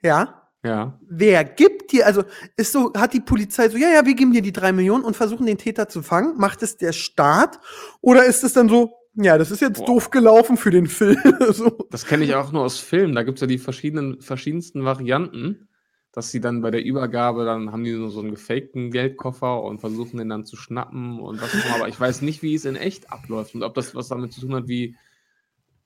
ja, 0.01 0.44
Ja. 0.65 0.99
wer 1.07 1.43
gibt 1.43 1.91
dir, 1.91 2.07
also, 2.07 2.23
ist 2.57 2.71
so, 2.71 2.91
hat 2.97 3.13
die 3.13 3.19
Polizei 3.19 3.69
so, 3.69 3.77
ja, 3.77 3.89
ja, 3.89 4.03
wir 4.03 4.15
geben 4.15 4.33
dir 4.33 4.41
die 4.41 4.51
drei 4.51 4.71
Millionen 4.71 5.03
und 5.03 5.15
versuchen 5.15 5.45
den 5.45 5.59
Täter 5.59 5.87
zu 5.89 6.01
fangen? 6.01 6.37
Macht 6.37 6.63
es 6.63 6.77
der 6.77 6.91
Staat? 6.91 7.59
Oder 8.01 8.25
ist 8.25 8.43
es 8.43 8.53
dann 8.53 8.67
so, 8.67 8.95
ja, 9.13 9.37
das 9.37 9.51
ist 9.51 9.61
jetzt 9.61 9.77
Boah. 9.77 9.85
doof 9.85 10.09
gelaufen 10.09 10.57
für 10.57 10.71
den 10.71 10.87
Film? 10.87 11.21
so. 11.51 11.77
Das 11.91 12.07
kenne 12.07 12.23
ich 12.23 12.33
auch 12.33 12.51
nur 12.51 12.63
aus 12.63 12.79
Filmen. 12.79 13.13
Da 13.13 13.21
gibt 13.21 13.37
es 13.37 13.41
ja 13.41 13.47
die 13.47 13.59
verschiedenen, 13.59 14.21
verschiedensten 14.21 14.83
Varianten, 14.83 15.67
dass 16.11 16.31
sie 16.31 16.41
dann 16.41 16.61
bei 16.61 16.71
der 16.71 16.83
Übergabe, 16.83 17.45
dann 17.45 17.71
haben 17.71 17.83
die 17.83 17.93
nur 17.93 18.09
so 18.09 18.21
einen 18.21 18.31
gefakten 18.31 18.89
Geldkoffer 18.89 19.61
und 19.61 19.81
versuchen 19.81 20.17
den 20.17 20.29
dann 20.29 20.45
zu 20.45 20.55
schnappen 20.55 21.19
und 21.19 21.43
was 21.43 21.53
auch 21.53 21.65
immer. 21.65 21.75
Aber 21.75 21.89
ich 21.89 21.99
weiß 21.99 22.23
nicht, 22.23 22.41
wie 22.41 22.55
es 22.55 22.65
in 22.65 22.75
echt 22.75 23.11
abläuft 23.11 23.53
und 23.53 23.61
ob 23.61 23.75
das 23.75 23.93
was 23.93 24.07
damit 24.07 24.33
zu 24.33 24.41
tun 24.41 24.55
hat, 24.55 24.67
wie 24.67 24.95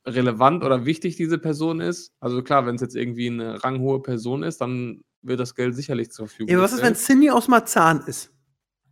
relevant 0.05 0.63
oder 0.63 0.85
wichtig 0.85 1.15
diese 1.17 1.37
Person 1.37 1.81
ist. 1.81 2.11
Also 2.19 2.41
klar, 2.41 2.65
wenn 2.65 2.75
es 2.75 2.81
jetzt 2.81 2.95
irgendwie 2.95 3.27
eine 3.27 3.63
ranghohe 3.63 4.01
Person 4.01 4.43
ist, 4.43 4.61
dann 4.61 5.01
wird 5.21 5.39
das 5.39 5.55
Geld 5.55 5.75
sicherlich 5.75 6.11
zur 6.11 6.27
Verfügung 6.27 6.53
Ja, 6.55 6.61
was 6.61 6.73
ist, 6.73 6.81
wenn. 6.81 6.95
Cindy 6.95 7.29
aus 7.29 7.47
Marzahn 7.47 8.01
ist? 8.07 8.31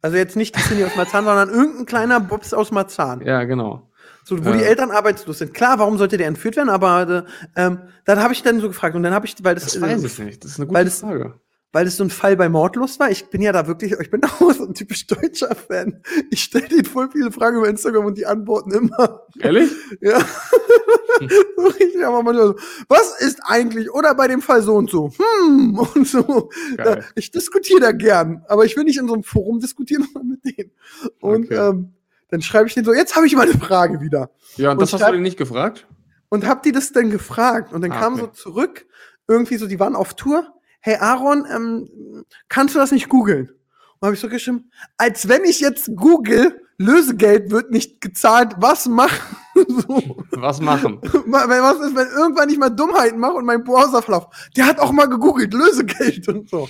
Also 0.02 0.18
jetzt 0.18 0.36
nicht 0.36 0.56
die 0.56 0.62
Cindy 0.62 0.84
aus 0.84 0.96
Marzahn, 0.96 1.26
sondern 1.26 1.50
irgendein 1.50 1.86
kleiner 1.86 2.20
Bobs 2.20 2.54
aus 2.54 2.72
Marzahn. 2.72 3.22
Ja, 3.22 3.44
genau. 3.46 3.90
So, 4.24 4.44
wo 4.44 4.50
Ja. 4.50 4.58
die 4.58 4.64
Eltern 4.64 4.92
arbeitslos 4.92 5.40
sind. 5.40 5.54
Klar, 5.54 5.80
warum 5.80 5.98
sollte 5.98 6.18
der 6.18 6.28
entführt 6.28 6.58
werden? 6.58 6.70
Aber 6.70 7.26
äh, 7.56 7.62
ähm, 7.62 7.80
dann 8.06 8.20
habe 8.20 8.34
ich 8.34 8.44
dann 8.44 8.60
so 8.60 8.68
gefragt 8.68 8.96
und 8.96 9.04
dann 9.04 9.14
habe 9.14 9.26
ich, 9.26 9.36
weil 9.42 9.56
das, 9.56 9.64
Das 9.64 9.76
äh, 9.78 9.82
weiß 9.82 10.04
ich 10.04 10.20
nicht. 10.20 10.44
Das 10.44 10.52
ist 10.52 10.60
eine 10.60 10.68
gute 10.68 10.84
das- 10.84 11.00
Frage. 11.00 11.40
Weil 11.78 11.86
das 11.86 11.98
so 11.98 12.04
ein 12.04 12.10
Fall 12.10 12.36
bei 12.36 12.50
Mordlust 12.50 13.00
war. 13.00 13.12
Ich 13.12 13.28
bin 13.30 13.40
ja 13.40 13.52
da 13.52 13.68
wirklich, 13.68 13.92
ich 14.02 14.10
bin 14.10 14.24
auch 14.26 14.52
so 14.52 14.66
ein 14.66 14.74
typisch 14.74 15.06
deutscher 15.06 15.54
Fan. 15.54 16.02
Ich 16.32 16.42
stelle 16.42 16.68
denen 16.68 16.86
voll 16.86 17.08
viele 17.12 17.32
Fragen 17.32 17.58
über 17.58 17.70
Instagram 17.70 18.04
und 18.08 18.18
die 18.18 18.26
antworten 18.26 18.72
immer. 18.72 19.28
Ehrlich? 19.40 19.70
Ja. 20.02 20.20
so 21.56 21.68
richtig, 21.68 22.04
aber 22.04 22.24
manchmal 22.24 22.48
so, 22.48 22.56
was 22.90 23.20
ist 23.22 23.40
eigentlich, 23.46 23.92
oder 23.94 24.16
bei 24.16 24.28
dem 24.28 24.42
Fall 24.42 24.64
so 24.64 24.74
und 24.76 24.90
so, 24.90 25.12
hm, 25.12 25.78
und 25.96 26.08
so. 26.08 26.50
Da, 26.78 27.02
ich 27.14 27.30
diskutiere 27.30 27.80
da 27.80 27.92
gern, 27.92 28.44
aber 28.48 28.66
ich 28.66 28.76
will 28.76 28.84
nicht 28.84 28.98
in 28.98 29.08
so 29.08 29.14
einem 29.14 29.24
Forum 29.24 29.60
diskutieren, 29.60 30.08
sondern 30.12 30.30
mit 30.44 30.58
denen. 30.58 30.72
Und 31.20 31.46
Okay. 31.46 31.56
ähm, 31.70 31.94
dann 32.30 32.42
schreibe 32.42 32.68
ich 32.70 32.74
denen 32.74 32.86
so, 32.88 32.94
jetzt 32.94 33.16
habe 33.16 33.28
ich 33.28 33.36
meine 33.36 33.54
Frage 33.54 34.02
wieder. 34.02 34.32
Ja, 34.56 34.70
und 34.72 34.78
Und 34.78 34.82
das 34.82 34.94
hast 34.94 35.08
du 35.08 35.12
dir 35.14 35.20
nicht 35.22 35.38
gefragt? 35.38 35.86
und 36.30 36.46
hab 36.48 36.64
die 36.64 36.72
das 36.72 36.92
dann 36.92 37.12
gefragt. 37.12 37.72
Und 37.72 37.82
dann 37.84 37.92
Ah, 37.92 38.00
kam 38.00 38.14
okay. 38.16 38.22
so 38.24 38.28
zurück, 38.28 38.86
irgendwie 39.28 39.58
so, 39.58 39.68
die 39.68 39.80
waren 39.80 39.96
auf 39.96 40.16
Tour. 40.16 40.54
Hey 40.80 40.96
Aaron, 40.96 41.46
ähm, 41.54 42.26
kannst 42.50 42.76
du 42.76 42.80
das 42.80 42.92
nicht 42.92 43.10
googeln? 43.10 43.50
Und 44.00 44.06
habe 44.06 44.14
ich 44.14 44.20
so 44.20 44.30
geschrieben, 44.30 44.70
als 44.98 45.28
wenn 45.28 45.44
ich 45.44 45.60
jetzt 45.60 45.96
google, 45.96 46.62
Lösegeld 46.80 47.50
wird 47.50 47.72
nicht 47.72 48.02
gezahlt, 48.02 48.54
was 48.58 48.88
machen? 48.88 49.36
so. 49.68 50.18
Was 50.32 50.62
machen? 50.62 51.00
Was 51.02 51.80
ist, 51.80 51.96
wenn 51.96 52.08
irgendwann 52.08 52.50
ich 52.50 52.60
mal 52.60 52.70
Dummheiten 52.70 53.20
mache 53.20 53.34
und 53.34 53.46
mein 53.46 53.64
Browser 53.64 54.04
verlauft? 54.04 54.52
Der 54.56 54.68
hat 54.68 54.80
auch 54.80 54.92
mal 54.92 55.08
gegoogelt, 55.08 55.54
Lösegeld 55.54 56.28
und 56.28 56.48
so. 56.48 56.70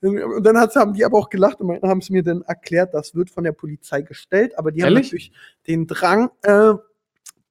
Und 0.00 0.44
dann 0.44 0.56
haben 0.56 0.92
die 0.92 1.04
aber 1.04 1.18
auch 1.18 1.28
gelacht 1.28 1.60
und 1.60 1.82
haben 1.82 1.98
es 1.98 2.08
mir 2.08 2.22
dann 2.22 2.42
erklärt, 2.42 2.94
das 2.94 3.16
wird 3.16 3.30
von 3.30 3.42
der 3.42 3.50
Polizei 3.50 4.02
gestellt, 4.02 4.56
aber 4.56 4.70
die 4.70 4.82
haben 4.82 4.92
Ehrlich? 4.92 5.06
natürlich 5.06 5.32
den 5.66 5.88
Drang, 5.88 6.30
äh, 6.42 6.74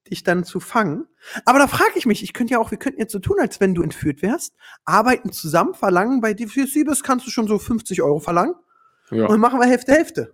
dich 0.10 0.24
dann 0.24 0.44
zu 0.44 0.60
fangen. 0.60 1.06
Aber 1.46 1.60
da 1.60 1.68
frage 1.68 1.94
ich 1.96 2.06
mich, 2.06 2.24
ich 2.24 2.34
könnte 2.34 2.54
ja 2.54 2.60
auch, 2.60 2.72
wir 2.72 2.78
könnten 2.78 3.00
jetzt 3.00 3.12
so 3.12 3.20
tun, 3.20 3.38
als 3.40 3.60
wenn 3.60 3.74
du 3.76 3.82
entführt 3.84 4.22
wärst, 4.22 4.56
arbeiten 4.86 5.32
zusammen, 5.32 5.74
verlangen, 5.74 6.22
bei 6.22 6.34
dir 6.34 6.48
für 6.48 6.66
Siebes 6.68 7.04
kannst 7.04 7.26
du 7.28 7.32
schon 7.32 7.48
so 7.48 7.60
50 7.60 8.02
Euro 8.02 8.20
verlangen 8.20 8.56
und 9.12 9.18
Ja, 9.18 9.28
dann 9.28 9.40
machen 9.40 9.60
wir 9.60 9.68
Hälfte, 9.68 9.92
Hälfte. 9.94 10.34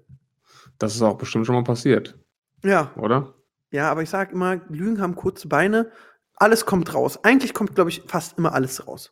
das 0.80 0.96
ist 0.96 1.02
auch 1.02 1.18
bestimmt 1.18 1.46
schon 1.46 1.56
mal 1.56 1.64
passiert, 1.64 2.18
Ja. 2.64 2.92
oder? 2.96 3.34
Ja, 3.72 3.90
aber 3.90 4.04
ich 4.04 4.10
sag 4.10 4.32
immer, 4.32 4.58
Lügen 4.70 5.02
haben 5.02 5.16
kurze 5.16 5.48
Beine. 5.48 5.92
Alles 6.36 6.66
kommt 6.66 6.94
raus. 6.94 7.24
Eigentlich 7.24 7.54
kommt, 7.56 7.74
glaube 7.76 7.90
ich, 7.90 8.04
fast 8.08 8.38
immer 8.38 8.54
alles 8.54 8.88
raus. 8.88 9.12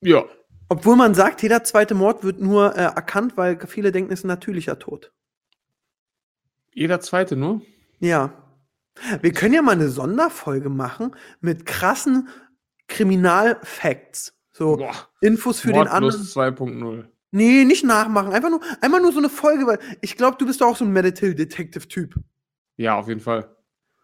Ja. 0.00 0.24
Obwohl 0.68 0.96
man 0.96 1.14
sagt, 1.14 1.42
jeder 1.42 1.64
zweite 1.64 1.94
Mord 1.94 2.22
wird 2.24 2.38
nur 2.40 2.74
äh, 2.76 2.82
erkannt, 2.82 3.36
weil 3.36 3.58
viele 3.66 3.92
denken, 3.92 4.12
es 4.12 4.20
ist 4.20 4.24
ein 4.24 4.28
natürlicher 4.28 4.78
Tod. 4.78 5.12
Jeder 6.74 7.00
zweite 7.00 7.36
nur? 7.36 7.62
Ja. 8.00 8.32
Wir 9.20 9.32
können 9.32 9.54
ja 9.54 9.62
mal 9.62 9.72
eine 9.72 9.88
Sonderfolge 9.88 10.68
machen 10.68 11.16
mit 11.40 11.66
krassen 11.66 12.28
Kriminalfacts. 12.88 14.34
So 14.52 14.76
Boah. 14.76 15.08
Infos 15.20 15.60
für 15.60 15.72
den 15.72 15.88
anderen. 15.88 16.14
Mordlust 16.14 16.36
2.0. 16.36 17.04
Nee, 17.30 17.64
nicht 17.64 17.84
nachmachen. 17.84 18.32
Einfach 18.32 18.50
nur, 18.50 18.60
einfach 18.82 19.00
nur 19.00 19.12
so 19.12 19.18
eine 19.18 19.30
Folge, 19.30 19.66
weil 19.66 19.78
ich 20.02 20.16
glaube, 20.16 20.36
du 20.38 20.46
bist 20.46 20.60
doch 20.60 20.68
auch 20.68 20.76
so 20.76 20.84
ein 20.84 20.92
Medical 20.92 21.34
Detective 21.34 21.88
Typ. 21.88 22.14
Ja, 22.76 22.98
auf 22.98 23.08
jeden 23.08 23.20
Fall. 23.20 23.56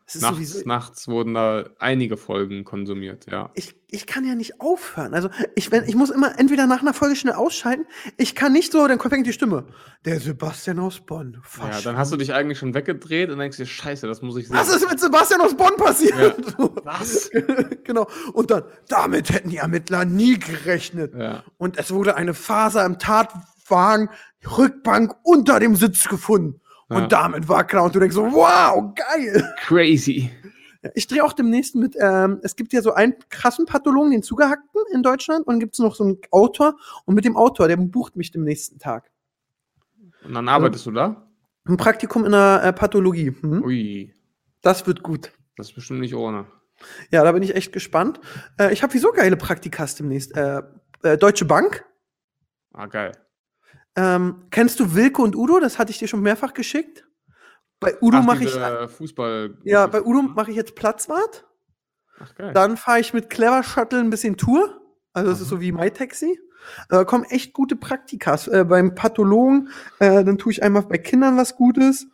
Das 0.08 0.14
ist 0.14 0.22
Nachts, 0.22 0.36
sowieso, 0.36 0.66
nachts 0.66 1.08
wurden 1.08 1.34
da 1.34 1.68
einige 1.78 2.16
Folgen 2.16 2.64
konsumiert, 2.64 3.26
ja. 3.30 3.50
ich, 3.52 3.74
ich 3.88 4.06
kann 4.06 4.24
ja 4.24 4.34
nicht 4.34 4.58
aufhören. 4.58 5.12
Also 5.12 5.28
ich, 5.54 5.70
wenn, 5.70 5.84
ich 5.84 5.96
muss 5.96 6.08
immer 6.08 6.38
entweder 6.38 6.66
nach 6.66 6.80
einer 6.80 6.94
Folge 6.94 7.14
schnell 7.14 7.34
ausschalten. 7.34 7.84
Ich 8.16 8.34
kann 8.34 8.54
nicht 8.54 8.72
so, 8.72 8.88
dann 8.88 8.98
fängt 8.98 9.26
die 9.26 9.34
Stimme. 9.34 9.66
Der 10.06 10.18
Sebastian 10.18 10.78
aus 10.78 11.00
Bonn. 11.00 11.42
Ja, 11.58 11.82
dann 11.82 11.98
hast 11.98 12.10
du 12.10 12.16
dich 12.16 12.32
eigentlich 12.32 12.56
schon 12.56 12.72
weggedreht 12.72 13.28
und 13.28 13.38
denkst 13.38 13.58
dir, 13.58 13.66
scheiße, 13.66 14.06
das 14.06 14.22
muss 14.22 14.38
ich 14.38 14.48
sehen. 14.48 14.56
Was 14.56 14.74
ist 14.74 14.88
mit 14.88 14.98
Sebastian 14.98 15.42
aus 15.42 15.54
Bonn 15.54 15.76
passiert? 15.76 16.42
Was? 16.84 17.30
genau. 17.84 18.08
Und 18.32 18.50
dann, 18.50 18.62
damit 18.88 19.30
hätten 19.30 19.50
die 19.50 19.58
Ermittler 19.58 20.06
nie 20.06 20.38
gerechnet. 20.38 21.12
Ja. 21.14 21.44
Und 21.58 21.76
es 21.78 21.90
wurde 21.90 22.16
eine 22.16 22.32
Faser 22.32 22.86
im 22.86 22.98
Tatwagen, 22.98 24.08
Rückbank 24.56 25.16
unter 25.22 25.60
dem 25.60 25.76
Sitz 25.76 26.08
gefunden. 26.08 26.62
Und 26.88 27.00
Ja. 27.02 27.06
damit 27.06 27.48
war 27.48 27.64
klar. 27.66 27.84
Und 27.84 27.94
du 27.94 28.00
denkst 28.00 28.14
so, 28.14 28.24
wow, 28.32 28.94
geil. 28.94 29.54
Crazy. 29.58 30.30
Ich 30.94 31.06
drehe 31.08 31.24
auch 31.24 31.32
demnächst 31.32 31.74
mit, 31.74 31.96
ähm, 32.00 32.38
es 32.42 32.54
gibt 32.56 32.72
ja 32.72 32.80
so 32.80 32.94
einen 32.94 33.14
krassen 33.30 33.66
Pathologen, 33.66 34.12
den 34.12 34.22
Zugehackten 34.22 34.80
in 34.92 35.02
Deutschland, 35.02 35.46
und 35.46 35.58
gibt 35.58 35.74
es 35.74 35.80
noch 35.80 35.94
so 35.96 36.04
einen 36.04 36.18
Autor, 36.30 36.76
und 37.04 37.14
mit 37.14 37.24
dem 37.24 37.36
Autor, 37.36 37.66
der 37.68 37.76
bucht 37.76 38.16
mich 38.16 38.30
dem 38.30 38.44
nächsten 38.44 38.78
Tag. 38.78 39.10
Und 40.24 40.34
dann 40.34 40.48
arbeitest 40.48 40.86
du 40.86 40.92
da? 40.92 41.28
Ein 41.66 41.76
Praktikum 41.76 42.24
in 42.24 42.32
der 42.32 42.62
äh, 42.64 42.72
Pathologie. 42.72 43.34
Hm? 43.40 43.62
Ui, 43.62 44.14
Das 44.62 44.86
wird 44.86 45.02
gut. 45.02 45.32
das 45.56 45.68
ist 45.70 45.74
bestimmt 45.74 46.00
nicht 46.00 46.14
ohne. 46.14 46.46
Ja, 47.10 47.24
da 47.24 47.32
bin 47.32 47.42
ich 47.42 47.56
echt 47.56 47.72
gespannt. 47.72 48.20
Äh, 48.58 48.72
ich 48.72 48.82
habe 48.84 48.94
wieso 48.94 49.10
geile 49.10 49.36
Praktikas 49.36 49.96
demnächst. 49.96 50.34
Äh, 50.36 50.62
äh, 51.02 51.18
Deutsche 51.18 51.44
Bank. 51.44 51.84
Ah, 52.72 52.86
geil. 52.86 53.12
Ähm, 53.96 54.44
kennst 54.50 54.78
du 54.80 54.94
Wilke 54.94 55.22
und 55.22 55.34
Udo? 55.36 55.60
Das 55.60 55.78
hatte 55.78 55.90
ich 55.90 55.98
dir 55.98 56.08
schon 56.08 56.22
mehrfach 56.22 56.54
geschickt. 56.54 57.04
Bei 57.80 57.96
Udo 58.00 58.18
Ach, 58.18 58.24
mache 58.24 58.44
ich, 58.44 58.50
Fußball. 58.96 59.58
ja, 59.64 59.86
bei 59.86 60.02
Udo 60.02 60.22
mache 60.22 60.50
ich 60.50 60.56
jetzt 60.56 60.74
Platzwart. 60.74 61.46
Ach, 62.18 62.34
geil. 62.34 62.52
Dann 62.52 62.76
fahre 62.76 63.00
ich 63.00 63.14
mit 63.14 63.30
Clever 63.30 63.62
Shuttle 63.62 64.00
ein 64.00 64.10
bisschen 64.10 64.36
Tour. 64.36 64.80
Also 65.12 65.30
das 65.30 65.40
ist 65.40 65.46
Aha. 65.46 65.50
so 65.56 65.60
wie 65.60 65.72
MyTaxi. 65.72 66.38
Äh, 66.90 67.04
kommen 67.04 67.24
echt 67.24 67.52
gute 67.52 67.76
Praktikas. 67.76 68.48
Äh, 68.48 68.64
beim 68.64 68.94
Pathologen, 68.96 69.68
äh, 70.00 70.24
dann 70.24 70.38
tue 70.38 70.52
ich 70.52 70.62
einmal 70.62 70.82
bei 70.82 70.98
Kindern 70.98 71.36
was 71.36 71.54
Gutes. 71.56 72.06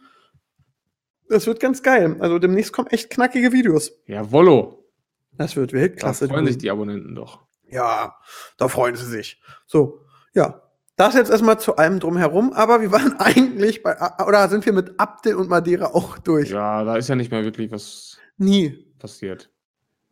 Das 1.28 1.46
wird 1.46 1.60
ganz 1.60 1.82
geil. 1.82 2.16
Also 2.20 2.38
demnächst 2.38 2.72
kommen 2.72 2.88
echt 2.88 3.08
knackige 3.10 3.52
Videos. 3.52 3.92
Jawollo. 4.06 4.84
Das 5.32 5.56
wird 5.56 5.72
Da 5.72 5.76
Weltklasse. 5.78 6.28
freuen 6.28 6.46
sich 6.46 6.58
die 6.58 6.70
Abonnenten 6.70 7.14
doch. 7.14 7.40
Ja, 7.70 8.16
da 8.58 8.68
freuen 8.68 8.94
sie 8.96 9.06
sich. 9.06 9.42
So, 9.66 10.04
ja. 10.34 10.60
Das 10.96 11.14
jetzt 11.14 11.30
erstmal 11.30 11.58
zu 11.58 11.76
allem 11.76 11.98
drumherum, 11.98 12.52
aber 12.52 12.80
wir 12.80 12.92
waren 12.92 13.14
eigentlich 13.18 13.82
bei, 13.82 13.96
oder 14.26 14.48
sind 14.48 14.64
wir 14.64 14.72
mit 14.72 14.98
Abdel 15.00 15.34
und 15.36 15.48
Madeira 15.48 15.86
auch 15.86 16.18
durch? 16.18 16.50
Ja, 16.50 16.84
da 16.84 16.96
ist 16.96 17.08
ja 17.08 17.16
nicht 17.16 17.30
mehr 17.32 17.44
wirklich 17.44 17.70
was 17.72 18.18
Nie. 18.36 18.92
passiert. 18.98 19.50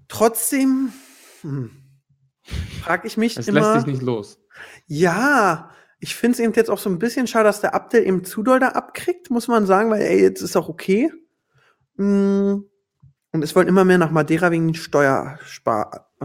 Trotzdem 0.08 0.92
hm, 1.42 1.70
frage 2.82 3.06
ich 3.06 3.16
mich 3.16 3.36
Es 3.36 3.48
immer. 3.48 3.60
lässt 3.60 3.84
sich 3.84 3.86
nicht 3.94 4.02
los. 4.02 4.38
Ja, 4.86 5.70
ich 6.00 6.16
finde 6.16 6.34
es 6.34 6.40
eben 6.40 6.52
jetzt 6.54 6.68
auch 6.70 6.78
so 6.78 6.90
ein 6.90 6.98
bisschen 6.98 7.26
schade, 7.28 7.44
dass 7.44 7.60
der 7.60 7.74
Abdel 7.74 8.04
eben 8.06 8.24
zu 8.24 8.42
doll 8.42 8.58
da 8.58 8.68
abkriegt, 8.70 9.30
muss 9.30 9.46
man 9.48 9.66
sagen, 9.66 9.88
weil 9.90 10.02
ey, 10.02 10.20
jetzt 10.20 10.42
ist 10.42 10.56
auch 10.56 10.68
okay. 10.68 11.12
Mm, 11.96 12.54
Und 13.30 13.42
es 13.44 13.54
wollen 13.54 13.68
immer 13.68 13.84
mehr 13.84 13.98
nach 13.98 14.10
Madeira 14.10 14.50
wegen 14.50 14.66
den 14.68 14.74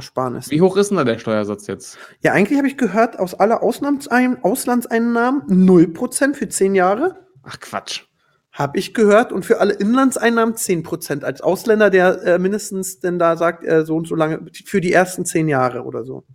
Steuersparnissen. 0.02 0.52
Wie 0.52 0.62
hoch 0.62 0.78
ist 0.78 0.90
denn 0.90 0.98
da 0.98 1.04
der 1.04 1.20
Steuersatz 1.20 1.68
jetzt? 1.68 1.98
Ja, 2.22 2.34
eigentlich 2.34 2.58
habe 2.58 2.68
ich 2.68 2.78
gehört, 2.78 3.20
aus 3.20 3.34
aller 3.34 3.64
Auslandsein 3.64 4.44
Auslandseinnahmen 4.44 5.44
0% 5.44 6.34
für 6.34 6.48
10 6.48 6.76
Jahre. 6.76 7.28
Ach 7.44 7.60
Quatsch. 7.60 8.04
Habe 8.52 8.80
ich 8.80 8.94
gehört. 8.94 9.32
Und 9.32 9.46
für 9.46 9.60
alle 9.60 9.74
Inlandseinnahmen 9.74 10.56
10%. 10.56 11.24
Als 11.24 11.42
Ausländer, 11.42 11.90
der 11.90 12.24
äh, 12.24 12.40
mindestens 12.40 13.00
denn 13.00 13.20
da 13.20 13.38
sagt, 13.38 13.64
äh, 13.64 13.86
so 13.86 13.96
und 13.96 14.08
so 14.08 14.16
lange, 14.16 14.46
für 14.66 14.82
die 14.82 14.94
ersten 14.94 15.26
10 15.26 15.48
Jahre 15.48 15.84
oder 15.84 16.04
so. 16.04 16.26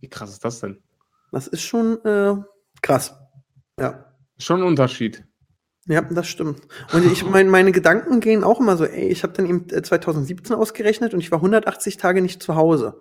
Wie 0.00 0.08
krass 0.08 0.30
ist 0.30 0.44
das 0.44 0.60
denn? 0.60 0.82
Das 1.30 1.46
ist 1.46 1.62
schon 1.62 2.02
äh, 2.04 2.36
krass. 2.82 3.14
Ja. 3.78 4.04
Schon 4.38 4.60
ein 4.60 4.66
Unterschied. 4.66 5.24
Ja, 5.86 6.00
das 6.00 6.28
stimmt. 6.28 6.62
Und 6.92 7.10
ich 7.10 7.24
mein, 7.30 7.48
meine 7.48 7.72
Gedanken 7.72 8.20
gehen 8.20 8.44
auch 8.44 8.60
immer 8.60 8.76
so, 8.76 8.84
ey, 8.84 9.08
ich 9.08 9.22
habe 9.22 9.32
dann 9.34 9.46
eben 9.46 9.68
äh, 9.70 9.82
2017 9.82 10.56
ausgerechnet 10.56 11.14
und 11.14 11.20
ich 11.20 11.30
war 11.30 11.38
180 11.38 11.96
Tage 11.96 12.22
nicht 12.22 12.42
zu 12.42 12.54
Hause. 12.54 13.00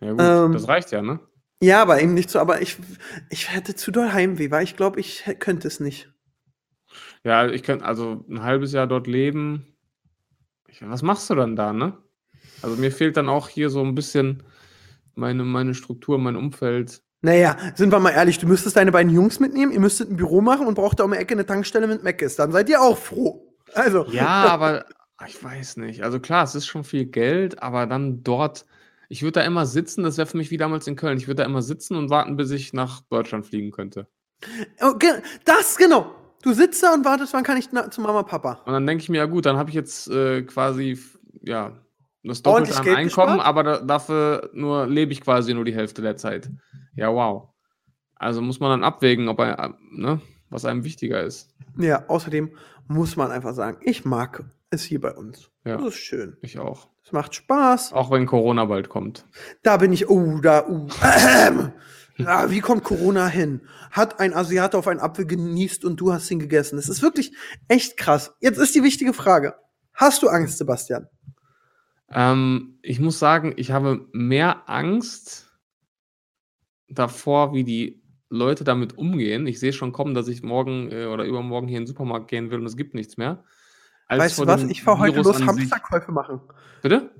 Ja 0.00 0.12
gut, 0.12 0.20
Ähm. 0.20 0.52
das 0.52 0.68
reicht 0.68 0.90
ja, 0.92 1.02
ne? 1.02 1.20
Ja, 1.60 1.82
aber 1.82 2.00
eben 2.00 2.14
nicht 2.14 2.30
so, 2.30 2.38
aber 2.38 2.62
ich, 2.62 2.76
ich 3.30 3.52
hätte 3.52 3.74
zu 3.74 3.90
doll 3.90 4.12
Heimweh, 4.12 4.50
weil 4.52 4.62
ich 4.62 4.76
glaube, 4.76 5.00
ich 5.00 5.24
könnte 5.40 5.66
es 5.66 5.80
nicht. 5.80 6.12
Ja, 7.24 7.48
ich 7.48 7.64
könnte 7.64 7.84
also 7.84 8.24
ein 8.28 8.42
halbes 8.42 8.72
Jahr 8.72 8.86
dort 8.86 9.08
leben. 9.08 9.66
Ich, 10.68 10.88
was 10.88 11.02
machst 11.02 11.28
du 11.30 11.34
dann 11.34 11.56
da, 11.56 11.72
ne? 11.72 11.98
Also 12.62 12.76
mir 12.76 12.92
fehlt 12.92 13.16
dann 13.16 13.28
auch 13.28 13.48
hier 13.48 13.70
so 13.70 13.82
ein 13.82 13.94
bisschen 13.94 14.44
meine, 15.14 15.42
meine 15.44 15.74
Struktur, 15.74 16.18
mein 16.18 16.36
Umfeld. 16.36 17.02
Naja, 17.20 17.56
sind 17.74 17.90
wir 17.92 17.98
mal 17.98 18.10
ehrlich, 18.10 18.38
du 18.38 18.46
müsstest 18.46 18.76
deine 18.76 18.92
beiden 18.92 19.12
Jungs 19.12 19.40
mitnehmen, 19.40 19.72
ihr 19.72 19.80
müsstet 19.80 20.10
ein 20.10 20.16
Büro 20.16 20.40
machen 20.40 20.66
und 20.66 20.74
braucht 20.74 21.00
da 21.00 21.04
um 21.04 21.10
die 21.12 21.18
Ecke 21.18 21.34
eine 21.34 21.44
Tankstelle 21.46 21.86
mit 21.88 22.04
Meckes. 22.04 22.36
Dann 22.36 22.52
seid 22.52 22.68
ihr 22.68 22.80
auch 22.80 22.96
froh. 22.96 23.54
Also, 23.74 24.04
Ja, 24.10 24.26
aber 24.48 24.84
ich 25.26 25.42
weiß 25.42 25.78
nicht. 25.78 26.02
Also 26.04 26.20
klar, 26.20 26.44
es 26.44 26.54
ist 26.54 26.66
schon 26.66 26.84
viel 26.84 27.06
Geld, 27.06 27.60
aber 27.62 27.86
dann 27.86 28.22
dort, 28.22 28.66
ich 29.08 29.22
würde 29.22 29.40
da 29.40 29.42
immer 29.42 29.66
sitzen, 29.66 30.04
das 30.04 30.16
wäre 30.16 30.26
für 30.28 30.36
mich 30.36 30.50
wie 30.52 30.58
damals 30.58 30.86
in 30.86 30.94
Köln. 30.96 31.18
Ich 31.18 31.26
würde 31.26 31.42
da 31.42 31.44
immer 31.44 31.62
sitzen 31.62 31.96
und 31.96 32.08
warten, 32.08 32.36
bis 32.36 32.50
ich 32.52 32.72
nach 32.72 33.00
Deutschland 33.10 33.46
fliegen 33.46 33.72
könnte. 33.72 34.06
ge- 34.98 35.22
das 35.44 35.76
genau. 35.76 36.14
Du 36.42 36.52
sitzt 36.52 36.80
da 36.84 36.94
und 36.94 37.04
wartest, 37.04 37.32
wann 37.32 37.42
kann 37.42 37.56
ich 37.56 37.68
zu 37.90 38.00
Mama, 38.00 38.22
Papa? 38.22 38.60
Und 38.64 38.72
dann 38.72 38.86
denke 38.86 39.02
ich 39.02 39.08
mir, 39.08 39.18
ja 39.18 39.26
gut, 39.26 39.44
dann 39.44 39.56
habe 39.56 39.70
ich 39.70 39.74
jetzt 39.74 40.08
äh, 40.08 40.42
quasi, 40.42 40.96
ja, 41.42 41.72
das 42.28 42.42
Doppelte 42.42 42.76
an 42.76 42.84
Geld 42.84 42.96
Einkommen, 42.96 43.38
gespart? 43.38 43.46
aber 43.46 43.62
da, 43.62 43.80
dafür 43.80 44.50
nur 44.52 44.86
lebe 44.86 45.12
ich 45.12 45.20
quasi 45.20 45.54
nur 45.54 45.64
die 45.64 45.74
Hälfte 45.74 46.02
der 46.02 46.16
Zeit. 46.16 46.50
Ja, 46.94 47.12
wow. 47.12 47.48
Also 48.16 48.42
muss 48.42 48.60
man 48.60 48.70
dann 48.70 48.84
abwägen, 48.84 49.28
ob 49.28 49.38
er, 49.40 49.76
ne, 49.92 50.20
was 50.50 50.64
einem 50.64 50.84
wichtiger 50.84 51.22
ist. 51.22 51.54
Ja, 51.78 52.04
außerdem 52.08 52.50
muss 52.88 53.16
man 53.16 53.30
einfach 53.30 53.54
sagen, 53.54 53.78
ich 53.82 54.04
mag 54.04 54.44
es 54.70 54.82
hier 54.82 55.00
bei 55.00 55.12
uns. 55.12 55.50
Ja. 55.64 55.76
Das 55.76 55.88
ist 55.88 55.96
schön. 55.96 56.36
Ich 56.42 56.58
auch. 56.58 56.88
Es 57.04 57.12
macht 57.12 57.34
Spaß. 57.34 57.92
Auch 57.92 58.10
wenn 58.10 58.26
Corona 58.26 58.66
bald 58.66 58.88
kommt. 58.88 59.26
Da 59.62 59.78
bin 59.78 59.92
ich, 59.92 60.10
oh, 60.10 60.40
da, 60.40 60.66
uh. 60.68 60.88
Ja, 62.16 62.50
wie 62.50 62.60
kommt 62.60 62.84
Corona 62.84 63.28
hin? 63.28 63.62
Hat 63.90 64.20
ein 64.20 64.34
Asiate 64.34 64.76
auf 64.76 64.88
einen 64.88 65.00
Apfel 65.00 65.26
genießt 65.26 65.84
und 65.84 66.00
du 66.00 66.12
hast 66.12 66.30
ihn 66.30 66.38
gegessen. 66.38 66.76
Das 66.76 66.88
ist 66.88 67.02
wirklich 67.02 67.32
echt 67.68 67.96
krass. 67.96 68.34
Jetzt 68.40 68.58
ist 68.58 68.74
die 68.74 68.82
wichtige 68.82 69.14
Frage. 69.14 69.54
Hast 69.94 70.22
du 70.22 70.28
Angst, 70.28 70.58
Sebastian? 70.58 71.08
Ähm, 72.12 72.78
ich 72.82 73.00
muss 73.00 73.18
sagen, 73.18 73.52
ich 73.56 73.70
habe 73.70 74.06
mehr 74.12 74.68
Angst 74.68 75.50
davor, 76.88 77.52
wie 77.52 77.64
die 77.64 78.02
Leute 78.30 78.64
damit 78.64 78.96
umgehen. 78.96 79.46
Ich 79.46 79.60
sehe 79.60 79.72
schon 79.72 79.92
kommen, 79.92 80.14
dass 80.14 80.28
ich 80.28 80.42
morgen 80.42 80.90
äh, 80.90 81.06
oder 81.06 81.24
übermorgen 81.24 81.68
hier 81.68 81.78
in 81.78 81.84
den 81.84 81.88
Supermarkt 81.88 82.28
gehen 82.28 82.50
will 82.50 82.60
und 82.60 82.66
es 82.66 82.76
gibt 82.76 82.94
nichts 82.94 83.16
mehr. 83.16 83.44
weißt 84.08 84.38
du 84.38 84.46
was? 84.46 84.64
Ich 84.64 84.82
fahr 84.82 84.98
heute 84.98 85.20
los. 85.20 85.42
Hamsterkäufe 85.42 86.12
machen. 86.12 86.40
Bitte? 86.82 87.10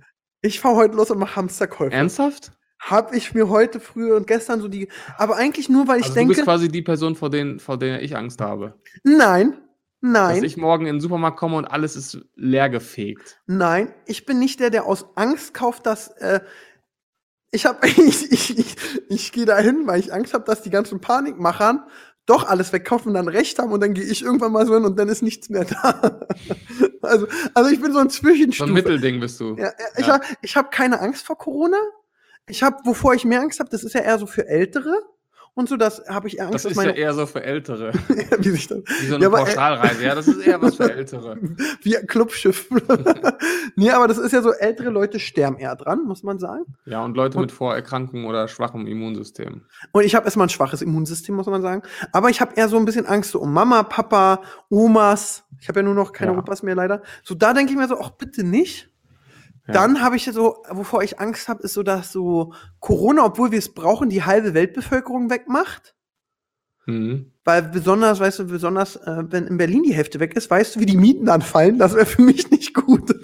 Ich 0.41 0.61
fahr 0.61 0.77
heute 0.77 0.97
los 0.97 1.11
und 1.11 1.19
mach 1.19 1.37
Hamsterkäufe. 1.37 1.95
Ernsthaft? 1.95 2.53
Hab 2.81 3.13
ich 3.13 3.35
mir 3.35 3.49
heute 3.49 3.81
früher 3.81 4.17
und 4.17 4.27
gestern 4.27 4.61
so 4.61 4.69
die. 4.69 4.89
Aber 5.17 5.37
eigentlich 5.37 5.69
nur, 5.69 5.89
weil 5.89 5.99
ich 5.99 6.05
Also 6.05 6.15
du 6.15 6.21
denke. 6.21 6.35
bist 6.35 6.45
quasi 6.45 6.69
die 6.69 6.83
Person, 6.83 7.17
vor, 7.17 7.29
denen, 7.29 7.59
vor 7.59 7.77
der 7.77 8.03
ich 8.03 8.17
Angst 8.17 8.41
habe. 8.41 8.75
Nein, 9.03 9.55
Dass 10.01 10.13
nein, 10.13 10.45
ich 10.45 10.57
morgen 10.57 10.87
in 10.87 10.97
den 10.97 11.01
Supermarkt 11.01 11.39
komme 11.39 11.57
und 11.57 11.65
alles 11.65 11.97
ist 11.97 12.19
leer 12.37 12.69
gefegt. 12.69 13.41
nein. 13.47 13.93
Ich 14.07 14.25
bin 14.27 14.39
nicht 14.39 14.61
der, 14.61 14.71
der 14.71 14.87
aus 14.87 15.07
Angst 15.17 15.55
kauft, 15.55 15.87
dass. 15.87 16.09
Äh, 16.19 16.41
ich 17.51 17.67
hab, 17.67 17.85
ich, 17.99 18.31
ich, 18.31 18.59
ich, 18.59 18.77
ich 19.09 19.33
gehe 19.33 19.47
dahin, 19.47 19.87
weil 19.87 19.99
ich 20.01 20.13
Angst 20.13 20.35
habe, 20.35 20.45
dass 20.45 20.63
die 20.63 20.71
ganzen 20.71 21.01
Panikmachern 21.01 21.83
doch 22.27 22.47
alles 22.47 22.73
wegkaufen 22.75 23.09
und 23.09 23.15
dann 23.15 23.27
recht 23.29 23.59
haben 23.59 23.73
und 23.73 23.81
dann 23.81 23.95
gehe 23.95 24.05
ich 24.05 24.23
irgendwann 24.23 24.53
mal 24.53 24.67
so 24.67 24.75
hin 24.75 24.85
und 24.85 24.99
dann 24.99 25.09
ist 25.09 25.23
nichts 25.23 25.49
mehr 25.49 25.65
da. 25.83 26.21
also, 27.03 27.27
also 27.55 27.71
ich 27.71 27.81
bin 27.81 27.93
so 27.93 27.99
ein 28.01 28.11
So 28.11 28.21
Zwischenstufe. 28.21 28.71
ein 28.71 28.75
Mittelding 28.75 29.19
bist 29.19 29.41
du. 29.41 29.57
Ja, 29.57 29.65
ja, 29.65 29.73
ich 29.97 30.07
Ja. 30.07 30.13
habe 30.15 30.25
ich 30.43 30.57
hab 30.57 30.71
keine 30.71 31.01
Angst 31.01 31.25
vor 31.27 31.39
Corona. 31.39 31.79
Ich 32.47 32.63
habe, 32.63 32.77
wovor 32.85 33.15
ich 33.15 33.25
mehr 33.25 33.41
Angst 33.41 33.61
habe, 33.61 33.71
das 33.71 33.83
ist 33.83 33.95
ja 33.95 34.03
eher 34.03 34.19
so 34.19 34.27
für 34.27 34.47
Ältere. 34.47 34.95
Und 35.59 35.69
so, 35.69 35.77
das 35.77 36.05
habe 36.09 36.29
ich 36.29 36.39
eher 36.39 36.45
Angst, 36.47 36.55
Das 36.55 36.65
ist 36.67 36.77
ja 36.77 36.83
meine, 36.85 36.97
eher 36.97 37.13
so 37.15 37.27
für 37.27 37.43
Ältere. 37.43 37.91
wie 38.39 38.51
sich 38.51 38.69
dann, 38.69 38.85
Wie 39.01 39.07
so 39.07 39.17
eine 39.17 39.25
Ja, 39.25 39.29
äh, 39.29 39.33
Pauschalreise. 39.33 40.05
Ja, 40.05 40.15
das 40.15 40.29
ist 40.29 40.39
eher 40.47 40.63
was 40.63 40.77
für 40.77 40.93
Ältere. 40.95 41.37
wie 41.83 41.97
ein 41.99 42.07
Clubschiff. 42.07 42.69
nee, 43.75 43.91
aber 43.91 44.07
das 44.07 44.19
ist 44.19 44.31
ja 44.31 44.41
so, 44.41 44.53
ältere 44.53 44.91
Leute 44.91 45.19
sterben 45.19 45.57
eher 45.59 45.75
dran, 45.75 46.05
muss 46.05 46.23
man 46.23 46.39
sagen. 46.39 46.65
Ja, 46.85 47.05
und 47.05 47.17
Leute 47.17 47.39
Und- 47.39 47.43
mit 47.47 47.53
Vorerkrankungen 47.53 48.27
oder 48.27 48.47
schwachem 48.47 48.87
Immunsystem. 48.87 49.63
Und 49.91 50.05
ich 50.05 50.15
habe 50.15 50.27
erstmal 50.27 50.47
ein 50.47 50.51
schwaches 50.51 50.81
Immunsystem, 50.81 51.35
muss 51.35 51.47
man 51.47 51.61
sagen. 51.61 51.83
Aber 52.13 52.31
ich 52.31 52.41
habe 52.41 52.55
eher 52.55 52.69
so 52.69 52.77
ein 52.77 52.85
bisschen 52.85 53.07
Angst 53.07 53.33
so 53.33 53.41
um 53.41 53.53
Mama, 53.53 53.83
Papa, 53.83 54.43
Omas. 54.71 55.43
Ich 55.61 55.69
habe 55.69 55.81
ja 55.81 55.85
nur 55.85 55.95
noch 55.95 56.13
keine 56.13 56.35
Ja. 56.35 56.39
Opas 56.39 56.63
mehr 56.63 56.77
leider. 56.77 57.03
So, 57.25 57.35
da 57.35 57.53
denke 57.53 57.73
ich 57.73 57.77
mir 57.79 57.89
so, 57.89 57.99
ach 58.01 58.11
bitte 58.11 58.45
nicht. 58.45 58.88
Ja. 59.69 59.75
Dann 59.75 60.01
habe 60.01 60.17
ich 60.17 60.25
so, 60.25 60.63
wovor 60.71 61.03
ich 61.03 61.21
Angst 61.21 61.47
habe, 61.49 61.63
ist 61.63 61.75
so, 61.75 61.83
dass 61.83 62.11
so 62.11 62.55
Corona, 62.81 63.27
obwohl 63.27 63.51
wir 63.51 63.59
es 63.59 63.75
brauchen, 63.75 64.09
die 64.09 64.25
halbe 64.25 64.55
Weltbevölkerung 64.55 65.29
wegmacht. 65.29 65.95
Mhm. 66.87 67.33
Weil 67.45 67.63
besonders, 67.65 68.19
weißt 68.19 68.39
du, 68.39 68.47
besonders, 68.47 68.97
äh, 68.97 69.25
wenn 69.29 69.47
in 69.47 69.59
Berlin 69.59 69.83
die 69.83 69.95
Hälfte 69.95 70.21
weg 70.21 70.35
ist, 70.35 70.51
weißt 70.51 70.77
du, 70.77 70.81
wie 70.81 70.87
die 70.87 70.97
Mieten 70.97 71.29
anfallen? 71.29 71.79
Das 71.79 71.95
wäre 71.95 72.07
für 72.07 72.23
mich 72.23 72.51
nicht 72.51 72.75
gut. 72.75 73.15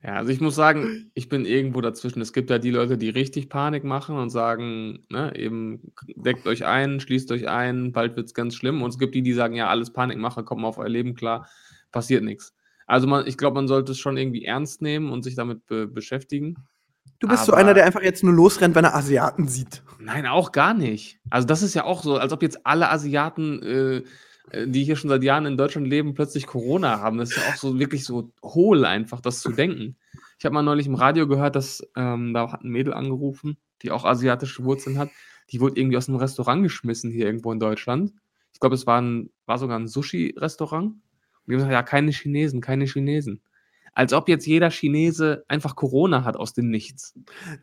Ja, 0.00 0.14
also 0.14 0.30
ich 0.30 0.40
muss 0.40 0.54
sagen, 0.54 1.10
ich 1.14 1.28
bin 1.28 1.44
irgendwo 1.44 1.80
dazwischen. 1.80 2.20
Es 2.20 2.32
gibt 2.32 2.50
ja 2.50 2.58
die 2.58 2.70
Leute, 2.70 2.96
die 2.96 3.10
richtig 3.10 3.48
Panik 3.48 3.82
machen 3.82 4.16
und 4.16 4.30
sagen, 4.30 5.04
ne, 5.10 5.34
eben 5.34 5.92
deckt 6.14 6.46
euch 6.46 6.64
ein, 6.64 7.00
schließt 7.00 7.30
euch 7.32 7.48
ein, 7.48 7.92
bald 7.92 8.16
wird's 8.16 8.32
ganz 8.32 8.54
schlimm. 8.54 8.80
Und 8.80 8.90
es 8.90 8.98
gibt 8.98 9.14
die, 9.14 9.22
die 9.22 9.32
sagen, 9.32 9.54
ja, 9.54 9.68
alles 9.68 9.92
Panikmache, 9.92 10.44
kommt 10.44 10.62
mal 10.62 10.68
auf 10.68 10.78
euer 10.78 10.88
Leben 10.88 11.14
klar, 11.14 11.48
passiert 11.90 12.22
nichts. 12.22 12.54
Also 12.88 13.06
man, 13.06 13.26
ich 13.26 13.36
glaube, 13.36 13.54
man 13.54 13.68
sollte 13.68 13.92
es 13.92 13.98
schon 13.98 14.16
irgendwie 14.16 14.44
ernst 14.44 14.82
nehmen 14.82 15.10
und 15.12 15.22
sich 15.22 15.34
damit 15.36 15.64
be 15.66 15.86
beschäftigen. 15.86 16.56
Du 17.20 17.28
bist 17.28 17.44
so 17.44 17.52
Aber- 17.52 17.60
einer, 17.60 17.74
der 17.74 17.84
einfach 17.84 18.02
jetzt 18.02 18.24
nur 18.24 18.32
losrennt, 18.32 18.74
wenn 18.74 18.84
er 18.84 18.94
Asiaten 18.94 19.46
sieht. 19.46 19.82
Nein, 20.00 20.26
auch 20.26 20.52
gar 20.52 20.72
nicht. 20.74 21.18
Also 21.30 21.46
das 21.46 21.62
ist 21.62 21.74
ja 21.74 21.84
auch 21.84 22.02
so, 22.02 22.16
als 22.16 22.32
ob 22.32 22.42
jetzt 22.42 22.64
alle 22.66 22.90
Asiaten, 22.90 23.62
äh, 23.62 23.96
äh, 24.52 24.66
die 24.66 24.84
hier 24.84 24.96
schon 24.96 25.10
seit 25.10 25.22
Jahren 25.22 25.44
in 25.44 25.56
Deutschland 25.56 25.86
leben, 25.86 26.14
plötzlich 26.14 26.46
Corona 26.46 27.00
haben. 27.00 27.18
Das 27.18 27.30
ist 27.30 27.36
ja 27.36 27.42
auch 27.52 27.56
so 27.56 27.78
wirklich 27.78 28.04
so 28.04 28.32
hohl 28.42 28.84
einfach, 28.84 29.20
das 29.20 29.40
zu 29.40 29.50
denken. 29.52 29.96
Ich 30.38 30.44
habe 30.44 30.54
mal 30.54 30.62
neulich 30.62 30.86
im 30.86 30.94
Radio 30.94 31.26
gehört, 31.26 31.56
dass 31.56 31.82
ähm, 31.96 32.32
da 32.32 32.50
hat 32.52 32.62
ein 32.62 32.70
Mädel 32.70 32.94
angerufen, 32.94 33.58
die 33.82 33.90
auch 33.90 34.04
asiatische 34.04 34.64
Wurzeln 34.64 34.98
hat. 34.98 35.10
Die 35.50 35.60
wurde 35.60 35.78
irgendwie 35.80 35.96
aus 35.96 36.08
einem 36.08 36.18
Restaurant 36.18 36.62
geschmissen 36.62 37.10
hier 37.10 37.26
irgendwo 37.26 37.52
in 37.52 37.58
Deutschland. 37.60 38.12
Ich 38.54 38.60
glaube, 38.60 38.76
es 38.76 38.86
war, 38.86 39.00
ein, 39.00 39.30
war 39.46 39.58
sogar 39.58 39.78
ein 39.78 39.88
Sushi-Restaurant. 39.88 40.94
Und 41.48 41.52
die 41.52 41.54
haben 41.54 41.68
gesagt, 41.68 41.72
ja, 41.72 41.82
keine 41.82 42.10
Chinesen, 42.10 42.60
keine 42.60 42.84
Chinesen. 42.84 43.40
Als 43.94 44.12
ob 44.12 44.28
jetzt 44.28 44.46
jeder 44.46 44.70
Chinese 44.70 45.44
einfach 45.48 45.74
Corona 45.74 46.22
hat 46.22 46.36
aus 46.36 46.52
dem 46.52 46.68
Nichts. 46.70 47.14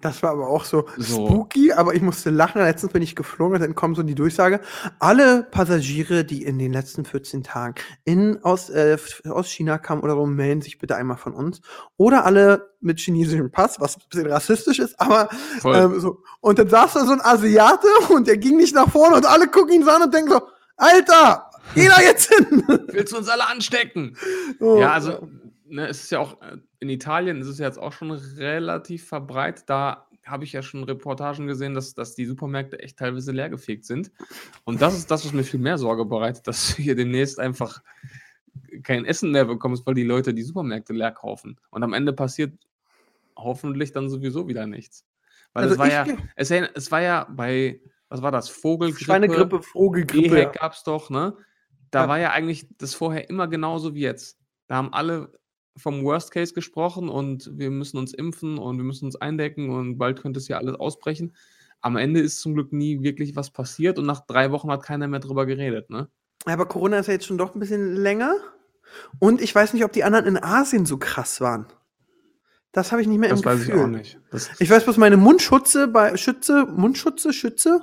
Das 0.01 0.21
war 0.21 0.31
aber 0.31 0.49
auch 0.49 0.65
so, 0.65 0.85
So. 0.97 1.27
spooky, 1.27 1.71
aber 1.71 1.93
ich 1.93 2.01
musste 2.01 2.29
lachen. 2.29 2.61
Letztens 2.61 2.91
bin 2.91 3.01
ich 3.01 3.15
geflogen 3.15 3.55
und 3.55 3.61
dann 3.61 3.73
kommt 3.73 3.95
so 3.95 4.03
die 4.03 4.15
Durchsage. 4.15 4.59
Alle 4.99 5.43
Passagiere, 5.43 6.25
die 6.25 6.43
in 6.43 6.59
den 6.59 6.73
letzten 6.73 7.05
14 7.05 7.43
Tagen 7.43 7.75
in, 8.03 8.43
aus, 8.43 8.69
äh, 8.69 8.97
aus 9.29 9.47
China 9.47 9.77
kamen 9.77 10.01
oder 10.01 10.15
so, 10.15 10.25
melden 10.25 10.61
sich 10.61 10.77
bitte 10.77 10.97
einmal 10.97 11.15
von 11.15 11.33
uns. 11.33 11.61
Oder 11.95 12.25
alle 12.25 12.69
mit 12.81 12.99
chinesischem 12.99 13.49
Pass, 13.51 13.79
was 13.79 13.95
ein 13.95 14.01
bisschen 14.09 14.27
rassistisch 14.27 14.79
ist, 14.79 14.99
aber 14.99 15.29
ähm, 15.63 16.01
so. 16.01 16.17
Und 16.41 16.59
dann 16.59 16.67
saß 16.67 16.95
da 16.95 17.05
so 17.05 17.13
ein 17.13 17.21
Asiate 17.21 17.87
und 18.09 18.27
der 18.27 18.35
ging 18.37 18.57
nicht 18.57 18.75
nach 18.75 18.89
vorne 18.89 19.15
und 19.15 19.25
alle 19.25 19.47
gucken 19.47 19.73
ihn 19.73 19.83
so 19.85 19.89
an 19.91 20.01
und 20.01 20.13
denken 20.13 20.31
so, 20.31 20.41
Alter, 20.75 21.49
geh 21.73 21.87
da 21.87 22.01
jetzt 22.01 22.33
hin! 22.33 22.63
Willst 22.91 23.13
du 23.13 23.17
uns 23.17 23.29
alle 23.29 23.47
anstecken? 23.47 24.15
So, 24.59 24.79
Ja, 24.79 24.93
also 24.93 25.27
ne, 25.65 25.87
es 25.87 26.03
ist 26.03 26.11
ja 26.11 26.19
auch 26.19 26.41
äh, 26.41 26.57
in 26.79 26.89
Italien 26.89 27.41
ist 27.41 27.47
es 27.47 27.59
ja 27.59 27.65
jetzt 27.65 27.79
auch 27.79 27.93
schon 27.93 28.11
relativ 28.11 29.07
verbreitet. 29.07 29.65
Da 29.67 30.07
habe 30.25 30.43
ich 30.43 30.53
ja 30.53 30.61
schon 30.61 30.83
Reportagen 30.83 31.47
gesehen, 31.47 31.73
dass, 31.73 31.93
dass 31.93 32.15
die 32.15 32.25
Supermärkte 32.25 32.79
echt 32.79 32.97
teilweise 32.97 33.31
leergefegt 33.31 33.85
sind. 33.85 34.11
Und 34.63 34.81
das 34.81 34.97
ist 34.97 35.09
das, 35.11 35.25
was 35.25 35.33
mir 35.33 35.43
viel 35.43 35.59
mehr 35.59 35.77
Sorge 35.77 36.05
bereitet, 36.05 36.47
dass 36.47 36.75
du 36.75 36.81
hier 36.81 36.95
demnächst 36.95 37.39
einfach 37.39 37.81
kein 38.83 39.05
Essen 39.05 39.31
mehr 39.31 39.45
bekommst, 39.45 39.85
weil 39.85 39.93
die 39.93 40.03
Leute 40.03 40.33
die 40.33 40.43
Supermärkte 40.43 40.93
leer 40.93 41.11
kaufen. 41.11 41.59
Und 41.69 41.83
am 41.83 41.93
Ende 41.93 42.13
passiert 42.13 42.53
hoffentlich 43.35 43.91
dann 43.91 44.09
sowieso 44.09 44.47
wieder 44.47 44.65
nichts. 44.65 45.05
Weil 45.53 45.63
Also 45.63 45.75
es 45.75 45.79
war 45.79 45.91
ja, 45.91 46.05
es, 46.35 46.51
es 46.51 46.91
war 46.91 47.01
ja 47.01 47.27
bei, 47.29 47.79
was 48.09 48.21
war 48.21 48.31
das, 48.31 48.49
Vogelgrippe? 48.49 49.03
Schweinegrippe, 49.03 49.61
Vogelgrippe. 49.61 50.37
EHEC 50.37 50.53
gab's 50.53 50.83
doch, 50.83 51.09
ne? 51.09 51.35
Da 51.91 52.03
Ja. 52.03 52.07
war 52.09 52.19
ja 52.19 52.31
eigentlich 52.31 52.67
das 52.77 52.93
vorher 52.93 53.29
immer 53.29 53.47
genauso 53.47 53.93
wie 53.95 54.01
jetzt. 54.01 54.37
Da 54.67 54.75
haben 54.75 54.93
alle 54.93 55.31
vom 55.77 56.03
Worst 56.03 56.31
Case 56.31 56.53
gesprochen 56.53 57.09
und 57.09 57.49
wir 57.57 57.69
müssen 57.69 57.97
uns 57.97 58.13
impfen 58.13 58.57
und 58.57 58.77
wir 58.77 58.83
müssen 58.85 59.05
uns 59.05 59.15
eindecken 59.17 59.69
und 59.69 59.97
bald 59.97 60.21
könnte 60.21 60.39
es 60.39 60.47
ja 60.47 60.57
alles 60.57 60.75
ausbrechen. 60.75 61.35
Am 61.81 61.97
Ende 61.97 62.21
ist 62.21 62.39
zum 62.39 62.53
Glück 62.55 62.71
nie 62.71 63.01
wirklich 63.03 63.35
was 63.35 63.51
passiert 63.51 63.99
und 63.99 64.05
nach 64.05 64.25
drei 64.25 64.51
Wochen 64.51 64.71
hat 64.71 64.83
keiner 64.83 65.07
mehr 65.07 65.19
drüber 65.19 65.45
geredet, 65.45 65.89
ne? 65.89 66.09
Aber 66.45 66.65
Corona 66.67 66.99
ist 66.99 67.07
ja 67.07 67.13
jetzt 67.13 67.25
schon 67.25 67.37
doch 67.37 67.53
ein 67.55 67.59
bisschen 67.59 67.95
länger. 67.95 68.33
Und 69.19 69.41
ich 69.41 69.53
weiß 69.53 69.73
nicht, 69.73 69.83
ob 69.83 69.91
die 69.91 70.03
anderen 70.03 70.25
in 70.25 70.37
Asien 70.41 70.85
so 70.85 70.97
krass 70.97 71.41
waren. 71.41 71.67
Das 72.71 72.91
habe 72.91 73.01
ich 73.01 73.07
nicht 73.07 73.17
mehr 73.19 73.29
Das 73.29 73.39
im 73.41 73.45
weiß 73.45 73.59
Gefühl. 73.59 73.75
ich 73.75 73.81
auch 73.81 73.87
nicht. 73.87 74.19
Das, 74.31 74.49
Ich 74.59 74.69
weiß 74.69 74.83
bloß, 74.83 74.97
meine 74.97 75.17
Mundschutze 75.17 75.87
bei 75.87 76.15
Schütze, 76.17 76.65
Mundschutze, 76.65 77.33
Schütze, 77.33 77.81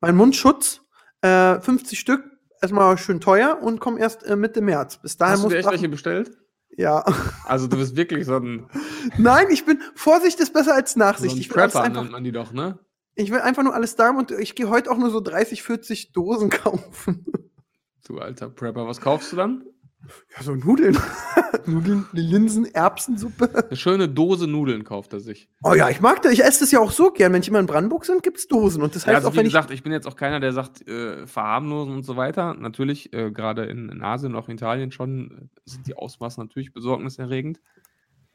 mein 0.00 0.16
Mundschutz, 0.16 0.80
äh, 1.22 1.60
50 1.60 1.98
Stück, 2.00 2.24
erstmal 2.62 2.96
schön 2.98 3.20
teuer 3.20 3.58
und 3.60 3.80
kommen 3.80 3.98
erst 3.98 4.22
äh, 4.24 4.36
Mitte 4.36 4.60
März. 4.60 4.98
Bis 4.98 5.16
dahin 5.16 5.32
hast 5.34 5.40
du 5.40 5.46
muss 5.46 5.52
dir 5.52 5.58
echt 5.58 5.70
welche 5.70 5.88
bestellt? 5.88 6.38
Ja. 6.76 7.04
Also 7.44 7.66
du 7.66 7.76
bist 7.76 7.96
wirklich 7.96 8.24
so 8.24 8.36
ein, 8.36 8.66
Nein, 9.18 9.46
ich 9.50 9.66
bin 9.66 9.80
Vorsicht 9.94 10.40
ist 10.40 10.54
besser 10.54 10.74
als 10.74 10.94
so 10.94 10.98
Nachsicht. 11.00 11.36
ein 11.36 11.40
ich, 11.40 11.48
Prepper, 11.50 11.82
einfach, 11.82 12.00
nennt 12.00 12.12
man 12.12 12.24
die 12.24 12.32
doch, 12.32 12.52
ne? 12.52 12.78
ich 13.14 13.30
will 13.30 13.40
einfach 13.40 13.62
nur 13.62 13.74
alles 13.74 13.96
da 13.96 14.06
haben 14.06 14.18
und 14.18 14.30
ich 14.30 14.54
gehe 14.54 14.68
heute 14.68 14.90
auch 14.90 14.96
nur 14.96 15.10
so 15.10 15.20
30, 15.20 15.62
40 15.62 16.12
Dosen 16.12 16.50
kaufen. 16.50 17.26
Du 18.06 18.18
alter 18.18 18.48
Prepper. 18.48 18.86
Was 18.86 19.00
kaufst 19.00 19.32
du 19.32 19.36
dann? 19.36 19.64
Ja, 20.36 20.42
so 20.42 20.54
Nudeln. 20.54 20.96
Nudeln, 21.66 22.06
Linsen, 22.12 22.64
Erbsensuppe. 22.74 23.66
Eine 23.68 23.76
schöne 23.76 24.08
Dose 24.08 24.46
Nudeln 24.46 24.84
kauft 24.84 25.12
er 25.12 25.20
sich. 25.20 25.48
Oh 25.62 25.74
ja, 25.74 25.88
ich 25.90 26.00
mag 26.00 26.22
das. 26.22 26.32
Ich 26.32 26.42
esse 26.42 26.60
das 26.60 26.72
ja 26.72 26.80
auch 26.80 26.90
so 26.90 27.10
gern. 27.10 27.32
Wenn 27.32 27.42
ich 27.42 27.48
immer 27.48 27.60
in 27.60 27.66
Brandenburg 27.66 28.04
sind, 28.04 28.22
gibt's 28.22 28.48
Dosen. 28.48 28.82
Und 28.82 28.94
das 28.94 29.04
Ja, 29.04 29.08
heißt 29.08 29.16
also 29.16 29.28
auch, 29.28 29.32
wie 29.34 29.38
wenn 29.38 29.44
gesagt, 29.44 29.70
ich, 29.70 29.82
bin 29.82 29.92
jetzt 29.92 30.06
auch 30.06 30.16
keiner, 30.16 30.40
der 30.40 30.52
sagt, 30.52 30.86
äh, 30.88 31.26
verharmlosen 31.26 31.94
und 31.94 32.02
so 32.04 32.16
weiter. 32.16 32.54
Natürlich, 32.54 33.12
äh, 33.12 33.30
gerade 33.30 33.64
in, 33.66 33.88
in 33.90 34.02
Asien 34.02 34.34
und 34.34 34.38
auch 34.40 34.48
in 34.48 34.54
Italien 34.54 34.90
schon, 34.90 35.50
äh, 35.66 35.70
sind 35.70 35.86
die 35.86 35.94
Ausmaße 35.94 36.40
natürlich 36.40 36.72
besorgniserregend. 36.72 37.60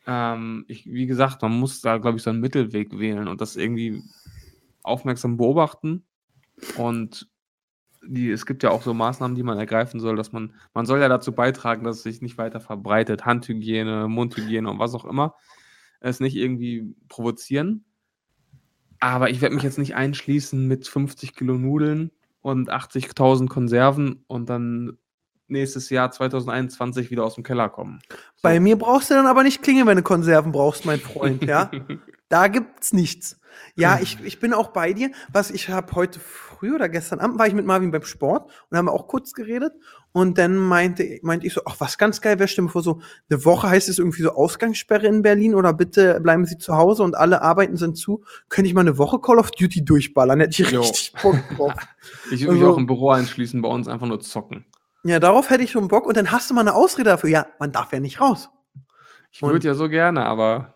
Ähm, 0.06 0.64
ich, 0.68 0.86
wie 0.86 1.06
gesagt, 1.06 1.42
man 1.42 1.60
muss 1.60 1.82
da, 1.82 1.98
glaube 1.98 2.18
ich, 2.18 2.24
so 2.24 2.30
einen 2.30 2.40
Mittelweg 2.40 2.98
wählen 2.98 3.28
und 3.28 3.42
das 3.42 3.56
irgendwie 3.56 4.04
aufmerksam 4.84 5.38
beobachten. 5.38 6.06
Und 6.78 7.28
die, 8.08 8.32
es 8.32 8.46
gibt 8.46 8.63
ja 8.63 8.72
auch 8.72 8.82
so 8.82 8.93
Maßnahmen, 8.93 9.36
die 9.36 9.43
man 9.43 9.58
ergreifen 9.58 10.00
soll, 10.00 10.15
dass 10.15 10.32
man, 10.32 10.54
man 10.74 10.86
soll 10.86 11.00
ja 11.00 11.10
dazu 11.10 11.34
beitragen, 11.34 11.84
dass 11.84 11.98
es 11.98 12.04
sich 12.04 12.22
nicht 12.22 12.38
weiter 12.38 12.60
verbreitet. 12.60 13.26
Handhygiene, 13.26 14.08
Mundhygiene 14.08 14.70
und 14.70 14.80
was 14.80 14.93
auch 14.93 15.06
immer. 15.06 15.36
Es 16.00 16.20
nicht 16.20 16.36
irgendwie 16.36 16.96
provozieren. 17.10 17.86
Aber 19.00 19.30
ich 19.30 19.41
werde 19.41 19.56
mich 19.56 19.63
jetzt 19.63 19.77
nicht 19.77 19.96
einschließen 19.96 20.67
mit 20.67 20.88
50 20.88 21.36
Kilo 21.36 21.58
Nudeln 21.58 22.12
und 22.42 22.71
80.000 22.71 23.48
Konserven 23.48 24.23
und 24.27 24.50
dann 24.50 24.98
nächstes 25.48 25.90
Jahr 25.90 26.12
2021 26.12 27.12
wieder 27.12 27.23
aus 27.23 27.36
dem 27.36 27.44
Keller 27.44 27.69
kommen. 27.69 28.00
So. 28.10 28.17
Bei 28.44 28.60
mir 28.60 28.77
brauchst 28.77 29.10
du 29.10 29.13
dann 29.13 29.27
aber 29.27 29.44
nicht 29.44 29.62
klingeln, 29.62 29.88
wenn 29.88 29.98
du 29.98 30.04
Konserven 30.04 30.52
brauchst, 30.52 30.86
mein 30.86 31.00
Freund, 31.00 31.44
ja? 31.44 31.71
da 32.29 32.48
gibt's 32.48 32.94
nichts. 32.94 33.40
Ja, 33.76 34.00
ich, 34.02 34.18
ich 34.24 34.40
bin 34.40 34.54
auch 34.54 34.70
bei 34.70 34.94
dir. 34.94 35.12
Was 35.32 35.52
ich 35.52 35.70
habe 35.70 35.94
heute 35.94 36.20
früh 36.20 36.74
oder 36.74 36.90
gestern 36.90 37.20
Abend 37.20 37.38
war 37.38 37.48
ich 37.48 37.54
mit 37.54 37.66
Marvin 37.66 37.92
beim 37.92 38.04
Sport 38.04 38.50
und 38.70 38.78
haben 38.78 38.90
auch 38.90 39.08
kurz 39.08 39.34
geredet. 39.34 39.74
Und 40.12 40.38
dann 40.40 40.56
meinte, 40.56 41.20
meinte 41.22 41.46
ich 41.46 41.54
so, 41.54 41.62
ach, 41.66 41.76
was 41.80 41.98
ganz 42.00 42.22
geil 42.22 42.40
wäre, 42.40 42.62
mir 42.62 42.70
vor, 42.70 42.82
so 42.82 43.02
eine 43.30 43.46
Woche 43.46 43.70
heißt 43.70 43.88
es 43.90 44.00
irgendwie 44.00 44.24
so 44.24 44.32
Ausgangssperre 44.32 45.06
in 45.06 45.22
Berlin 45.22 45.54
oder 45.54 45.74
bitte 45.74 46.20
bleiben 46.22 46.46
Sie 46.46 46.58
zu 46.58 46.76
Hause 46.76 47.04
und 47.04 47.16
alle 47.16 47.42
Arbeiten 47.44 47.78
sind 47.78 47.98
zu. 47.98 48.24
Könnte 48.50 48.68
ich 48.68 48.74
mal 48.74 48.82
eine 48.82 48.98
Woche 48.98 49.20
Call 49.20 49.38
of 49.38 49.52
Duty 49.52 49.86
durchballern? 49.86 50.40
Hätte 50.40 50.64
ich 50.64 50.72
Jo. 50.72 50.82
richtig 50.82 51.14
Bock 51.22 51.36
drauf. 51.56 51.74
Ich 52.32 52.42
würde 52.42 52.54
mich 52.54 52.62
Also- 52.64 52.74
auch 52.74 52.78
im 52.78 52.88
Büro 52.88 53.12
einschließen, 53.12 53.62
bei 53.62 53.70
uns 53.70 53.88
einfach 53.88 54.08
nur 54.08 54.20
zocken. 54.22 54.66
Ja, 55.04 55.20
darauf 55.20 55.50
hätte 55.50 55.64
ich 55.64 55.72
schon 55.72 55.88
Bock. 55.88 56.06
Und 56.08 56.18
dann 56.18 56.32
hast 56.32 56.50
du 56.50 56.54
mal 56.54 56.62
eine 56.62 56.74
Ausrede 56.74 57.12
dafür. 57.12 57.30
Ja, 57.30 57.46
man 57.60 57.72
darf 57.72 57.94
ja 57.94 58.00
nicht 58.00 58.20
raus. 58.20 58.50
Ich 59.32 59.42
würde 59.44 59.68
ja 59.68 59.74
so 59.76 59.88
gerne, 59.90 60.26
aber. 60.26 60.74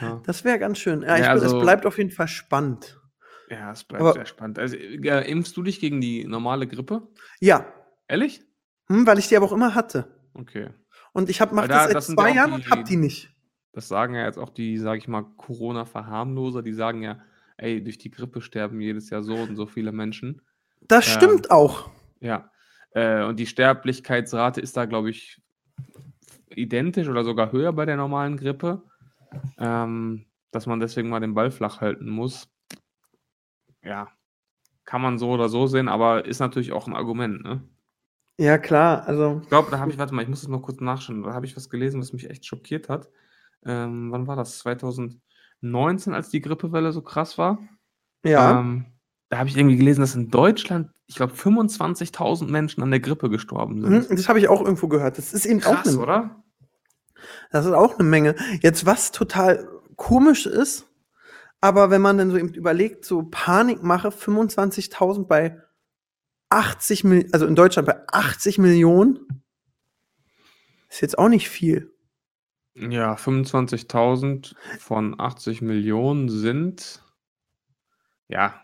Ja, 0.00 0.20
Das 0.26 0.44
wäre 0.44 0.58
ganz 0.58 0.78
schön. 0.78 1.02
Ja, 1.02 1.16
ich, 1.16 1.22
Ja, 1.24 1.30
also- 1.30 1.46
es 1.56 1.62
bleibt 1.62 1.86
auf 1.86 1.98
jeden 1.98 2.10
Fall 2.10 2.28
spannend. 2.28 3.00
ja 3.48 3.72
es 3.72 3.84
bleibt 3.84 4.02
Aber- 4.02 4.12
sehr 4.12 4.26
spannend. 4.26 4.58
Also, 4.58 4.76
äh, 4.76 5.30
impfst 5.30 5.56
du 5.56 5.62
dich 5.62 5.80
gegen 5.80 6.00
die 6.00 6.24
normale 6.24 6.66
Grippe? 6.66 7.08
Ja, 7.40 7.66
Ehrlich? 8.08 8.42
hm, 8.88 9.06
weil 9.06 9.18
ich 9.18 9.28
die 9.28 9.36
aber 9.36 9.46
auch 9.46 9.52
immer 9.52 9.74
hatte. 9.74 10.06
Okay. 10.34 10.70
Und 11.12 11.28
ich 11.28 11.40
hab, 11.40 11.52
mach 11.52 11.62
Weil 11.62 11.68
das 11.68 11.78
da- 11.78 11.86
seit 11.86 11.96
das 11.96 12.06
zwei 12.06 12.32
Jahren 12.32 12.52
und 12.52 12.70
hab 12.70 12.84
die 12.84 12.96
nicht. 12.96 13.34
Das 13.72 13.88
sagen 13.88 14.14
ja 14.14 14.24
jetzt 14.26 14.38
auch 14.38 14.50
die, 14.50 14.78
sag 14.78 14.98
ich 14.98 15.08
mal, 15.08 15.24
Corona-Verharmloser, 15.36 16.62
die 16.62 16.72
sagen 16.72 17.02
ja, 17.02 17.20
ey, 17.56 17.82
durch 17.82 17.98
die 17.98 18.10
Grippe 18.10 18.40
sterben 18.40 18.80
jedes 18.80 19.10
Jahr 19.10 19.22
so 19.22 19.34
und 19.34 19.54
so 19.56 19.66
viele 19.66 19.92
Menschen. 19.92 20.40
Das 20.82 21.06
Ähm, 21.06 21.12
stimmt 21.14 21.50
auch. 21.50 21.90
Ja. 22.20 22.50
Äh, 22.92 23.22
und 23.24 23.38
die 23.38 23.46
Sterblichkeitsrate 23.46 24.60
ist 24.60 24.76
da, 24.76 24.86
glaube 24.86 25.10
ich, 25.10 25.40
identisch 26.54 27.08
oder 27.08 27.22
sogar 27.24 27.52
höher 27.52 27.72
bei 27.72 27.86
der 27.86 27.96
normalen 27.96 28.36
Grippe. 28.36 28.82
Ähm, 29.58 30.26
dass 30.50 30.66
man 30.66 30.80
deswegen 30.80 31.08
mal 31.08 31.20
den 31.20 31.34
Ball 31.34 31.50
flach 31.50 31.80
halten 31.80 32.08
muss. 32.08 32.48
Ja. 33.82 34.08
Kann 34.84 35.02
man 35.02 35.18
so 35.18 35.30
oder 35.30 35.48
so 35.48 35.66
sehen, 35.66 35.88
aber 35.88 36.24
ist 36.24 36.40
natürlich 36.40 36.72
auch 36.72 36.86
ein 36.86 36.94
Argument, 36.94 37.42
ne? 37.44 37.62
Ja, 38.38 38.58
klar. 38.58 39.06
Also, 39.06 39.40
Ich 39.42 39.48
glaube, 39.48 39.70
da 39.70 39.78
habe 39.78 39.90
ich, 39.90 39.98
warte 39.98 40.14
mal, 40.14 40.22
ich 40.22 40.28
muss 40.28 40.40
das 40.40 40.48
mal 40.48 40.62
kurz 40.62 40.80
nachschauen. 40.80 41.22
Da 41.22 41.34
habe 41.34 41.46
ich 41.46 41.56
was 41.56 41.68
gelesen, 41.68 42.00
was 42.00 42.12
mich 42.12 42.28
echt 42.30 42.46
schockiert 42.46 42.88
hat. 42.88 43.10
Ähm, 43.64 44.10
wann 44.10 44.26
war 44.26 44.34
das? 44.36 44.58
2019, 44.60 46.14
als 46.14 46.30
die 46.30 46.40
Grippewelle 46.40 46.92
so 46.92 47.02
krass 47.02 47.38
war? 47.38 47.58
ja. 48.24 48.60
Ähm, 48.60 48.86
da 49.28 49.38
habe 49.38 49.48
ich 49.48 49.56
irgendwie 49.56 49.76
gelesen, 49.76 50.00
dass 50.00 50.16
in 50.16 50.28
Deutschland, 50.28 50.90
ich 51.06 51.14
glaube, 51.14 51.34
25.000 51.34 52.50
Menschen 52.50 52.82
an 52.82 52.90
der 52.90 52.98
Grippe 52.98 53.30
gestorben 53.30 53.80
sind. 53.80 54.10
Das 54.10 54.28
habe 54.28 54.40
ich 54.40 54.48
auch 54.48 54.60
irgendwo 54.60 54.88
gehört. 54.88 55.18
Das 55.18 55.32
ist 55.32 55.46
eben 55.46 55.62
auch 55.62 55.82
Krass, 55.82 55.88
eine, 55.88 55.98
oder? 55.98 56.42
Das 57.50 57.66
ist 57.66 57.72
auch 57.72 57.98
eine 57.98 58.08
Menge. 58.08 58.34
Jetzt, 58.62 58.86
was 58.86 59.12
total 59.12 59.68
komisch 59.96 60.46
ist, 60.46 60.86
aber 61.60 61.90
wenn 61.90 62.00
man 62.00 62.18
dann 62.18 62.30
so 62.30 62.36
eben 62.36 62.54
überlegt, 62.54 63.04
so 63.04 63.22
Panikmache, 63.22 64.08
25.000 64.08 65.26
bei 65.26 65.60
80 66.48 67.04
Millionen, 67.04 67.32
also 67.32 67.46
in 67.46 67.54
Deutschland 67.54 67.86
bei 67.86 68.00
80 68.08 68.58
Millionen, 68.58 69.44
ist 70.88 71.00
jetzt 71.02 71.18
auch 71.18 71.28
nicht 71.28 71.48
viel. 71.48 71.92
Ja, 72.74 73.14
25.000 73.14 74.54
von 74.78 75.20
80 75.20 75.60
Millionen 75.60 76.28
sind 76.28 77.04
ja 78.28 78.54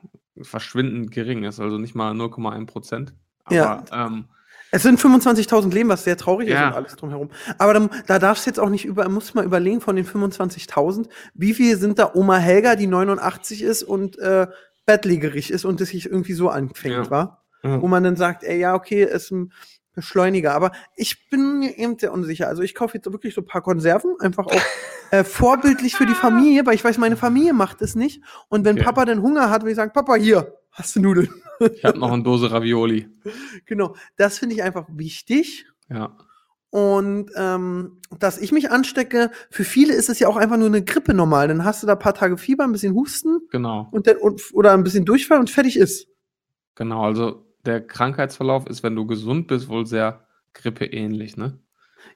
verschwindend 0.40 1.10
gering, 1.10 1.44
ist 1.44 1.60
also 1.60 1.78
nicht 1.78 1.94
mal 1.94 2.12
0,1 2.12 2.66
Prozent. 2.66 3.14
Aber 3.44 3.56
Ja. 3.56 3.84
ähm, 3.92 4.28
Es 4.76 4.82
sind 4.82 5.00
25.000 5.00 5.72
Leben, 5.72 5.88
was 5.88 6.04
sehr 6.04 6.16
traurig 6.16 6.48
ist 6.48 6.54
Ja. 6.54 6.68
und 6.68 6.74
alles 6.74 6.96
drumherum. 6.96 7.30
Aber 7.58 7.72
dann, 7.74 7.90
da 8.06 8.18
darfst 8.18 8.44
du 8.46 8.50
jetzt 8.50 8.60
auch 8.60 8.68
nicht 8.68 8.84
über, 8.84 9.08
musst 9.08 9.34
mal 9.34 9.44
überlegen 9.44 9.80
von 9.80 9.96
den 9.96 10.04
25.000, 10.06 11.08
wie 11.34 11.54
viele 11.54 11.76
sind 11.76 11.98
da 11.98 12.10
Oma 12.14 12.36
Helga, 12.36 12.76
die 12.76 12.86
89 12.86 13.62
ist 13.62 13.82
und 13.82 14.18
äh, 14.18 14.46
bettlägerig 14.84 15.50
ist 15.50 15.64
und 15.64 15.80
es 15.80 15.88
sich 15.88 16.06
irgendwie 16.06 16.34
so 16.34 16.48
anfängt, 16.48 16.94
Ja. 17.06 17.10
war? 17.10 17.44
ja. 17.62 17.80
wo 17.80 17.88
man 17.88 18.04
dann 18.04 18.16
sagt, 18.16 18.44
ey, 18.44 18.58
ja, 18.60 18.74
okay, 18.74 19.02
ist 19.04 19.30
ein 19.32 19.52
Beschleuniger. 19.94 20.54
Aber 20.54 20.72
ich 20.94 21.28
bin 21.30 21.58
mir 21.58 21.78
eben 21.78 21.98
sehr 21.98 22.12
unsicher. 22.12 22.48
Also 22.48 22.62
ich 22.62 22.74
kaufe 22.74 22.98
jetzt 22.98 23.10
wirklich 23.10 23.34
so 23.34 23.40
ein 23.40 23.46
paar 23.46 23.62
Konserven, 23.62 24.14
einfach 24.20 24.44
auch 24.46 24.60
äh, 25.10 25.24
vorbildlich 25.24 25.94
für 25.96 26.04
die 26.06 26.14
Familie, 26.14 26.66
weil 26.66 26.74
ich 26.74 26.84
weiß, 26.84 26.98
meine 26.98 27.16
Familie 27.16 27.54
macht 27.54 27.80
es 27.80 27.94
nicht. 27.94 28.20
Und 28.48 28.64
wenn 28.66 28.76
Okay. 28.76 28.84
Papa 28.84 29.04
dann 29.06 29.22
Hunger 29.22 29.48
hat, 29.50 29.62
will 29.64 29.70
ich 29.70 29.76
sagen, 29.76 29.92
Papa, 29.94 30.16
hier, 30.16 30.52
hast 30.72 30.94
du 30.96 31.00
Nudeln. 31.00 31.30
Ich 31.74 31.84
habe 31.84 31.98
noch 31.98 32.12
eine 32.12 32.22
Dose 32.22 32.50
Ravioli. 32.50 33.08
genau, 33.64 33.94
das 34.16 34.38
finde 34.38 34.54
ich 34.54 34.62
einfach 34.62 34.86
wichtig. 34.90 35.66
Ja. 35.88 36.16
Und 36.70 37.30
ähm, 37.36 38.00
dass 38.18 38.38
ich 38.38 38.52
mich 38.52 38.70
anstecke, 38.70 39.30
für 39.50 39.64
viele 39.64 39.94
ist 39.94 40.08
es 40.10 40.18
ja 40.18 40.28
auch 40.28 40.36
einfach 40.36 40.56
nur 40.58 40.66
eine 40.66 40.84
Grippe 40.84 41.14
normal. 41.14 41.48
Dann 41.48 41.64
hast 41.64 41.82
du 41.82 41.86
da 41.86 41.94
ein 41.94 41.98
paar 41.98 42.12
Tage 42.14 42.36
Fieber, 42.36 42.64
ein 42.64 42.72
bisschen 42.72 42.94
Husten 42.94 43.38
Genau, 43.50 43.88
und 43.92 44.06
dann, 44.06 44.16
und, 44.18 44.42
oder 44.52 44.72
ein 44.72 44.82
bisschen 44.84 45.04
Durchfall 45.04 45.38
und 45.38 45.48
fertig 45.50 45.76
ist. 45.78 46.08
genau. 46.74 47.02
Also 47.04 47.46
der 47.64 47.80
Krankheitsverlauf 47.86 48.66
ist, 48.66 48.82
wenn 48.82 48.94
du 48.94 49.06
gesund 49.06 49.46
bist, 49.48 49.68
wohl 49.68 49.86
sehr 49.86 50.26
grippeähnlich, 50.52 51.36
ne? 51.36 51.58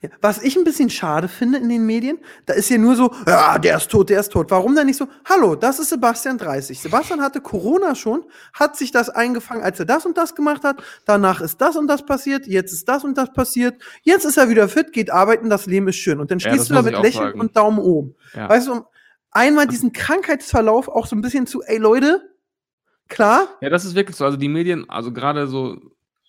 Ja, 0.03 0.09
was 0.21 0.43
ich 0.43 0.57
ein 0.57 0.65
bisschen 0.65 0.91
schade 0.91 1.29
finde 1.29 1.59
in 1.59 1.69
den 1.69 1.85
Medien, 1.87 2.19
da 2.47 2.55
ist 2.55 2.71
ja 2.71 2.79
nur 2.79 2.97
so, 2.97 3.13
ja, 3.27 3.59
der 3.59 3.77
ist 3.77 3.91
tot, 3.91 4.09
der 4.11 4.21
ist 4.21 4.33
tot. 4.33 4.51
Warum 4.51 4.75
dann 4.75 4.87
nicht 4.87 4.97
so, 4.97 5.09
hallo, 5.25 5.55
das 5.55 5.79
ist 5.79 5.91
Sebastian 5.91 6.39
30. 6.39 6.81
Sebastian 6.81 7.21
hatte 7.21 7.41
Corona 7.41 7.95
schon, 7.95 8.25
hat 8.55 8.77
sich 8.77 8.93
das 8.93 9.11
eingefangen, 9.11 9.63
als 9.63 9.79
er 9.79 9.87
das 9.87 10.07
und 10.07 10.17
das 10.17 10.35
gemacht 10.35 10.65
hat. 10.65 10.83
Danach 11.07 11.41
ist 11.41 11.61
das 11.61 11.77
und 11.77 11.87
das 11.87 12.05
passiert, 12.07 12.47
jetzt 12.47 12.73
ist 12.73 12.89
das 12.89 13.05
und 13.05 13.17
das 13.19 13.33
passiert. 13.33 13.81
Jetzt 14.03 14.25
ist 14.25 14.37
er 14.37 14.49
wieder 14.49 14.69
fit, 14.69 14.93
geht 14.93 15.11
arbeiten, 15.11 15.51
das 15.51 15.67
Leben 15.67 15.89
ist 15.89 15.97
schön. 15.97 16.21
Und 16.21 16.31
dann 16.31 16.39
Ja, 16.39 16.51
stehst 16.51 16.63
das 16.63 16.69
du 16.69 16.75
da 16.75 16.83
mit 16.83 16.93
Lächeln 17.03 17.25
sagen. 17.31 17.41
und 17.41 17.57
Daumen 17.57 17.79
oben. 17.79 18.15
Ja. 18.35 18.49
Weißt 18.49 18.69
du, 18.69 18.73
um 18.73 18.85
einmal 19.31 19.67
diesen 19.67 19.93
Krankheitsverlauf 19.93 20.89
auch 20.89 21.07
so 21.07 21.15
ein 21.17 21.21
bisschen 21.21 21.47
zu, 21.47 21.63
ey 21.63 21.79
Leute, 21.79 22.23
klar, 23.09 23.49
Ja, 23.61 23.71
das 23.71 23.85
ist 23.85 23.95
wirklich 23.95 24.17
so. 24.17 24.25
Also 24.25 24.37
die 24.37 24.49
Medien, 24.49 24.89
also 24.89 25.13
gerade 25.13 25.47
so, 25.47 25.77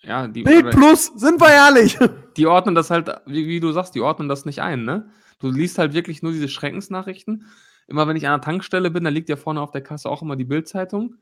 ja, 0.03 0.27
die, 0.27 0.43
Bild 0.43 0.65
oder- 0.65 0.71
plus, 0.77 1.05
sind 1.15 1.39
wir 1.41 1.49
ehrlich. 1.49 1.97
die 2.37 2.47
ordnen 2.47 2.75
das 2.75 2.89
halt, 2.89 3.09
wie, 3.25 3.47
wie 3.47 3.59
du 3.59 3.71
sagst, 3.71 3.95
die 3.95 4.01
ordnen 4.01 4.27
das 4.29 4.45
nicht 4.45 4.61
ein, 4.61 4.83
ne? 4.83 5.09
Du 5.39 5.49
liest 5.49 5.77
halt 5.77 5.93
wirklich 5.93 6.21
nur 6.21 6.31
diese 6.31 6.47
Schreckensnachrichten. 6.49 7.45
Immer 7.87 8.07
wenn 8.07 8.15
ich 8.15 8.27
an 8.27 8.33
der 8.39 8.41
Tankstelle 8.45 8.91
bin, 8.91 9.03
da 9.03 9.09
liegt 9.09 9.27
ja 9.29 9.35
vorne 9.35 9.59
auf 9.61 9.71
der 9.71 9.81
Kasse 9.81 10.09
auch 10.09 10.21
immer 10.21 10.35
die 10.35 10.45
Bildzeitung. 10.45 11.15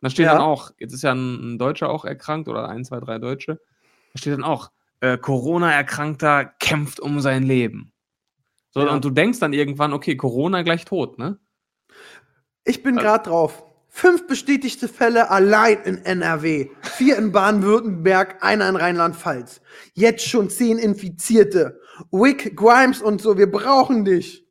Da 0.00 0.10
steht 0.10 0.26
Ja. 0.26 0.32
dann 0.34 0.42
auch, 0.42 0.70
jetzt 0.78 0.94
ist 0.94 1.02
ja 1.02 1.12
ein, 1.12 1.54
ein 1.54 1.58
Deutscher 1.58 1.90
auch 1.90 2.04
erkrankt 2.04 2.48
oder 2.48 2.68
ein, 2.68 2.84
zwei, 2.84 2.98
drei 3.00 3.18
Deutsche. 3.18 3.60
Da 4.14 4.18
steht 4.18 4.32
dann 4.32 4.44
auch, 4.44 4.70
äh, 5.00 5.18
Corona-Erkrankter 5.18 6.44
kämpft 6.60 6.98
um 7.00 7.20
sein 7.20 7.42
Leben. 7.42 7.92
So, 8.70 8.80
Ja. 8.80 8.92
und 8.92 9.04
du 9.04 9.10
denkst 9.10 9.38
dann 9.38 9.52
irgendwann, 9.52 9.92
okay, 9.92 10.16
Corona 10.16 10.62
gleich 10.62 10.84
tot, 10.84 11.18
ne? 11.18 11.38
Ich 12.64 12.82
bin 12.82 12.96
Also- 12.98 13.06
gerade 13.06 13.28
drauf. 13.28 13.64
Fünf 13.90 14.26
bestätigte 14.26 14.86
Fälle 14.86 15.30
allein 15.30 15.82
in 15.84 16.04
NRW. 16.04 16.68
Vier 16.82 17.16
in 17.16 17.32
Baden-Württemberg, 17.32 18.42
einer 18.44 18.68
in 18.68 18.76
Rheinland-Pfalz. 18.76 19.60
Jetzt 19.94 20.26
schon 20.28 20.50
zehn 20.50 20.78
Infizierte. 20.78 21.80
Wick, 22.12 22.56
Grimes 22.56 23.02
und 23.02 23.20
so, 23.20 23.36
wir 23.36 23.50
brauchen 23.50 24.04
dich. 24.04 24.46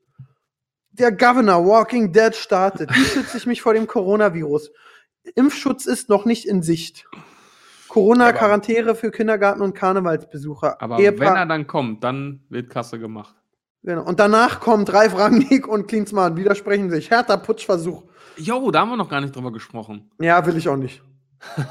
Der 0.92 1.12
Governor 1.12 1.66
Walking 1.66 2.12
Dead 2.12 2.36
startet. 2.36 2.90
Wie 2.94 3.06
schütze 3.06 3.38
ich 3.38 3.46
mich 3.46 3.62
vor 3.62 3.74
dem 3.74 3.88
Coronavirus? 3.88 4.72
Impfschutz 5.36 5.86
ist 5.86 6.10
noch 6.10 6.26
nicht 6.26 6.46
in 6.46 6.62
Sicht. 6.64 7.06
Corona-Quarantäne 7.88 8.96
für 8.96 9.12
Kindergarten- 9.12 9.62
und 9.62 9.74
Karnevalsbesucher. 9.76 10.82
Aber 10.82 10.98
Ehepaar- 11.00 11.20
wenn 11.20 11.36
er 11.38 11.46
dann 11.46 11.68
kommt, 11.68 12.04
dann 12.04 12.42
wird 12.50 12.70
Kasse 12.70 13.00
gemacht. 13.00 13.36
Genau. 13.88 14.04
Und 14.04 14.20
danach 14.20 14.60
kommt 14.60 14.92
Ralf 14.94 15.18
Rangnick 15.18 15.68
und 15.68 15.88
Klinsmann, 15.88 16.38
widersprechen 16.38 16.90
sich. 16.90 17.10
Härter 17.10 17.38
Putschversuch. 17.38 18.04
Jo, 18.38 18.70
da 18.70 18.82
haben 18.82 18.90
wir 18.90 18.98
noch 18.98 19.10
gar 19.10 19.22
nicht 19.22 19.36
drüber 19.36 19.52
gesprochen. 19.52 20.12
Ja, 20.22 20.46
will 20.46 20.58
ich 20.58 20.70
auch 20.70 20.78
nicht. 20.78 21.02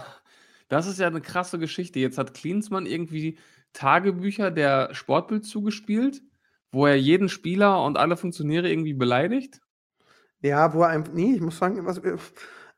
Das 0.69 0.89
ist 0.89 0.99
ja 0.99 1.07
eine 1.07 1.21
krasse 1.21 1.61
Geschichte. 1.61 2.01
Jetzt 2.01 2.19
hat 2.19 2.35
Klinsmann 2.35 2.87
irgendwie 2.87 3.39
Tagebücher 3.73 4.51
der 4.51 4.93
Sportbild 4.95 5.45
zugespielt, 5.45 6.23
wo 6.73 6.87
er 6.87 6.97
jeden 6.99 7.29
Spieler 7.29 7.85
und 7.85 7.97
alle 7.97 8.17
Funktionäre 8.17 8.69
irgendwie 8.69 8.95
beleidigt. 8.95 9.61
Ja, 10.43 10.75
wo 10.75 10.83
er 10.83 10.89
einfach, 10.89 11.13
nee, 11.13 11.35
ich 11.35 11.41
muss 11.41 11.59
sagen, 11.59 11.87
was, 11.87 12.01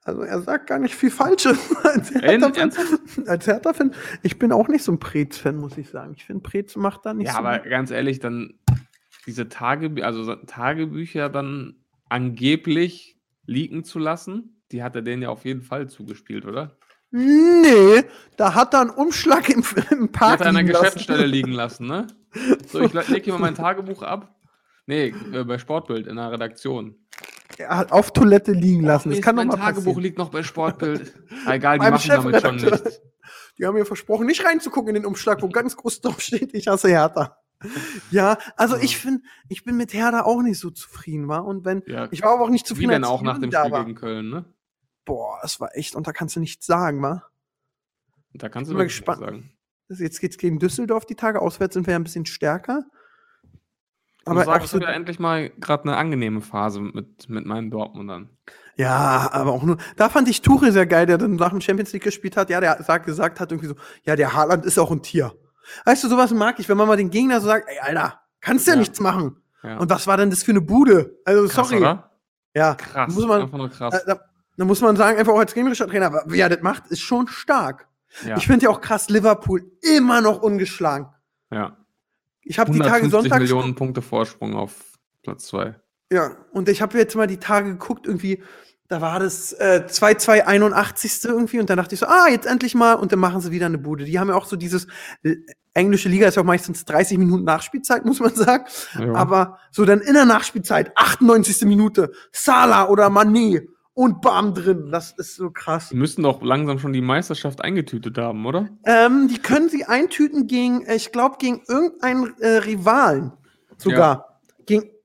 also 0.04 0.20
er 0.22 0.40
sagt 0.42 0.66
gar 0.66 0.78
nicht 0.78 0.94
viel 0.94 1.10
Falsches 1.10 1.58
als 1.82 2.12
Hertha-Fan. 2.14 2.72
Als 3.26 3.46
Hertha-Fan. 3.46 3.94
Ich 4.22 4.38
bin 4.38 4.52
auch 4.52 4.68
nicht 4.68 4.84
so 4.84 4.92
ein 4.92 4.98
Preetz-Fan, 5.00 5.56
muss 5.56 5.78
ich 5.78 5.88
sagen. 5.88 6.12
Ich 6.14 6.26
finde, 6.26 6.42
Preetz 6.42 6.76
macht 6.76 7.06
da 7.06 7.14
nicht 7.14 7.28
Ja, 7.28 7.32
so. 7.32 7.38
aber 7.38 7.58
ganz 7.60 7.90
ehrlich, 7.90 8.18
dann 8.20 8.58
diese 9.26 9.48
Tagebü 9.48 10.02
also 10.02 10.22
so 10.22 10.34
Tagebücher 10.34 11.28
dann 11.28 11.76
angeblich 12.08 13.18
leaken 13.46 13.84
zu 13.84 13.98
lassen, 13.98 14.62
die 14.72 14.82
hat 14.82 14.94
er 14.96 15.02
denen 15.02 15.22
ja 15.22 15.30
auf 15.30 15.44
jeden 15.44 15.62
Fall 15.62 15.88
zugespielt, 15.88 16.44
oder? 16.44 16.76
Nee, 17.10 18.04
da 18.36 18.54
hat 18.54 18.74
er 18.74 18.82
einen 18.82 18.90
Umschlag 18.90 19.48
im, 19.48 19.64
im 19.90 20.12
Park 20.12 20.32
hat 20.32 20.40
er 20.42 20.48
an 20.48 20.54
der 20.54 20.64
liegen. 20.64 20.78
Geschäftsstelle 20.78 21.26
liegen 21.26 21.52
lassen, 21.52 21.86
ne? 21.86 22.06
So, 22.68 22.80
ich 22.82 22.92
leg 22.92 23.24
hier 23.24 23.32
mal 23.32 23.40
mein 23.40 23.54
Tagebuch 23.54 24.02
ab. 24.02 24.34
Nee, 24.86 25.14
äh, 25.32 25.44
bei 25.44 25.58
Sportbild 25.58 26.06
in 26.06 26.16
der 26.16 26.30
Redaktion. 26.30 26.94
Er 27.56 27.76
hat 27.76 27.92
auf 27.92 28.12
Toilette 28.12 28.52
liegen 28.52 28.84
lassen. 28.84 29.10
Das 29.10 29.22
kann 29.22 29.36
mein 29.36 29.48
Tagebuch 29.48 29.84
passieren. 29.84 30.02
liegt 30.02 30.18
noch 30.18 30.28
bei 30.28 30.42
Sportbild. 30.42 31.14
Ah, 31.46 31.54
egal, 31.54 31.78
die 31.78 31.90
machen 31.90 32.08
damit 32.08 32.42
schon 32.42 32.56
nichts. 32.56 33.00
Die 33.58 33.66
haben 33.66 33.74
mir 33.74 33.86
versprochen, 33.86 34.26
nicht 34.26 34.44
reinzugucken 34.44 34.88
in 34.88 35.02
den 35.02 35.06
Umschlag, 35.06 35.42
wo 35.42 35.48
ganz 35.48 35.76
groß 35.76 36.02
drauf 36.02 36.20
steht, 36.20 36.54
ich 36.54 36.68
hasse 36.68 36.88
Hertha. 36.88 37.38
Ja, 38.10 38.38
also 38.56 38.76
Ja. 38.76 38.82
ich 38.82 38.96
finde, 38.98 39.22
ich 39.48 39.64
bin 39.64 39.76
mit 39.76 39.92
Hertha 39.92 40.22
auch 40.22 40.42
nicht 40.42 40.58
so 40.58 40.70
zufrieden, 40.70 41.28
war. 41.28 41.44
Und 41.44 41.64
wenn, 41.64 41.82
Ja, 41.86 42.08
ich 42.10 42.22
war 42.22 42.32
aber 42.34 42.44
auch 42.44 42.50
nicht 42.50 42.64
wie 42.66 42.68
zufrieden, 42.68 42.90
denn 42.92 43.04
als 43.04 43.12
auch 43.12 43.22
nach 43.22 43.38
dem 43.38 43.50
Spiel 43.52 43.70
war. 43.72 43.84
gegen 43.84 43.96
Köln, 43.96 44.30
ne? 44.30 44.44
Boah, 45.04 45.38
es 45.42 45.58
war 45.60 45.70
echt, 45.74 45.94
und 45.94 46.06
da 46.06 46.12
kannst 46.12 46.36
du 46.36 46.40
nichts 46.40 46.66
sagen, 46.66 47.02
wa? 47.02 47.24
Da 48.34 48.48
kannst 48.48 48.70
du 48.70 48.76
mal 48.76 48.84
gespannt. 48.84 49.20
sagen. 49.20 49.50
Jetzt 49.88 50.20
geht's 50.20 50.36
gegen 50.36 50.58
Düsseldorf 50.58 51.06
die 51.06 51.14
Tage. 51.14 51.40
Auswärts 51.40 51.74
sind 51.74 51.86
wir 51.86 51.92
ja 51.92 51.98
ein 51.98 52.04
bisschen 52.04 52.26
stärker. 52.26 52.84
Aber 54.26 54.40
du 54.40 54.46
sagst 54.50 54.74
du 54.74 54.78
ja 54.80 54.90
endlich 54.90 55.18
mal 55.18 55.48
gerade 55.48 55.84
eine 55.84 55.96
angenehme 55.96 56.42
Phase 56.42 56.80
mit, 56.82 57.28
mit 57.30 57.46
meinen 57.46 57.70
Dortmundern. 57.70 58.28
ja, 58.76 59.30
aber 59.32 59.52
auch 59.52 59.62
nur. 59.62 59.78
Da 59.96 60.10
fand 60.10 60.28
ich 60.28 60.42
Tuchel 60.42 60.72
sehr 60.72 60.86
geil, 60.86 61.06
der 61.06 61.16
dann 61.16 61.36
nach 61.36 61.48
dem 61.50 61.62
Champions 61.62 61.92
League 61.94 62.02
gespielt 62.02 62.36
hat. 62.36 62.50
Ja, 62.50 62.60
der 62.60 62.82
sagt, 62.82 63.06
gesagt 63.06 63.40
hat 63.40 63.50
irgendwie 63.50 63.68
so, 63.68 63.76
ja, 64.04 64.14
der 64.16 64.34
Haaland 64.34 64.66
ist 64.66 64.78
auch 64.78 64.90
ein 64.90 65.02
Tier. 65.02 65.32
Weißt 65.84 66.02
du, 66.04 66.08
sowas 66.08 66.32
mag 66.32 66.58
ich, 66.58 66.68
wenn 66.68 66.76
man 66.76 66.88
mal 66.88 66.96
den 66.96 67.10
Gegner 67.10 67.40
so 67.40 67.46
sagt, 67.48 67.68
ey, 67.68 67.78
Alter, 67.80 68.20
kannst 68.40 68.66
ja, 68.66 68.74
Ja. 68.74 68.78
nichts 68.78 69.00
machen. 69.00 69.36
Ja. 69.62 69.78
Und 69.78 69.90
was 69.90 70.06
war 70.06 70.16
denn 70.16 70.30
das 70.30 70.42
für 70.42 70.52
eine 70.52 70.60
Bude? 70.60 71.18
Also, 71.24 71.48
Krass, 71.48 71.68
sorry. 71.68 71.80
Oder? 71.80 72.10
Ja, 72.54 72.74
Krass. 72.74 73.12
muss 73.14 73.26
man, 73.26 73.42
Einfach 73.42 73.58
nur 73.58 73.68
krass. 73.70 73.94
äh, 73.94 74.00
da, 74.06 74.20
da 74.56 74.64
muss 74.64 74.80
man 74.80 74.96
sagen, 74.96 75.18
einfach 75.18 75.32
auch 75.32 75.38
als 75.38 75.54
gegnerischer 75.54 75.86
Trainer, 75.88 76.06
aber 76.06 76.24
wie 76.26 76.40
er 76.40 76.48
das 76.48 76.62
macht, 76.62 76.86
ist 76.88 77.00
schon 77.00 77.28
stark. 77.28 77.86
ja. 78.24 78.36
Ich 78.36 78.46
finde 78.46 78.64
ja 78.64 78.70
auch 78.70 78.80
krass, 78.80 79.08
Liverpool 79.08 79.70
immer 79.82 80.20
noch 80.20 80.40
ungeschlagen. 80.42 81.08
ja. 81.52 81.76
Ich 82.50 82.58
habe 82.58 82.70
die 82.72 82.78
Tage 82.78 83.04
150 83.04 83.10
sonntags. 83.30 83.40
Millionen 83.42 83.74
Punkte 83.74 84.00
Vorsprung 84.00 84.54
auf 84.56 84.98
Platz 85.22 85.48
2. 85.48 85.78
Ja, 86.10 86.30
und 86.52 86.70
ich 86.70 86.80
habe 86.80 86.96
jetzt 86.96 87.14
mal 87.14 87.26
die 87.26 87.36
Tage 87.36 87.68
geguckt, 87.72 88.06
irgendwie, 88.06 88.42
da 88.88 89.00
war 89.00 89.20
das 89.20 89.52
äh, 89.52 89.84
2-2-81. 89.86 91.28
irgendwie 91.28 91.60
und 91.60 91.70
dann 91.70 91.76
dachte 91.76 91.94
ich 91.94 92.00
so, 92.00 92.06
ah, 92.06 92.28
jetzt 92.30 92.46
endlich 92.46 92.74
mal 92.74 92.94
und 92.94 93.12
dann 93.12 93.18
machen 93.18 93.40
sie 93.40 93.50
wieder 93.50 93.66
eine 93.66 93.78
Bude. 93.78 94.04
Die 94.04 94.18
haben 94.18 94.28
ja 94.28 94.34
auch 94.34 94.46
so 94.46 94.56
dieses, 94.56 94.86
äh, 95.22 95.36
englische 95.74 96.08
Liga 96.08 96.26
ist 96.26 96.34
ja 96.34 96.42
auch 96.42 96.46
meistens 96.46 96.84
30 96.84 97.18
Minuten 97.18 97.44
Nachspielzeit, 97.44 98.04
muss 98.04 98.20
man 98.20 98.34
sagen. 98.34 98.64
Ja. 98.98 99.14
Aber 99.14 99.58
so 99.70 99.84
dann 99.84 100.00
in 100.00 100.14
der 100.14 100.24
Nachspielzeit, 100.24 100.92
98. 100.96 101.62
Minute, 101.62 102.12
Salah 102.32 102.88
oder 102.88 103.08
Mané 103.08 103.66
und 103.94 104.20
Bam 104.20 104.54
drin. 104.54 104.90
Das 104.90 105.12
ist 105.12 105.36
so 105.36 105.50
krass. 105.50 105.88
Die 105.90 105.96
müssten 105.96 106.22
doch 106.22 106.42
langsam 106.42 106.78
schon 106.78 106.92
die 106.92 107.00
Meisterschaft 107.00 107.62
eingetütet 107.62 108.18
haben, 108.18 108.44
oder? 108.46 108.68
Ähm, 108.84 109.28
die 109.28 109.38
können 109.38 109.68
sie 109.68 109.84
eintüten 109.84 110.46
gegen, 110.46 110.84
äh, 110.86 110.96
ich 110.96 111.12
glaube, 111.12 111.36
gegen 111.38 111.62
irgendeinen 111.66 112.34
äh, 112.38 112.58
Rivalen 112.58 113.32
sogar. 113.76 114.40
Gegen, 114.66 114.84
ach, 114.84 114.97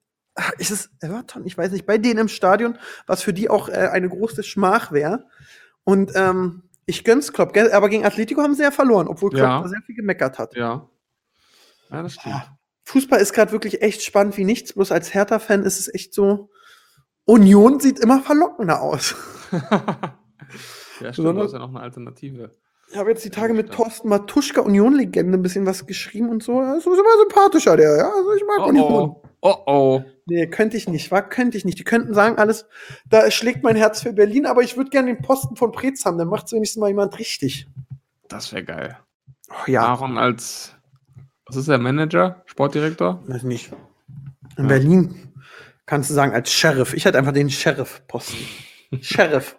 ist 0.57 0.71
es 0.71 0.89
Everton? 1.01 1.45
Ich 1.45 1.57
weiß 1.57 1.71
nicht, 1.71 1.86
bei 1.86 1.97
denen 1.97 2.19
im 2.19 2.27
Stadion, 2.27 2.77
was 3.07 3.21
für 3.21 3.34
die 3.34 3.49
auch 3.49 3.69
äh, 3.69 3.73
eine 3.91 4.09
große 4.09 4.43
Schmach 4.43 4.91
wäre. 4.91 5.25
Und 5.84 6.11
ähm, 6.15 6.63
ich 6.86 7.03
gönn's 7.03 7.31
Klopp, 7.34 7.55
aber 7.57 7.89
gegen 7.89 8.05
Atletico 8.05 8.41
haben 8.41 8.55
sie 8.55 8.63
ja 8.63 8.71
verloren, 8.71 9.07
obwohl 9.07 9.29
Klopp 9.29 9.41
Ja. 9.43 9.61
da 9.61 9.67
sehr 9.67 9.81
viel 9.86 9.95
gemeckert 9.95 10.39
hat. 10.39 10.55
Ja. 10.55 10.89
Ja, 11.89 12.01
das 12.03 12.13
stimmt. 12.15 12.51
Fußball 12.86 13.19
ist 13.19 13.34
gerade 13.34 13.51
wirklich 13.51 13.81
echt 13.81 14.01
spannend 14.03 14.36
wie 14.38 14.43
nichts, 14.43 14.73
bloß 14.73 14.91
als 14.91 15.13
Hertha-Fan 15.13 15.63
ist 15.63 15.79
es 15.79 15.93
echt 15.93 16.13
so. 16.13 16.49
Union 17.25 17.79
sieht 17.79 17.99
immer 17.99 18.21
verlockender 18.21 18.81
aus. 18.81 19.15
ja, 20.99 21.13
stimmt, 21.13 21.38
das 21.38 21.47
ist 21.47 21.53
ja 21.53 21.59
noch 21.59 21.69
eine 21.69 21.79
Alternative. 21.79 22.51
Ich 22.91 22.97
habe 22.97 23.09
jetzt 23.11 23.23
die 23.23 23.29
Tage 23.29 23.53
mit. 23.53 23.71
Thorsten 23.71 24.09
Matuschka, 24.09 24.61
Union-Legende, 24.61 25.38
ein 25.38 25.41
bisschen 25.41 25.65
was 25.65 25.86
geschrieben 25.88 26.29
und 26.29 26.43
so. 26.43 26.61
Das 26.61 26.79
ist 26.79 26.86
immer 26.86 27.17
sympathischer, 27.21 27.77
der, 27.77 27.97
ja. 27.97 28.09
Also 28.11 28.34
ich 28.34 28.43
mag 28.45 28.59
Oh 28.59 28.69
Union. 28.69 28.91
oh. 29.09 29.23
Oh 29.45 29.57
oh. 29.65 30.03
Nee, 30.25 30.47
könnte 30.47 30.77
ich 30.77 30.87
nicht, 30.87 31.11
war, 31.11 31.27
könnte 31.27 31.57
ich 31.57 31.65
nicht. 31.65 31.77
Die 31.77 31.83
könnten 31.83 32.13
sagen, 32.13 32.37
alles, 32.37 32.65
da 33.09 33.29
schlägt 33.29 33.61
mein 33.61 33.75
Herz 33.75 34.01
für 34.01 34.13
Berlin, 34.13 34.45
aber 34.45 34.61
ich 34.61 34.77
würde 34.77 34.89
gerne 34.89 35.13
den 35.13 35.21
Posten 35.21 35.57
von 35.57 35.73
Preetz 35.73 36.05
haben, 36.05 36.17
dann 36.17 36.29
macht 36.29 36.49
wenigstens 36.53 36.79
mal 36.79 36.87
jemand 36.87 37.19
richtig. 37.19 37.67
Das 38.29 38.53
wäre 38.53 38.63
geil. 38.63 38.97
Oh, 39.49 39.69
ja, 39.69 39.81
Aaron 39.83 40.17
als, 40.17 40.73
was 41.45 41.57
ist 41.57 41.67
der 41.67 41.77
Manager? 41.77 42.41
Sportdirektor? 42.45 43.21
weiß 43.27 43.43
nicht. 43.43 43.73
In 44.57 44.63
Ja. 44.63 44.69
Berlin 44.69 45.33
kannst 45.85 46.09
du 46.09 46.13
sagen, 46.13 46.31
als 46.31 46.49
Sheriff. 46.49 46.93
Ich 46.93 47.03
hätte 47.03 47.17
einfach 47.17 47.33
den 47.33 47.49
Sheriff-Posten. 47.49 48.37
Sheriff. 49.01 49.57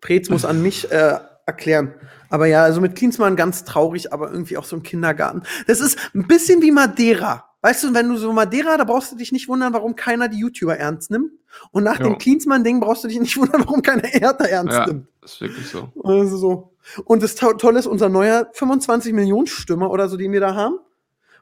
Preetz 0.00 0.28
muss 0.28 0.44
an 0.44 0.62
mich 0.62 0.88
äh, 0.92 1.18
erklären. 1.46 1.94
Aber 2.28 2.46
ja, 2.46 2.62
also 2.62 2.80
mit 2.80 2.94
Klinsmann 2.94 3.34
ganz 3.34 3.64
traurig, 3.64 4.12
aber 4.12 4.30
irgendwie 4.30 4.56
auch 4.56 4.64
so 4.64 4.76
im 4.76 4.84
Kindergarten. 4.84 5.42
Das 5.66 5.80
ist 5.80 5.98
ein 6.14 6.28
bisschen 6.28 6.62
wie 6.62 6.70
Madeira. 6.70 7.55
Weißt 7.66 7.82
du, 7.82 7.92
wenn 7.94 8.08
du 8.08 8.16
so 8.16 8.32
Madeira, 8.32 8.76
da 8.76 8.84
brauchst 8.84 9.10
du 9.10 9.16
dich 9.16 9.32
nicht 9.32 9.48
wundern, 9.48 9.72
warum 9.72 9.96
keiner 9.96 10.28
die 10.28 10.38
YouTuber 10.38 10.78
ernst 10.78 11.10
nimmt. 11.10 11.32
Und 11.72 11.82
nach 11.82 11.98
Jo. 11.98 12.04
dem 12.04 12.18
Klinsmann-Ding 12.18 12.78
brauchst 12.78 13.02
du 13.02 13.08
dich 13.08 13.18
nicht 13.18 13.36
wundern, 13.40 13.62
warum 13.66 13.82
keiner 13.82 14.06
Hertha 14.06 14.44
ernst 14.44 14.72
Ja, 14.72 14.86
nimmt. 14.86 15.08
ist 15.20 15.40
wirklich 15.40 15.68
so. 15.68 15.88
Also 16.04 16.36
so. 16.36 16.76
Und 17.06 17.24
das 17.24 17.34
to 17.34 17.54
Tolle 17.54 17.80
ist, 17.80 17.86
unser 17.88 18.08
neuer 18.08 18.48
25 18.52 19.12
Millionen 19.12 19.48
Stürmer 19.48 19.90
oder 19.90 20.08
so, 20.08 20.16
den 20.16 20.30
wir 20.30 20.38
da 20.38 20.54
haben, 20.54 20.78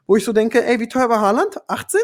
wo 0.07 0.15
ich 0.15 0.23
so 0.23 0.33
denke, 0.33 0.65
ey, 0.65 0.79
wie 0.79 0.87
teuer 0.87 1.09
war 1.09 1.21
Haaland? 1.21 1.61
18? 1.69 1.99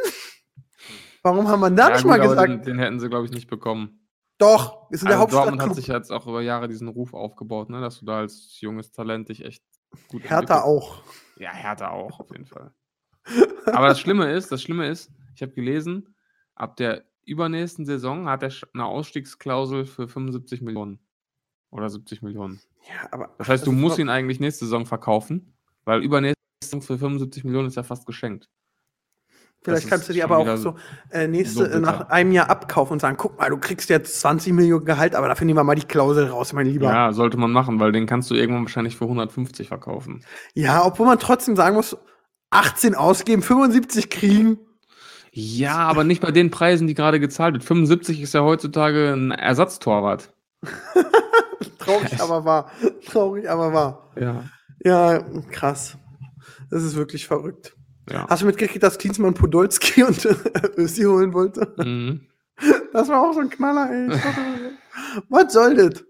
Warum 1.24 1.48
haben 1.48 1.62
wir 1.62 1.72
da 1.72 1.88
ja, 1.88 1.94
nicht 1.96 2.04
gut, 2.04 2.12
mal 2.12 2.20
gesagt? 2.20 2.48
Den, 2.48 2.62
den 2.62 2.78
hätten 2.78 3.00
sie, 3.00 3.10
glaube 3.10 3.26
ich, 3.26 3.32
nicht 3.32 3.50
bekommen. 3.50 4.08
Doch, 4.38 4.88
ist 4.92 5.02
in 5.02 5.08
der 5.08 5.18
Also 5.20 5.36
Dortmund 5.36 5.62
hat 5.64 5.70
Hauptstadt 5.70 5.76
sich 5.84 5.88
jetzt 5.88 6.12
auch 6.12 6.28
über 6.28 6.42
Jahre 6.42 6.68
diesen 6.68 6.90
Ruf 6.90 7.16
aufgebaut, 7.16 7.72
ne? 7.72 7.82
dass 7.82 7.98
du 7.98 8.06
da 8.06 8.20
als 8.20 8.62
junges 8.62 8.92
Talent 8.92 9.30
dich 9.30 9.44
echt 9.44 9.64
gut 10.10 10.22
Hertha 10.22 10.36
entwickelst. 10.60 10.64
auch. 10.64 11.02
Ja, 11.38 11.52
Hertha 11.54 11.90
auch, 11.90 12.20
auf 12.20 12.30
jeden 12.30 12.46
Fall. 12.46 12.72
Aber 13.66 13.88
das 13.88 14.00
Schlimme 14.00 14.32
ist, 14.32 14.52
das 14.52 14.62
Schlimme 14.62 14.88
ist, 14.88 15.12
ich 15.36 15.42
habe 15.42 15.54
gelesen, 15.54 16.16
ab 16.56 16.76
der 16.78 17.04
übernächsten 17.26 17.86
Saison 17.86 18.28
hat 18.28 18.44
er 18.44 18.52
eine 18.74 18.86
Ausstiegsklausel 18.86 19.86
für 19.86 20.08
75 20.08 20.62
Millionen. 20.62 21.00
Oder 21.70 21.90
70 21.90 22.22
Millionen. 22.22 22.60
Ja, 22.90 23.08
aber 23.12 23.34
Das 23.38 23.48
heißt, 23.48 23.66
du 23.66 23.72
musst 23.72 23.98
ihn 23.98 24.10
eigentlich 24.10 24.40
nächste 24.40 24.66
Saison 24.66 24.86
verkaufen, 24.86 25.54
weil 25.86 26.04
übernächste 26.04 26.42
Saison 26.64 26.82
für 26.82 26.98
75 26.98 27.46
Millionen 27.46 27.68
ist 27.68 27.76
ja 27.76 27.84
fast 27.84 28.06
geschenkt. 28.06 28.50
Vielleicht 29.64 29.90
kannst 29.90 30.10
du 30.10 30.14
die 30.14 30.24
aber 30.24 30.40
auch 30.40 30.58
so 30.58 30.76
äh, 31.12 31.28
nächste, 31.28 31.72
so 31.72 31.80
nach 31.80 32.10
einem 32.10 32.32
Jahr 32.32 32.50
abkaufen 32.50 32.94
und 32.94 33.00
sagen, 33.00 33.16
guck 33.16 33.38
mal, 33.38 33.50
du 33.52 33.58
kriegst 33.58 33.92
jetzt 33.92 34.20
20 34.20 34.54
Millionen 34.54 34.86
Gehalt, 34.86 35.14
aber 35.14 35.28
dafür 35.28 35.46
nehmen 35.46 35.60
wir 35.60 35.64
mal 35.64 35.76
die 35.76 35.86
Klausel 35.86 36.28
raus, 36.28 36.52
mein 36.54 36.66
Lieber. 36.66 36.88
Ja, 36.88 37.14
sollte 37.14 37.38
man 37.38 37.52
machen, 37.52 37.80
weil 37.80 37.92
den 37.92 38.08
kannst 38.08 38.32
du 38.32 38.36
irgendwann 38.36 38.64
wahrscheinlich 38.64 38.98
für 38.98 39.06
150 39.06 39.68
verkaufen. 39.68 40.26
Ja, 40.56 40.84
obwohl 40.84 41.06
man 41.06 41.20
trotzdem 41.20 41.56
sagen 41.56 41.76
muss, 41.76 41.96
18 42.52 42.96
ausgeben, 42.96 43.42
75 43.42 44.10
kriegen. 44.10 44.60
Ja, 45.32 45.78
aber 45.78 46.04
nicht 46.04 46.22
bei 46.22 46.32
den 46.32 46.52
Preisen, 46.52 46.88
die 46.88 46.94
gerade 46.94 47.20
gezahlt 47.20 47.54
wird. 47.54 47.64
75 47.64 48.22
ist 48.22 48.34
ja 48.34 48.42
heutzutage 48.42 49.14
ein 49.14 49.32
Ersatztorwart. 49.32 50.34
Traurig, 51.80 52.20
aber 52.22 52.46
wahr. 52.46 52.72
Traurig, 53.08 53.50
aber 53.50 53.74
wahr. 53.74 54.12
Ja. 54.20 54.44
Ja, 54.84 55.20
krass. 55.52 55.98
Das 56.70 56.84
ist 56.84 56.96
wirklich 56.96 57.28
verrückt. 57.28 57.76
ja. 58.10 58.28
Hast 58.30 58.42
du 58.42 58.46
mitgekriegt, 58.46 58.84
dass 58.84 58.98
Klinsmann 58.98 59.34
Podolski 59.34 60.04
und 60.08 60.24
äh, 60.26 60.36
Ösi 60.78 61.04
holen 61.04 61.34
wollte? 61.34 61.74
Mhm. 61.78 62.28
Das 62.94 63.08
war 63.08 63.22
auch 63.22 63.34
so 63.34 63.40
ein 63.40 63.50
Knaller, 63.50 63.90
ey. 63.90 64.10
Was 65.30 65.54
soll 65.54 65.76
das? 65.76 66.04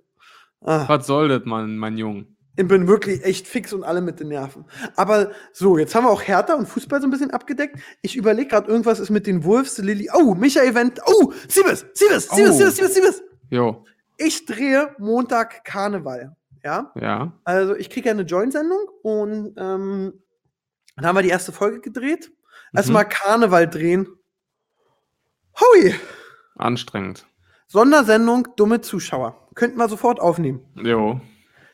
Ah, 0.62 0.86
Was 0.88 1.08
soll 1.08 1.30
das, 1.30 1.42
mein, 1.46 1.78
mein 1.78 1.98
Jung? 1.98 2.26
Ich 2.56 2.68
bin 2.68 2.88
wirklich 2.88 3.24
echt 3.24 3.48
fix 3.48 3.72
und 3.74 3.84
alle 3.84 4.02
mit 4.02 4.20
den 4.20 4.28
Nerven. 4.28 4.66
Aber 4.96 5.32
so, 5.54 5.78
jetzt 5.78 5.96
haben 5.96 6.04
wir 6.06 6.10
auch 6.12 6.22
Hertha 6.22 6.54
und 6.56 6.68
Fußball 6.68 7.00
so 7.02 7.08
ein 7.08 7.12
bisschen 7.12 7.32
abgedeckt. 7.32 7.80
Ich 8.02 8.16
überlege 8.16 8.50
gerade, 8.50 8.70
irgendwas 8.70 9.00
ist 9.00 9.10
mit 9.10 9.26
den 9.28 9.44
Wolves, 9.44 9.78
Lilly. 9.78 10.10
Oh, 10.14 10.36
Michael 10.36 10.76
Wendt. 10.76 11.00
Oh, 11.06 11.32
Siebes, 11.48 11.86
Siebes, 11.94 12.28
Siebes, 12.30 12.30
Oh. 12.32 12.36
Siebes, 12.58 12.76
Siebes, 12.76 12.94
Siebes. 12.96 13.24
Jo, 13.50 13.84
Ich 14.18 14.46
drehe 14.46 14.96
Montag 15.00 15.64
Karneval. 15.64 16.36
Ja. 16.64 16.92
ja. 16.96 17.34
Also 17.44 17.76
ich 17.76 17.90
kriege 17.90 18.08
ja 18.10 18.14
eine 18.14 18.22
Join-Sendung 18.24 18.88
und 19.02 19.56
ähm, 19.58 20.14
dann 20.96 21.06
haben 21.06 21.16
wir 21.16 21.24
die 21.24 21.30
erste 21.30 21.52
Folge 21.52 21.80
gedreht. 21.82 22.32
Erstmal 22.74 23.08
Karneval 23.08 23.68
drehen. 23.68 24.08
Hui! 25.60 25.96
Anstrengend. 26.56 27.26
Sondersendung, 27.68 28.48
dumme 28.56 28.82
Zuschauer. 28.82 29.48
Könnten 29.56 29.78
wir 29.78 29.90
sofort 29.90 30.20
aufnehmen. 30.20 30.62
Jo. 30.76 31.20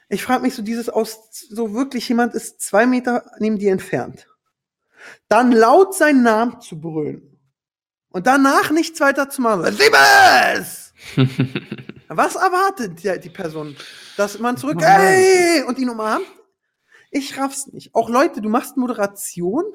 Ich 0.09 0.23
frage 0.23 0.43
mich 0.43 0.55
so, 0.55 0.61
dieses 0.61 0.89
aus, 0.89 1.29
so 1.31 1.73
wirklich 1.73 2.07
jemand 2.07 2.33
ist 2.33 2.61
zwei 2.61 2.85
Meter 2.85 3.29
neben 3.39 3.57
dir 3.57 3.71
entfernt. 3.71 4.27
Dann 5.27 5.51
laut 5.51 5.95
seinen 5.95 6.23
Namen 6.23 6.61
zu 6.61 6.79
brüllen. 6.79 7.39
Und 8.09 8.25
danach 8.25 8.71
nichts 8.71 8.99
weiter 8.99 9.29
zu 9.29 9.41
machen. 9.41 9.65
Siebes! 9.65 10.93
Was 12.07 12.35
erwartet 12.35 13.03
die, 13.03 13.19
die 13.19 13.29
Person? 13.29 13.75
Dass 14.15 14.39
man 14.39 14.57
zurück, 14.57 14.81
ey, 14.81 15.63
und 15.63 15.77
ihn 15.77 15.89
umarmt? 15.89 16.25
Ich 17.11 17.37
raff's 17.37 17.67
nicht. 17.67 17.93
Auch 17.93 18.09
Leute, 18.09 18.41
du 18.41 18.49
machst 18.49 18.77
Moderation 18.77 19.65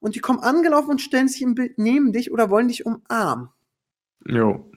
und 0.00 0.14
die 0.14 0.20
kommen 0.20 0.40
angelaufen 0.40 0.90
und 0.90 1.00
stellen 1.00 1.28
sich 1.28 1.42
im 1.42 1.54
Bild 1.54 1.78
neben 1.78 2.12
dich 2.12 2.30
oder 2.30 2.50
wollen 2.50 2.68
dich 2.68 2.86
umarmen. 2.86 3.48
jo. 4.24 4.70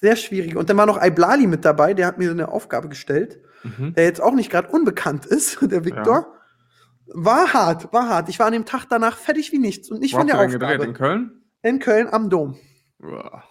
Sehr 0.00 0.14
schwierig. 0.14 0.56
Und 0.56 0.70
dann 0.70 0.76
war 0.76 0.86
noch 0.86 1.02
Iblali 1.02 1.48
mit 1.48 1.64
dabei, 1.64 1.92
der 1.92 2.06
hat 2.06 2.18
mir 2.18 2.26
so 2.26 2.32
eine 2.32 2.52
Aufgabe 2.52 2.88
gestellt, 2.88 3.40
Mhm. 3.62 3.94
der 3.94 4.04
jetzt 4.04 4.20
auch 4.20 4.34
nicht 4.34 4.50
gerade 4.50 4.68
unbekannt 4.68 5.26
ist, 5.26 5.58
der 5.62 5.84
Viktor. 5.84 6.34
War 7.06 7.52
hart, 7.54 7.92
war 7.92 8.08
hart. 8.08 8.28
Ich 8.28 8.38
war 8.38 8.46
an 8.46 8.52
dem 8.52 8.66
Tag 8.66 8.84
danach 8.88 9.16
fertig 9.16 9.50
wie 9.52 9.58
nichts 9.58 9.90
und 9.90 10.00
nicht 10.00 10.12
Wo 10.14 10.18
von 10.18 10.26
der 10.26 10.36
Aufgabe. 10.36 10.58
gedreht? 10.58 10.82
In 10.82 10.94
Köln? 10.94 11.42
In 11.62 11.78
Köln 11.78 12.08
am 12.08 12.28
Dom. 12.30 12.58
Uah. 13.02 13.42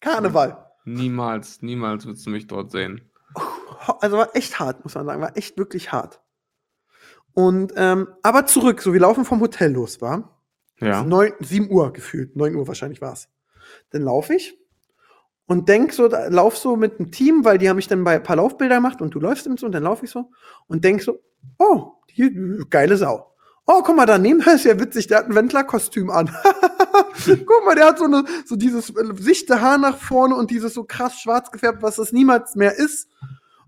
Karneval. 0.00 0.64
Niemals, 0.86 1.62
niemals 1.62 2.06
wirst 2.06 2.26
du 2.26 2.30
mich 2.30 2.46
dort 2.46 2.70
sehen. 2.70 3.10
Also 4.00 4.16
war 4.16 4.34
echt 4.34 4.58
hart, 4.58 4.82
muss 4.84 4.94
man 4.94 5.04
sagen. 5.06 5.20
War 5.20 5.36
echt 5.36 5.58
wirklich 5.58 5.92
hart. 5.92 6.20
Und, 7.34 7.72
ähm, 7.76 8.08
aber 8.22 8.46
zurück, 8.46 8.80
so 8.80 8.92
wir 8.92 9.00
laufen 9.00 9.24
vom 9.24 9.40
Hotel 9.40 9.72
los, 9.72 10.00
war. 10.00 10.40
Ja. 10.80 11.02
Neun, 11.04 11.32
7 11.40 11.70
Uhr 11.70 11.92
gefühlt, 11.92 12.36
9 12.36 12.54
Uhr 12.54 12.66
wahrscheinlich 12.68 13.00
war 13.00 13.12
es. 13.12 13.28
Dann 13.90 14.02
laufe 14.02 14.34
ich 14.34 14.58
und 15.46 15.68
denk 15.68 15.92
so, 15.92 16.08
da, 16.08 16.28
lauf 16.28 16.56
so 16.56 16.76
mit 16.76 16.98
einem 16.98 17.10
Team, 17.10 17.44
weil 17.44 17.58
die 17.58 17.68
haben 17.68 17.76
mich 17.76 17.88
dann 17.88 18.04
bei 18.04 18.14
ein 18.16 18.22
paar 18.22 18.36
Laufbilder 18.36 18.76
gemacht 18.76 19.02
und 19.02 19.14
du 19.14 19.20
läufst 19.20 19.46
und 19.46 19.60
so 19.60 19.66
und 19.66 19.72
dann 19.72 19.82
laufe 19.82 20.04
ich 20.04 20.10
so 20.10 20.30
und 20.68 20.84
denk 20.84 21.02
so, 21.02 21.20
oh, 21.58 21.92
hier, 22.06 22.30
geile 22.70 22.96
Sau. 22.96 23.30
Oh, 23.66 23.82
guck 23.82 23.96
mal, 23.96 24.06
daneben 24.06 24.40
ist 24.40 24.64
ja 24.64 24.78
witzig, 24.78 25.06
der 25.06 25.18
hat 25.18 25.26
ein 25.26 25.34
Wendler-Kostüm 25.34 26.10
an. 26.10 26.30
guck 27.46 27.64
mal, 27.64 27.74
der 27.74 27.86
hat 27.86 27.98
so, 27.98 28.04
eine, 28.04 28.24
so 28.44 28.56
dieses 28.56 28.90
äh, 28.90 29.04
sichte 29.18 29.60
Haar 29.60 29.78
nach 29.78 29.96
vorne 29.96 30.34
und 30.34 30.50
dieses 30.50 30.74
so 30.74 30.84
krass 30.84 31.18
schwarz 31.18 31.50
gefärbt, 31.50 31.82
was 31.82 31.96
das 31.96 32.12
niemals 32.12 32.56
mehr 32.56 32.76
ist. 32.76 33.08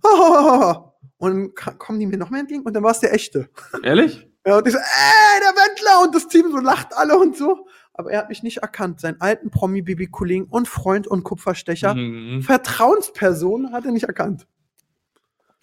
Und 1.19 1.31
dann 1.31 1.55
ka- 1.55 1.73
kommen 1.73 1.99
die 1.99 2.07
mir 2.07 2.19
noch 2.19 2.29
mehr 2.29 2.41
entgegen 2.41 2.63
und 2.63 2.75
dann 2.75 2.83
war 2.83 2.91
es 2.91 3.01
der 3.01 3.15
echte. 3.15 3.49
Ehrlich? 3.83 4.29
Ja, 4.47 4.59
und 4.59 4.67
ich 4.67 4.75
so, 4.75 4.79
ey, 4.79 5.41
der 5.41 5.49
Wendler! 5.63 6.03
Und 6.05 6.15
das 6.15 6.29
Team 6.29 6.51
so 6.51 6.59
lacht 6.59 6.95
alle 6.95 7.19
und 7.19 7.37
so. 7.37 7.66
Aber 7.99 8.11
er 8.11 8.19
hat 8.19 8.29
mich 8.29 8.43
nicht 8.43 8.59
erkannt. 8.59 9.01
Seinen 9.01 9.21
alten 9.21 9.51
Promi-Baby-Kollegen 9.51 10.45
und 10.45 10.69
Freund 10.69 11.07
und 11.07 11.25
Kupferstecher. 11.25 11.95
Mhm. 11.95 12.43
Vertrauensperson 12.43 13.73
hat 13.73 13.87
er 13.87 13.93
nicht 13.93 14.05
erkannt. 14.05 14.47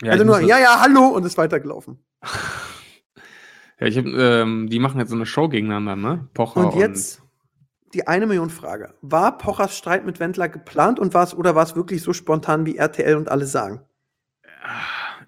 Ja, 0.01 0.13
also 0.13 0.23
nur, 0.23 0.39
ja, 0.41 0.59
ja, 0.59 0.81
hallo 0.81 1.07
und 1.07 1.25
ist 1.25 1.37
weitergelaufen. 1.37 1.99
Ja, 3.79 3.87
ich 3.87 3.97
hab, 3.97 4.05
ähm, 4.05 4.69
die 4.69 4.79
machen 4.79 4.99
jetzt 4.99 5.09
so 5.09 5.15
eine 5.15 5.25
Show 5.25 5.49
gegeneinander, 5.49 5.95
ne? 5.95 6.29
Pocher 6.35 6.67
Und 6.67 6.75
jetzt 6.75 7.21
die 7.93 8.07
eine 8.07 8.25
Million 8.27 8.49
Frage. 8.49 8.93
War 9.01 9.37
Pochers 9.37 9.77
Streit 9.77 10.05
mit 10.05 10.19
Wendler 10.19 10.47
geplant 10.47 10.99
und 10.99 11.13
war 11.13 11.23
es 11.23 11.35
oder 11.35 11.55
war 11.55 11.63
es 11.63 11.75
wirklich 11.75 12.01
so 12.01 12.13
spontan, 12.13 12.65
wie 12.65 12.77
RTL 12.77 13.15
und 13.15 13.29
alle 13.29 13.45
sagen? 13.45 13.81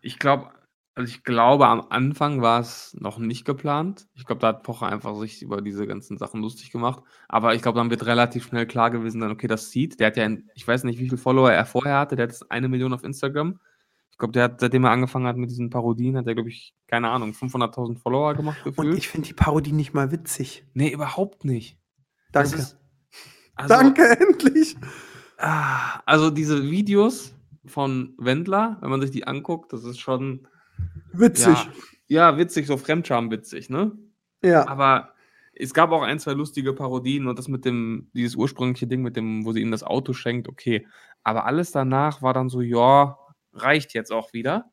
Ich 0.02 0.20
glaube, 0.20 0.52
also 0.96 1.10
ich 1.10 1.24
glaube, 1.24 1.68
am 1.68 1.86
Anfang 1.90 2.42
war 2.42 2.60
es 2.62 2.96
noch 3.00 3.18
nicht 3.18 3.44
geplant. 3.46 4.08
Ich 4.16 4.26
glaube, 4.26 4.40
da 4.40 4.48
hat 4.48 4.64
Pocher 4.64 4.88
einfach 4.88 5.16
sich 5.20 5.42
über 5.42 5.62
diese 5.62 5.86
ganzen 5.88 6.18
Sachen 6.18 6.42
lustig 6.42 6.72
gemacht. 6.72 7.04
Aber 7.28 7.54
ich 7.54 7.62
glaube, 7.62 7.78
dann 7.80 7.90
wird 7.90 8.06
relativ 8.06 8.46
schnell 8.48 8.66
klar 8.66 8.92
gewesen, 8.92 9.20
dann, 9.22 9.32
okay, 9.32 9.48
das 9.48 9.72
sieht. 9.72 10.00
Der 10.00 10.08
hat 10.08 10.18
ja, 10.18 10.24
in, 10.26 10.50
ich 10.56 10.66
weiß 10.68 10.86
nicht, 10.86 10.98
wie 11.00 11.06
viele 11.06 11.18
Follower 11.18 11.52
er 11.52 11.66
vorher 11.66 12.00
hatte. 12.00 12.16
Der 12.16 12.24
hat 12.24 12.32
jetzt 12.32 12.50
eine 12.50 12.70
Million 12.70 12.94
auf 12.94 13.04
Instagram. 13.04 13.60
Ich 14.12 14.18
glaube, 14.18 14.32
der 14.32 14.44
hat, 14.46 14.62
seitdem 14.62 14.86
er 14.86 14.92
angefangen 14.92 15.28
hat 15.28 15.36
mit 15.36 15.50
diesen 15.50 15.70
Parodien, 15.70 16.16
hat 16.16 16.26
er, 16.28 16.36
glaube 16.36 16.48
ich, 16.50 16.74
keine 16.88 17.10
Ahnung, 17.10 17.32
500.000 17.32 18.00
Follower 18.00 18.34
gemacht 18.34 18.64
gefühlt. 18.64 18.88
Und 18.88 18.98
ich 18.98 19.10
finde 19.10 19.28
die 19.28 19.34
Parodie 19.34 19.74
nicht 19.74 19.94
mal 19.94 20.12
witzig. 20.12 20.66
nee, 20.74 20.90
überhaupt 20.94 21.44
nicht. 21.44 21.78
Danke. 22.32 22.56
ist- 22.56 22.78
also, 23.56 23.74
Danke, 23.74 24.18
endlich. 24.20 24.78
Ah, 25.38 26.00
also 26.06 26.30
diese 26.30 26.64
Videos 26.72 27.34
von 27.66 28.14
Wendler, 28.18 28.78
wenn 28.80 28.90
man 28.90 29.02
sich 29.02 29.12
die 29.12 29.28
anguckt, 29.28 29.74
das 29.74 29.84
ist 29.84 30.00
schon 30.00 30.48
Witzig. 31.14 31.58
ja, 32.08 32.32
ja 32.32 32.38
witzig, 32.38 32.68
so 32.68 32.78
Fremdscham 32.78 33.32
witzig, 33.32 33.70
ne? 33.70 33.92
Ja. 34.44 34.68
Aber 34.68 35.14
es 35.54 35.74
gab 35.74 35.92
auch 35.92 36.02
ein, 36.04 36.20
zwei 36.20 36.34
lustige 36.34 36.74
Parodien 36.74 37.28
und 37.28 37.40
das 37.40 37.48
mit 37.48 37.66
dem, 37.66 38.10
dieses 38.14 38.36
ursprüngliche 38.36 38.88
Ding 38.88 39.02
mit 39.02 39.16
dem, 39.16 39.46
wo 39.46 39.54
sie 39.54 39.62
ihm 39.62 39.72
das 39.72 39.84
Auto 39.84 40.14
schenkt, 40.14 40.48
okay. 40.50 40.86
Aber 41.24 41.46
alles 41.46 41.72
danach 41.72 42.22
war 42.22 42.34
dann 42.34 42.50
so, 42.50 42.62
ja, 42.62 43.18
reicht 43.54 43.94
jetzt 43.94 44.12
auch 44.12 44.34
wieder. 44.34 44.72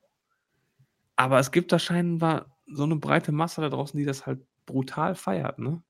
Aber 1.17 1.39
es 1.39 1.53
gibt 1.53 1.73
da 1.73 1.79
scheinbar 1.79 2.57
so 2.67 2.83
eine 2.83 2.97
breite 2.97 3.33
Masse 3.33 3.61
da 3.61 3.69
draußen, 3.69 3.97
die 3.97 4.05
das 4.05 4.27
halt 4.27 4.41
brutal 4.67 5.15
feiert, 5.15 5.59
ne? 5.59 5.83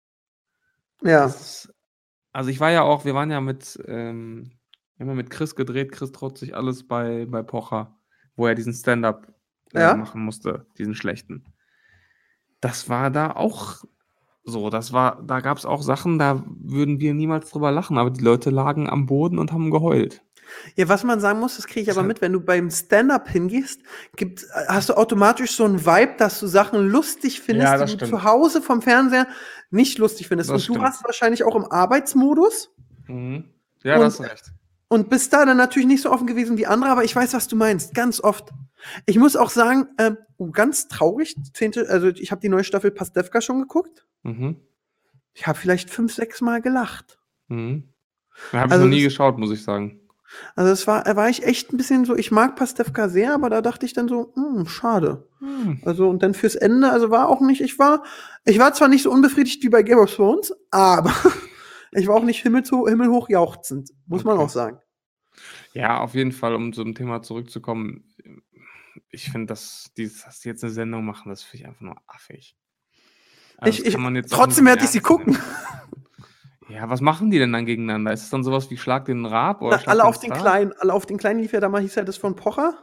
Ja. 1.02 1.26
Ist, 1.26 1.72
also 2.32 2.50
ich 2.50 2.60
war 2.60 2.70
ja 2.70 2.82
auch, 2.82 3.04
wir 3.04 3.14
waren 3.14 3.30
ja 3.30 3.40
mit, 3.40 3.78
ähm, 3.86 4.52
wir 4.96 5.04
haben 5.04 5.08
ja 5.10 5.14
mit 5.14 5.30
Chris 5.30 5.54
gedreht, 5.54 5.92
Chris 5.92 6.12
trotzig 6.12 6.54
alles 6.54 6.86
bei, 6.86 7.26
bei 7.26 7.42
Pocher, 7.42 7.96
wo 8.36 8.46
er 8.46 8.54
diesen 8.54 8.72
Stand-up 8.72 9.31
Ja. 9.80 9.94
machen 9.96 10.22
musste, 10.24 10.66
diesen 10.78 10.94
schlechten. 10.94 11.44
Das 12.60 12.88
war 12.88 13.10
da 13.10 13.30
auch 13.32 13.84
so, 14.44 14.70
das 14.70 14.92
war, 14.92 15.22
da 15.22 15.40
gab 15.40 15.56
es 15.58 15.64
auch 15.64 15.82
Sachen, 15.82 16.18
da 16.18 16.42
würden 16.46 16.98
wir 17.00 17.14
niemals 17.14 17.50
drüber 17.50 17.70
lachen, 17.70 17.96
aber 17.96 18.10
die 18.10 18.22
Leute 18.24 18.50
lagen 18.50 18.88
am 18.90 19.06
Boden 19.06 19.38
und 19.38 19.52
haben 19.52 19.70
geheult. 19.70 20.22
Ja, 20.74 20.88
was 20.88 21.04
man 21.04 21.20
sagen 21.20 21.38
muss, 21.38 21.56
das 21.56 21.66
kriege 21.66 21.80
ich 21.82 21.86
Das 21.86 21.96
aber 21.96 22.06
mit, 22.06 22.20
wenn 22.20 22.32
du 22.32 22.40
beim 22.40 22.68
Stand-up 22.70 23.28
hingehst, 23.28 23.80
gibt, 24.16 24.44
hast 24.66 24.88
du 24.88 24.94
automatisch 24.94 25.52
so 25.52 25.64
einen 25.64 25.86
Vibe, 25.86 26.14
dass 26.18 26.40
du 26.40 26.46
Sachen 26.48 26.88
lustig 26.88 27.40
findest, 27.40 27.68
Ja, 27.68 27.74
die 27.76 27.80
das 27.82 27.90
du 27.92 27.96
stimmt. 27.98 28.10
zu 28.10 28.24
Hause 28.24 28.60
vom 28.60 28.82
Fernseher 28.82 29.28
nicht 29.70 29.98
lustig 29.98 30.26
findest. 30.28 30.50
Das 30.50 30.62
und 30.62 30.68
du 30.68 30.72
stimmt. 30.74 30.84
hast 30.86 31.04
wahrscheinlich 31.04 31.44
auch 31.44 31.54
im 31.56 31.64
Arbeitsmodus 31.64 32.70
Mhm. 33.08 33.44
Ja, 33.84 33.94
Und- 33.94 34.00
da 34.00 34.04
hast 34.06 34.18
du 34.18 34.22
recht. 34.24 34.52
und 34.88 35.08
bist 35.08 35.32
da 35.32 35.44
dann 35.46 35.56
natürlich 35.56 35.88
nicht 35.88 36.02
so 36.02 36.10
offen 36.10 36.26
gewesen 36.26 36.56
wie 36.58 36.66
andere, 36.66 36.90
aber 36.90 37.04
ich 37.04 37.14
weiß, 37.16 37.32
was 37.34 37.48
du 37.48 37.56
meinst, 37.56 37.94
ganz 37.94 38.20
oft. 38.20 38.50
Ich 39.06 39.16
muss 39.18 39.36
auch 39.36 39.50
sagen, 39.50 39.88
oh, 40.38 40.50
ganz 40.50 40.88
traurig, 40.88 41.36
zehnte, 41.54 41.88
also 41.88 42.08
ich 42.08 42.30
habe 42.30 42.40
die 42.40 42.48
neue 42.48 42.64
Staffel 42.64 42.90
Pastewka 42.90 43.40
schon 43.40 43.60
geguckt. 43.60 44.06
Mhm. 44.22 44.56
Ich 45.34 45.46
habe 45.46 45.58
vielleicht 45.58 45.88
fünf, 45.90 46.12
sechs 46.14 46.40
Mal 46.40 46.60
gelacht. 46.60 47.18
Mhm. 47.48 47.88
Habe 48.52 48.66
ich 48.66 48.72
Also 48.72 48.84
noch 48.84 48.90
nie 48.90 49.02
das- 49.04 49.12
geschaut, 49.12 49.38
muss 49.38 49.50
ich 49.52 49.62
sagen. 49.62 49.98
Also 50.56 50.72
es 50.72 50.86
war, 50.86 51.04
da 51.04 51.14
war 51.14 51.28
ich 51.28 51.42
echt 51.44 51.72
ein 51.72 51.76
bisschen 51.76 52.06
so, 52.06 52.16
ich 52.16 52.30
mag 52.30 52.56
Pastewka 52.56 53.10
sehr, 53.10 53.34
aber 53.34 53.50
da 53.50 53.60
dachte 53.60 53.84
ich 53.84 53.92
dann 53.92 54.08
so, 54.08 54.32
hm, 54.34 54.64
schade. 54.66 55.28
Hm. 55.40 55.82
Also 55.84 56.08
und 56.08 56.22
dann 56.22 56.32
fürs 56.32 56.54
Ende, 56.54 56.90
also 56.90 57.10
war 57.10 57.28
auch 57.28 57.42
nicht, 57.42 57.60
ich 57.60 57.78
war, 57.78 58.02
ich 58.46 58.58
war 58.58 58.72
zwar 58.72 58.88
nicht 58.88 59.02
so 59.02 59.10
unbefriedigt 59.10 59.62
wie 59.62 59.68
bei 59.68 59.82
Game 59.82 59.98
of 59.98 60.14
Thrones, 60.14 60.54
aber 60.70 61.12
ich 61.92 62.06
war 62.08 62.16
auch 62.16 62.24
nicht 62.24 62.40
himmelhoch, 62.42 62.88
himmelhoch 62.88 63.28
jauchzend, 63.28 63.90
muss 64.06 64.24
man 64.24 64.36
Okay. 64.36 64.44
auch 64.44 64.48
sagen. 64.48 64.78
Ja, 65.74 65.98
auf 66.00 66.14
jeden 66.14 66.32
Fall, 66.32 66.54
um 66.54 66.72
zum 66.72 66.94
Thema 66.94 67.20
zurückzukommen. 67.22 68.04
Ich 69.12 69.30
finde, 69.30 69.46
dass, 69.46 69.92
dieses, 69.96 70.24
dass 70.24 70.40
die 70.40 70.48
jetzt 70.48 70.64
eine 70.64 70.72
Sendung 70.72 71.04
machen, 71.04 71.28
das 71.28 71.42
finde 71.42 71.62
ich 71.62 71.68
einfach 71.68 71.82
nur 71.82 71.96
affig. 72.06 72.56
Also 73.58 73.82
ich, 73.82 73.94
ich, 73.94 74.26
trotzdem 74.30 74.66
werde 74.66 74.84
ich 74.84 74.90
sie 74.90 75.00
gucken. 75.00 75.38
Ja, 76.68 76.88
was 76.88 77.02
machen 77.02 77.30
die 77.30 77.38
denn 77.38 77.52
dann 77.52 77.66
gegeneinander? 77.66 78.12
Ist 78.12 78.22
es 78.22 78.30
dann 78.30 78.44
sowas 78.44 78.70
wie 78.70 78.78
Schlag 78.78 79.04
den 79.04 79.26
Rab? 79.26 79.60
Oder 79.60 79.80
Na, 79.84 79.92
alle 79.92 80.04
auf 80.04 80.18
den 80.18 80.30
kleinen, 80.32 80.72
alle 80.78 80.94
auf 80.94 81.04
den 81.04 81.18
kleinen 81.18 81.40
lief 81.40 81.52
ja 81.52 81.60
damals, 81.60 81.82
hieß 81.82 81.96
ja 81.96 82.04
das 82.04 82.16
von 82.16 82.34
Pocher. 82.34 82.74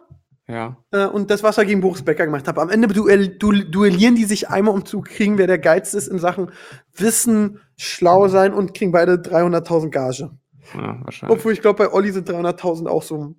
Ja. 0.47 0.77
Äh, 0.91 1.05
und 1.05 1.29
das, 1.29 1.43
was 1.43 1.57
er 1.57 1.65
gegen 1.65 1.81
Boris 1.81 2.03
Becker 2.03 2.25
gemacht 2.25 2.47
hat. 2.47 2.57
Am 2.57 2.69
Ende 2.69 2.87
duell, 2.87 3.27
du, 3.27 3.51
duellieren 3.51 4.15
die 4.15 4.25
sich 4.25 4.49
einmal, 4.49 4.73
um 4.73 4.85
zu 4.85 5.01
kriegen, 5.01 5.37
wer 5.37 5.47
der 5.47 5.59
geilste 5.59 5.97
ist 5.97 6.07
in 6.07 6.19
Sachen 6.19 6.51
Wissen, 6.95 7.61
schlau 7.77 8.27
sein 8.27 8.53
und 8.53 8.73
kriegen 8.73 8.91
beide 8.91 9.13
300.000 9.15 9.89
Gage. 9.89 10.31
ja, 10.73 10.99
wahrscheinlich. 11.03 11.37
Obwohl 11.37 11.53
ich 11.53 11.61
glaube, 11.61 11.85
bei 11.85 11.93
Olli 11.93 12.11
sind 12.11 12.29
300.000 12.29 12.87
auch 12.87 13.03
so, 13.03 13.35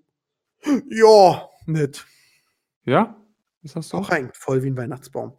ja, 0.88 1.48
nett. 1.66 2.06
Ja? 2.84 3.16
Ist 3.62 3.76
das 3.76 3.88
so? 3.88 3.98
Auch 3.98 4.10
hängt 4.10 4.36
voll 4.36 4.62
wie 4.62 4.70
ein 4.70 4.76
Weihnachtsbaum. 4.76 5.32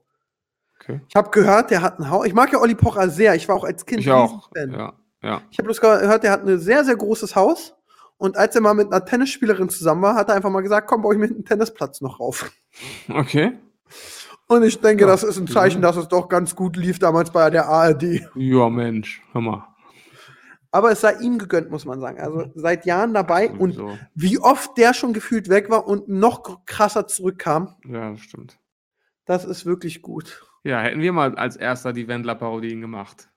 Okay. 0.79 1.01
Ich 1.07 1.15
habe 1.15 1.29
gehört, 1.29 1.71
der 1.71 1.81
hat 1.81 1.99
ein 1.99 2.09
Haus. 2.09 2.25
Ich 2.25 2.33
mag 2.33 2.51
ja 2.51 2.59
Olli 2.59 2.75
Pocher 2.75 3.09
sehr. 3.09 3.35
Ich 3.35 3.47
war 3.47 3.55
auch 3.55 3.63
als 3.63 3.85
Kind 3.85 4.01
Ich 4.01 4.11
auch. 4.11 4.49
Ja, 4.55 4.93
ja. 5.21 5.41
Ich 5.51 5.57
habe 5.59 5.65
bloß 5.65 5.79
gehört, 5.79 6.23
der 6.23 6.31
hat 6.31 6.47
ein 6.47 6.59
sehr, 6.59 6.83
sehr 6.83 6.95
großes 6.95 7.35
Haus. 7.35 7.75
Und 8.17 8.37
als 8.37 8.55
er 8.55 8.61
mal 8.61 8.73
mit 8.73 8.91
einer 8.91 9.03
Tennisspielerin 9.03 9.69
zusammen 9.69 10.01
war, 10.03 10.15
hat 10.15 10.29
er 10.29 10.35
einfach 10.35 10.49
mal 10.49 10.61
gesagt, 10.61 10.87
komm, 10.87 11.01
baue 11.01 11.15
ich 11.15 11.19
mir 11.19 11.27
einen 11.27 11.45
Tennisplatz 11.45 12.01
noch 12.01 12.19
rauf. 12.19 12.51
Okay. 13.09 13.57
Und 14.47 14.63
ich 14.63 14.79
denke, 14.79 15.03
Ja, 15.03 15.07
das 15.09 15.23
ist 15.23 15.37
ein 15.37 15.47
Zeichen, 15.47 15.81
dass 15.81 15.95
es 15.97 16.07
doch 16.07 16.29
ganz 16.29 16.55
gut 16.55 16.75
lief 16.75 16.99
damals 16.99 17.31
bei 17.31 17.49
der 17.49 17.67
ARD. 17.67 18.21
Ja, 18.35 18.69
Mensch, 18.69 19.21
hör 19.31 19.41
mal. 19.41 19.67
Aber 20.71 20.91
es 20.91 21.01
sei 21.01 21.13
ihm 21.19 21.37
gegönnt, 21.37 21.69
muss 21.69 21.85
man 21.85 21.99
sagen. 21.99 22.19
Also 22.19 22.49
seit 22.55 22.85
Jahren 22.85 23.13
dabei 23.13 23.49
und 23.51 23.73
Sowieso. 23.73 23.97
wie 24.15 24.39
oft 24.39 24.77
der 24.77 24.93
schon 24.93 25.11
gefühlt 25.13 25.49
weg 25.49 25.69
war 25.69 25.85
und 25.87 26.07
noch 26.07 26.65
krasser 26.65 27.07
zurückkam, 27.07 27.75
Ja, 27.85 28.11
das 28.11 28.21
stimmt. 28.21 28.57
das 29.25 29.43
ist 29.45 29.65
wirklich 29.65 30.01
gut. 30.01 30.45
Ja, 30.63 30.79
hätten 30.79 31.01
wir 31.01 31.11
mal 31.11 31.35
als 31.35 31.55
erster 31.57 31.91
die 31.91 32.07
Wendler-Parodien 32.07 32.79
gemacht. 32.81 33.27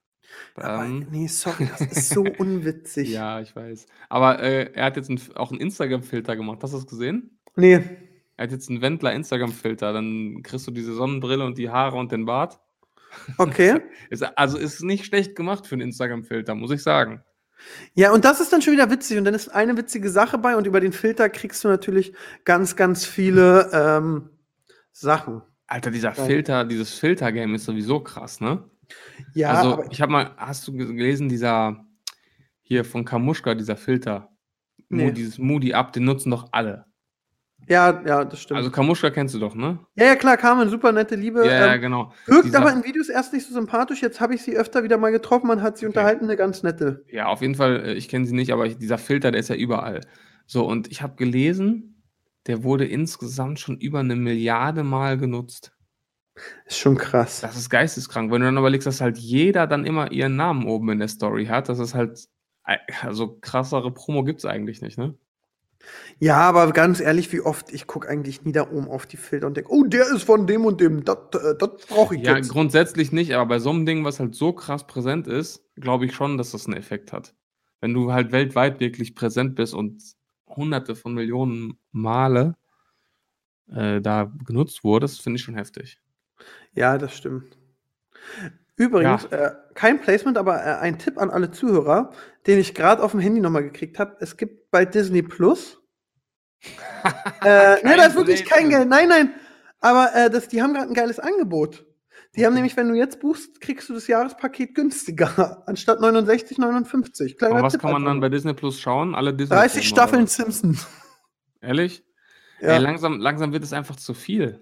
Aber, 0.57 0.85
Ähm, 0.85 1.07
nee, 1.11 1.27
sorry, 1.27 1.69
das 1.71 1.81
ist 1.81 2.11
so 2.11 2.23
unwitzig. 2.39 3.09
ja, 3.11 3.41
ich 3.41 3.55
weiß. 3.57 3.87
Aber 4.09 4.41
äh, 4.43 4.73
er 4.73 4.85
hat 4.87 4.97
jetzt 4.97 5.11
ein, 5.11 5.21
auch 5.35 5.51
einen 5.51 5.61
Instagram-Filter 5.61 6.37
gemacht. 6.37 6.59
Hast 6.63 6.73
du 6.73 6.79
das 6.79 6.87
gesehen? 6.87 7.39
Nee. 7.57 7.81
Er 8.37 8.45
hat 8.45 8.51
jetzt 8.53 8.69
einen 8.69 8.81
Wendler-Instagram-Filter. 8.81 9.93
Dann 9.93 10.41
kriegst 10.43 10.67
du 10.67 10.71
diese 10.71 10.93
Sonnenbrille 10.95 11.45
und 11.45 11.57
die 11.59 11.71
Haare 11.71 11.97
und 11.97 12.11
den 12.13 12.25
Bart. 12.27 12.61
Okay. 13.39 13.81
Also 14.37 14.59
ist 14.59 14.83
nicht 14.83 15.07
schlecht 15.07 15.35
gemacht 15.35 15.67
für 15.67 15.75
einen 15.75 15.83
Instagram-Filter, 15.83 16.55
muss 16.55 16.71
ich 16.71 16.83
sagen. 16.83 17.23
Ja, 17.95 18.13
und 18.13 18.25
das 18.25 18.41
ist 18.41 18.53
dann 18.53 18.63
schon 18.63 18.75
wieder 18.75 18.91
witzig. 18.91 19.19
Und 19.19 19.25
dann 19.25 19.35
ist 19.35 19.49
eine 19.49 19.77
witzige 19.77 20.09
Sache 20.11 20.39
bei 20.39 20.57
und 20.57 20.67
über 20.67 20.81
den 20.81 20.93
Filter 20.93 21.29
kriegst 21.29 21.65
du 21.65 21.69
natürlich 21.69 22.15
ganz, 22.45 22.77
ganz 22.77 23.05
viele 23.07 23.71
ähm, 23.73 24.31
Sachen. 24.93 25.43
Alter, 25.67 25.91
dieser 25.91 26.15
Ja. 26.15 26.25
Filter, 26.25 26.65
dieses 26.65 26.95
Filter-Game 26.95 27.55
ist 27.55 27.65
sowieso 27.65 28.01
krass, 28.01 28.41
ne? 28.41 28.71
Ja, 29.35 29.51
also, 29.51 29.85
ich 29.91 30.01
habe 30.01 30.13
mal, 30.13 30.35
hast 30.37 30.69
du 30.69 30.73
gelesen, 30.73 31.29
dieser 31.29 31.85
hier 32.61 32.85
von 32.85 33.05
Kamuschka, 33.05 33.55
dieser 33.55 33.77
Filter, 33.77 34.35
Nee. 34.89 35.07
Mo, 35.07 35.11
dieses 35.11 35.39
Moody 35.39 35.75
Up, 35.75 35.93
den 35.93 36.05
nutzen 36.05 36.31
doch 36.31 36.49
alle. 36.53 36.87
Ja, 37.69 38.03
ja, 38.07 38.25
das 38.25 38.41
stimmt. 38.41 38.59
Also 38.59 38.71
Kamuschka 38.71 39.11
kennst 39.11 39.35
du 39.35 39.39
doch, 39.39 39.55
ne? 39.55 39.79
ja, 39.97 40.07
ja, 40.07 40.17
klar, 40.17 40.37
Carmen, 40.37 40.69
super 40.69 40.93
nette 40.93 41.15
Liebe. 41.17 41.45
Ja, 41.47 41.67
ja, 41.67 41.75
ähm, 41.75 41.81
genau. 41.81 42.13
wirkt 42.27 42.47
Dieser- 42.47 42.61
aber 42.61 42.73
in 42.73 42.85
Videos 42.85 43.09
erst 43.09 43.33
nicht 43.33 43.47
so 43.47 43.55
sympathisch. 43.55 44.03
Jetzt 44.03 44.21
habe 44.21 44.35
ich 44.35 44.43
sie 44.43 44.57
öfter 44.57 44.83
wieder 44.85 44.99
mal 44.99 45.11
getroffen. 45.13 45.47
Man 45.49 45.63
hat 45.63 45.79
sie 45.79 45.87
Okay. 45.87 45.97
unterhalten, 45.97 46.25
eine 46.25 46.37
ganz 46.37 46.63
nette. 46.63 47.05
Ja, 47.11 47.27
auf 47.27 47.41
jeden 47.41 47.55
Fall, 47.55 47.85
äh, 47.87 47.93
ich 47.95 48.09
kenne 48.09 48.27
sie 48.27 48.35
nicht, 48.35 48.53
aber 48.53 48.67
ich, 48.67 48.79
dieser 48.79 48.99
Filter, 48.99 49.31
der 49.31 49.41
ist 49.41 49.49
ja 49.49 49.57
überall. 49.57 50.01
So, 50.47 50.67
und 50.67 50.91
ich 50.91 51.03
habe 51.03 51.17
gelesen, 51.17 52.03
der 52.47 52.63
wurde 52.65 52.85
insgesamt 52.87 53.59
schon 53.61 53.79
über 53.79 54.01
eine 54.01 54.17
Milliarde 54.17 54.83
Mal 54.85 55.17
genutzt. 55.19 55.73
Ist 56.67 56.79
schon 56.79 56.97
krass. 56.97 57.41
Das 57.43 57.57
ist 57.57 57.71
geisteskrank. 57.71 58.31
Wenn 58.31 58.41
du 58.41 58.47
dann 58.47 58.57
überlegst, 58.59 58.87
dass 58.87 59.01
halt 59.01 59.17
jeder 59.19 59.67
dann 59.67 59.87
immer 59.87 60.11
ihren 60.13 60.37
Namen 60.37 60.67
oben 60.67 60.91
in 60.91 60.99
der 60.99 61.09
Story 61.09 61.47
hat, 61.47 61.69
das 61.69 61.79
ist 61.79 61.95
halt, 61.95 62.19
äh, 62.67 62.77
also 63.03 63.39
krassere 63.41 63.93
Promo 63.95 64.25
gibt 64.25 64.41
es 64.41 64.45
eigentlich 64.45 64.83
nicht, 64.83 64.99
ne? 64.99 65.15
Ja, 66.19 66.37
aber 66.39 66.73
ganz 66.73 67.01
ehrlich, 67.01 67.33
wie 67.33 67.41
oft, 67.41 67.73
ich 67.73 67.87
gucke 67.87 68.09
eigentlich 68.09 68.45
nie 68.45 68.53
da 68.53 68.71
oben 68.71 68.89
auf 68.89 69.07
die 69.07 69.17
Filter 69.17 69.47
und 69.47 69.57
denke, 69.57 69.71
oh, 69.73 69.85
der 69.85 70.07
ist 70.15 70.23
von 70.25 70.47
dem 70.47 70.65
und 70.65 70.81
dem, 70.81 71.05
das 71.05 71.19
äh, 71.35 71.55
brauche 71.89 72.17
ich 72.17 72.23
Ja, 72.23 72.39
jetzt. 72.39 72.49
grundsätzlich 72.49 73.13
nicht, 73.13 73.35
aber 73.35 73.47
bei 73.47 73.59
so 73.59 73.71
einem 73.71 73.87
Ding, 73.87 74.05
was 74.05 74.21
halt 74.21 74.35
so 74.35 74.53
krass 74.53 74.87
präsent 74.87 75.27
ist, 75.27 75.65
glaube 75.77 76.07
ich 76.07 76.15
schon, 76.15 76.39
dass 76.39 76.53
das 76.53 76.67
einen 76.67 76.77
Effekt 76.77 77.13
hat. 77.13 77.35
Wenn 77.81 77.93
du 77.95 78.13
halt 78.13 78.33
weltweit 78.33 78.81
wirklich 78.81 79.15
präsent 79.15 79.57
bist 79.57 79.75
und 79.75 80.03
hunderte 80.47 80.95
von 80.97 81.15
Millionen 81.15 81.79
Male 81.93 82.57
äh, 83.69 84.01
da 84.01 84.33
genutzt 84.47 84.85
wurdest, 84.85 85.21
finde 85.23 85.37
ich 85.39 85.43
schon 85.43 85.57
heftig. 85.57 86.01
Ja, 86.75 86.99
das 86.99 87.17
stimmt. 87.17 87.57
Übrigens, 88.77 89.25
äh, 89.27 89.53
kein 89.75 90.01
Placement, 90.01 90.37
aber 90.37 90.57
äh, 90.57 90.79
ein 90.81 90.99
Tipp 90.99 91.19
an 91.19 91.31
alle 91.31 91.53
Zuhörer, 91.53 92.13
den 92.47 92.59
ich 92.59 92.75
gerade 92.75 93.03
auf 93.03 93.13
dem 93.13 93.21
Handy 93.21 93.41
nochmal 93.41 93.63
gekriegt 93.63 93.99
habe. 93.99 94.17
Es 94.21 94.37
gibt 94.37 94.71
bei 94.71 94.85
Disney 94.85 95.23
Plus. 95.23 95.81
äh, 97.45 97.77
nee, 97.85 97.97
da 97.97 98.07
ist 98.07 98.17
wirklich 98.17 98.45
kein 98.45 98.71
Geld. 98.71 98.89
Nein, 98.89 99.09
nein. 99.09 99.35
Aber 99.81 100.15
äh, 100.15 100.31
das, 100.31 100.49
die 100.49 100.63
haben 100.63 100.75
gerade 100.75 100.89
ein 100.89 100.95
geiles 100.95 101.21
Angebot. 101.21 101.87
Die 102.37 102.45
haben 102.45 102.55
nämlich, 102.55 102.77
wenn 102.77 102.89
du 102.89 102.95
jetzt 102.95 103.21
buchst, 103.21 103.61
kriegst 103.61 103.89
du 103.89 103.95
das 103.95 104.09
Jahrespaket 104.09 104.75
günstiger, 104.75 105.63
anstatt 105.67 106.01
69, 106.01 106.59
59. 106.59 107.39
Kleiner 107.39 107.55
Aber 107.55 107.65
was 107.65 107.75
Tipp 107.75 107.83
kann 107.83 107.93
man 107.93 108.03
einfach 108.03 108.13
dann 108.13 108.21
bei. 108.21 108.29
Disney 108.29 108.55
Plus 108.55 108.81
schauen? 108.81 109.15
Alle 109.15 109.35
Disney 109.35 109.55
30 109.57 109.73
Filme, 109.73 109.87
Staffeln? 109.87 110.27
Simpsons. 110.27 110.87
Ehrlich? 111.61 112.05
Ja. 112.61 112.71
Ey, 112.71 112.79
langsam, 112.79 113.21
langsam 113.21 113.53
wird 113.53 113.63
es 113.63 113.73
einfach 113.73 113.97
zu 113.97 114.15
viel. 114.15 114.61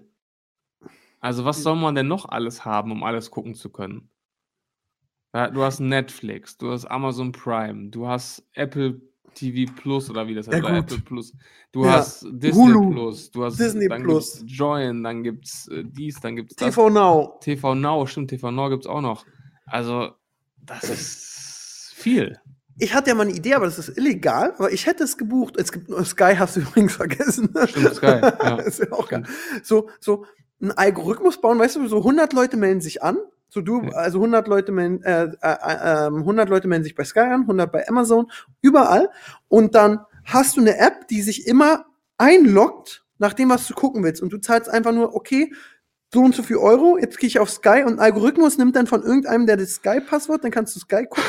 Also, 1.23 1.45
was 1.45 1.63
soll 1.63 1.77
man 1.77 1.95
denn 1.95 2.09
noch 2.09 2.27
alles 2.27 2.65
haben, 2.65 2.91
um 2.91 3.01
alles 3.03 3.31
gucken 3.31 3.55
zu 3.55 3.69
können? 3.69 4.09
Ja, 5.33 5.49
du 5.49 5.63
hast 5.63 5.79
Netflix, 5.79 6.57
du 6.57 6.69
hast 6.71 6.85
Amazon 6.85 7.31
Prime, 7.31 7.89
du 7.89 8.07
hast 8.07 8.43
Apple 8.51 8.99
TV 9.33 9.71
Plus 9.73 10.09
oder 10.09 10.27
wie 10.27 10.35
das 10.35 10.49
heißt, 10.49 10.61
Ja. 10.61 10.77
Apple 10.77 10.99
Plus. 10.99 11.33
Du 11.71 11.85
Ja, 11.85 11.93
hast 11.93 12.27
Disney 12.29 12.51
Hulu, 12.73 12.91
Plus, 12.91 13.31
du 13.31 13.45
hast 13.45 13.57
Disney 13.57 13.87
dann 13.87 14.03
Plus. 14.03 14.39
gibt's 14.39 14.53
Join, 14.57 15.01
dann 15.01 15.23
gibt's 15.23 15.69
äh, 15.69 15.85
dies, 15.85 16.19
dann 16.19 16.35
gibt's 16.35 16.55
das. 16.57 16.75
TV 16.75 16.89
Now. 16.89 17.39
TV 17.39 17.73
Now, 17.73 18.05
stimmt, 18.05 18.29
TV 18.29 18.51
Now 18.51 18.69
gibt's 18.69 18.85
auch 18.85 19.01
noch. 19.01 19.25
Also, 19.65 20.11
das 20.57 20.83
ist 20.83 21.93
viel. 21.95 22.37
Ich 22.79 22.93
hatte 22.93 23.11
ja 23.11 23.15
mal 23.15 23.23
eine 23.27 23.33
Idee, 23.33 23.53
aber 23.53 23.65
das 23.65 23.79
ist 23.79 23.97
illegal. 23.97 24.53
Aber 24.57 24.73
ich 24.73 24.87
hätte 24.87 25.03
es 25.05 25.17
gebucht. 25.17 25.55
Es 25.57 25.71
gibt 25.71 25.89
Sky, 26.05 26.35
hast 26.37 26.57
du 26.57 26.59
übrigens 26.63 26.95
vergessen. 26.97 27.49
Stimmt, 27.65 27.95
Sky, 27.95 28.07
ja. 28.21 28.55
ist 28.59 28.79
ja 28.79 28.91
auch 28.91 29.07
geil. 29.07 29.23
So, 29.63 29.89
so 30.01 30.25
ein 30.63 30.71
Algorithmus 30.71 31.39
bauen, 31.39 31.59
weißt 31.59 31.75
du, 31.75 31.87
so 31.87 31.97
100 31.97 32.33
Leute 32.33 32.57
melden 32.57 32.81
sich 32.81 33.03
an. 33.03 33.17
So 33.49 33.61
du, 33.61 33.81
also 33.93 34.17
100 34.17 34.47
Leute, 34.47 34.71
melden, 34.71 35.03
äh, 35.03 35.25
äh, 35.25 35.27
äh, 35.41 36.07
ähm, 36.07 36.17
100 36.17 36.49
Leute 36.49 36.67
melden 36.67 36.83
sich 36.83 36.95
bei 36.95 37.03
Sky 37.03 37.19
an, 37.19 37.41
100 37.41 37.71
bei 37.71 37.87
Amazon, 37.87 38.31
überall. 38.61 39.09
Und 39.47 39.75
dann 39.75 39.99
hast 40.23 40.57
du 40.57 40.61
eine 40.61 40.77
App, 40.79 41.07
die 41.09 41.21
sich 41.21 41.45
immer 41.45 41.85
einloggt 42.17 43.05
nach 43.19 43.33
dem, 43.33 43.49
was 43.49 43.67
du 43.67 43.75
gucken 43.75 44.03
willst. 44.03 44.23
Und 44.23 44.33
du 44.33 44.39
zahlst 44.39 44.69
einfach 44.69 44.91
nur, 44.91 45.13
okay, 45.13 45.53
so 46.11 46.21
und 46.21 46.33
so 46.33 46.43
viel 46.43 46.57
Euro, 46.57 46.97
jetzt 46.97 47.19
gehe 47.19 47.27
ich 47.27 47.39
auf 47.39 47.49
Sky 47.49 47.83
und 47.85 47.93
ein 47.93 47.99
Algorithmus 47.99 48.57
nimmt 48.57 48.75
dann 48.75 48.87
von 48.87 49.03
irgendeinem, 49.03 49.45
der 49.45 49.57
das 49.57 49.75
Sky-Passwort, 49.75 50.43
dann 50.43 50.51
kannst 50.51 50.75
du 50.75 50.79
Sky 50.79 51.05
gucken. 51.07 51.23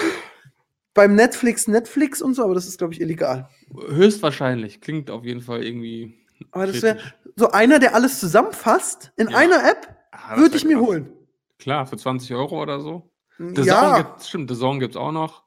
Beim 0.95 1.15
Netflix, 1.15 1.67
Netflix 1.67 2.23
und 2.23 2.35
so, 2.35 2.45
aber 2.45 2.55
das 2.55 2.69
ist, 2.69 2.79
glaube 2.79 2.95
ich, 2.95 3.01
illegal. 3.01 3.49
Höchstwahrscheinlich. 3.89 4.81
Klingt 4.81 5.11
auf 5.11 5.25
jeden 5.25 5.41
Fall 5.41 5.65
irgendwie. 5.65 6.15
Aber 6.51 6.67
das 6.67 6.83
wäre 6.83 6.99
so 7.37 7.51
einer, 7.51 7.79
der 7.79 7.95
alles 7.95 8.21
zusammenfasst 8.21 9.13
in 9.17 9.29
Ja. 9.29 9.39
einer 9.39 9.65
App, 9.69 9.89
Ah, 10.13 10.37
würde 10.37 10.57
ich 10.57 10.65
mir 10.65 10.77
krass. 10.79 10.87
holen. 10.87 11.13
Klar, 11.59 11.87
für 11.87 11.97
20 11.97 12.33
Euro 12.35 12.61
oder 12.63 12.81
so. 12.81 13.11
The 13.39 13.53
Zone 13.55 13.67
ja, 13.67 13.97
gibt, 13.99 14.23
stimmt, 14.25 14.51
The 14.51 14.57
Zone 14.57 14.79
gibt's 14.79 14.97
auch 14.97 15.11
noch. 15.13 15.43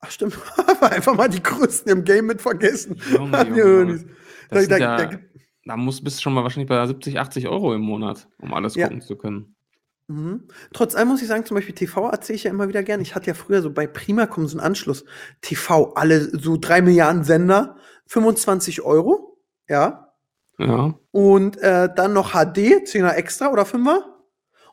ach 0.00 0.10
stimmt, 0.10 0.36
einfach 0.80 1.14
mal 1.16 1.28
die 1.28 1.42
Größten 1.42 1.90
im 1.90 2.04
Game 2.04 2.26
mit 2.26 2.40
vergessen. 2.42 3.00
Junge, 3.10 3.44
Junge. 3.48 4.04
Da, 4.50 4.62
da, 4.66 4.76
ja, 4.76 4.96
da 4.96 5.04
gibt- 5.06 5.24
da 5.64 5.76
muss, 5.76 6.02
bist 6.02 6.18
du 6.18 6.22
schon 6.22 6.34
mal 6.34 6.42
wahrscheinlich 6.42 6.68
bei 6.68 6.84
70, 6.86 7.18
80 7.20 7.48
Euro 7.48 7.72
im 7.74 7.82
Monat, 7.82 8.28
um 8.38 8.52
alles 8.54 8.74
Ja. 8.74 8.86
gucken 8.88 9.00
zu 9.00 9.16
können. 9.16 9.54
Mhm. 10.08 10.48
Trotz 10.72 10.94
allem 10.96 11.08
muss 11.08 11.22
ich 11.22 11.28
sagen, 11.28 11.44
zum 11.46 11.54
Beispiel 11.54 11.74
TV 11.74 12.10
erzähle 12.10 12.36
ich 12.36 12.44
ja 12.44 12.50
immer 12.50 12.68
wieder 12.68 12.82
gern. 12.82 13.00
Ich 13.00 13.14
hatte 13.14 13.28
ja 13.28 13.34
früher 13.34 13.62
so 13.62 13.70
bei 13.72 13.86
Primacom 13.86 14.46
so 14.48 14.58
einen 14.58 14.66
Anschluss. 14.66 15.04
TV, 15.40 15.92
alle 15.94 16.20
so 16.36 16.56
drei 16.60 16.82
Milliarden 16.82 17.22
Sender, 17.24 17.76
25 18.06 18.82
Euro, 18.82 19.38
ja. 19.68 20.11
Ja. 20.58 20.94
Und 21.10 21.58
äh, 21.58 21.88
dann 21.94 22.12
noch 22.12 22.32
HD, 22.32 22.86
10er 22.86 23.14
extra 23.14 23.50
oder 23.50 23.62
5er. 23.62 24.02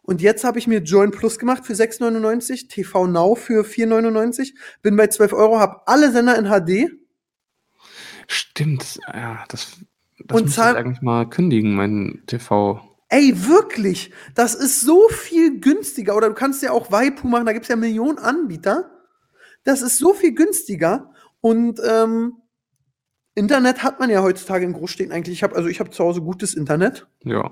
Und 0.01 0.21
jetzt 0.21 0.43
habe 0.43 0.57
ich 0.57 0.65
mir 0.65 0.79
Join 0.79 1.11
Plus 1.11 1.37
gemacht 1.37 1.65
für 1.65 1.73
6,99, 1.73 2.67
TV 2.67 3.07
Now 3.07 3.35
für 3.35 3.63
4,99. 3.63 4.53
Bin 4.81 4.95
bei 4.95 5.07
12 5.07 5.33
Euro, 5.33 5.59
habe 5.59 5.81
alle 5.85 6.11
Sender 6.11 6.37
in 6.37 6.45
HD. 6.45 6.91
Stimmt, 8.27 8.99
ja, 9.07 9.43
das, 9.49 9.77
das 10.25 10.37
Und 10.37 10.47
muss 10.47 10.57
ich 10.57 10.59
eigentlich 10.63 11.01
mal 11.01 11.29
kündigen, 11.29 11.75
mein 11.75 12.23
TV. 12.27 12.81
Ey, 13.09 13.47
wirklich, 13.47 14.11
das 14.35 14.55
ist 14.55 14.81
so 14.81 15.09
viel 15.09 15.59
günstiger. 15.59 16.15
Oder 16.15 16.29
du 16.29 16.35
kannst 16.35 16.61
ja 16.61 16.71
auch 16.71 16.91
Waipu 16.91 17.27
machen, 17.27 17.45
da 17.45 17.53
gibt's 17.53 17.69
ja 17.69 17.75
Millionen 17.75 18.19
Anbieter. 18.19 18.91
Das 19.63 19.81
ist 19.81 19.97
so 19.97 20.13
viel 20.13 20.33
günstiger. 20.33 21.11
Und 21.41 21.79
ähm, 21.87 22.33
Internet 23.39 23.81
hat 23.83 23.99
man 23.99 24.09
ja 24.09 24.21
heutzutage 24.21 24.65
in 24.65 24.73
Großstädten 24.73 25.11
eigentlich. 25.13 25.33
Ich 25.37 25.43
habe 25.43 25.55
also 25.55 25.67
ich 25.69 25.79
habe 25.79 25.89
zu 25.89 26.03
Hause 26.03 26.21
gutes 26.21 26.53
Internet 26.53 27.07
Ja. 27.23 27.49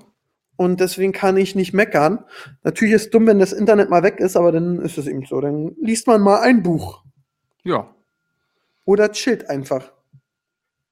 und 0.56 0.78
deswegen 0.80 1.12
kann 1.12 1.36
ich 1.36 1.54
nicht 1.54 1.72
meckern. 1.72 2.24
Natürlich 2.62 2.94
ist 2.94 3.02
es 3.06 3.10
dumm, 3.10 3.26
wenn 3.26 3.38
das 3.38 3.52
Internet 3.52 3.90
mal 3.90 4.02
weg 4.02 4.20
ist, 4.20 4.36
aber 4.36 4.52
dann 4.52 4.80
ist 4.80 4.98
es 4.98 5.06
eben 5.06 5.24
so. 5.26 5.40
Dann 5.40 5.74
liest 5.82 6.06
man 6.06 6.20
mal 6.20 6.40
ein 6.40 6.62
Buch 6.62 7.02
Ja, 7.64 7.88
oder 8.84 9.10
chillt 9.12 9.48
einfach. 9.50 9.92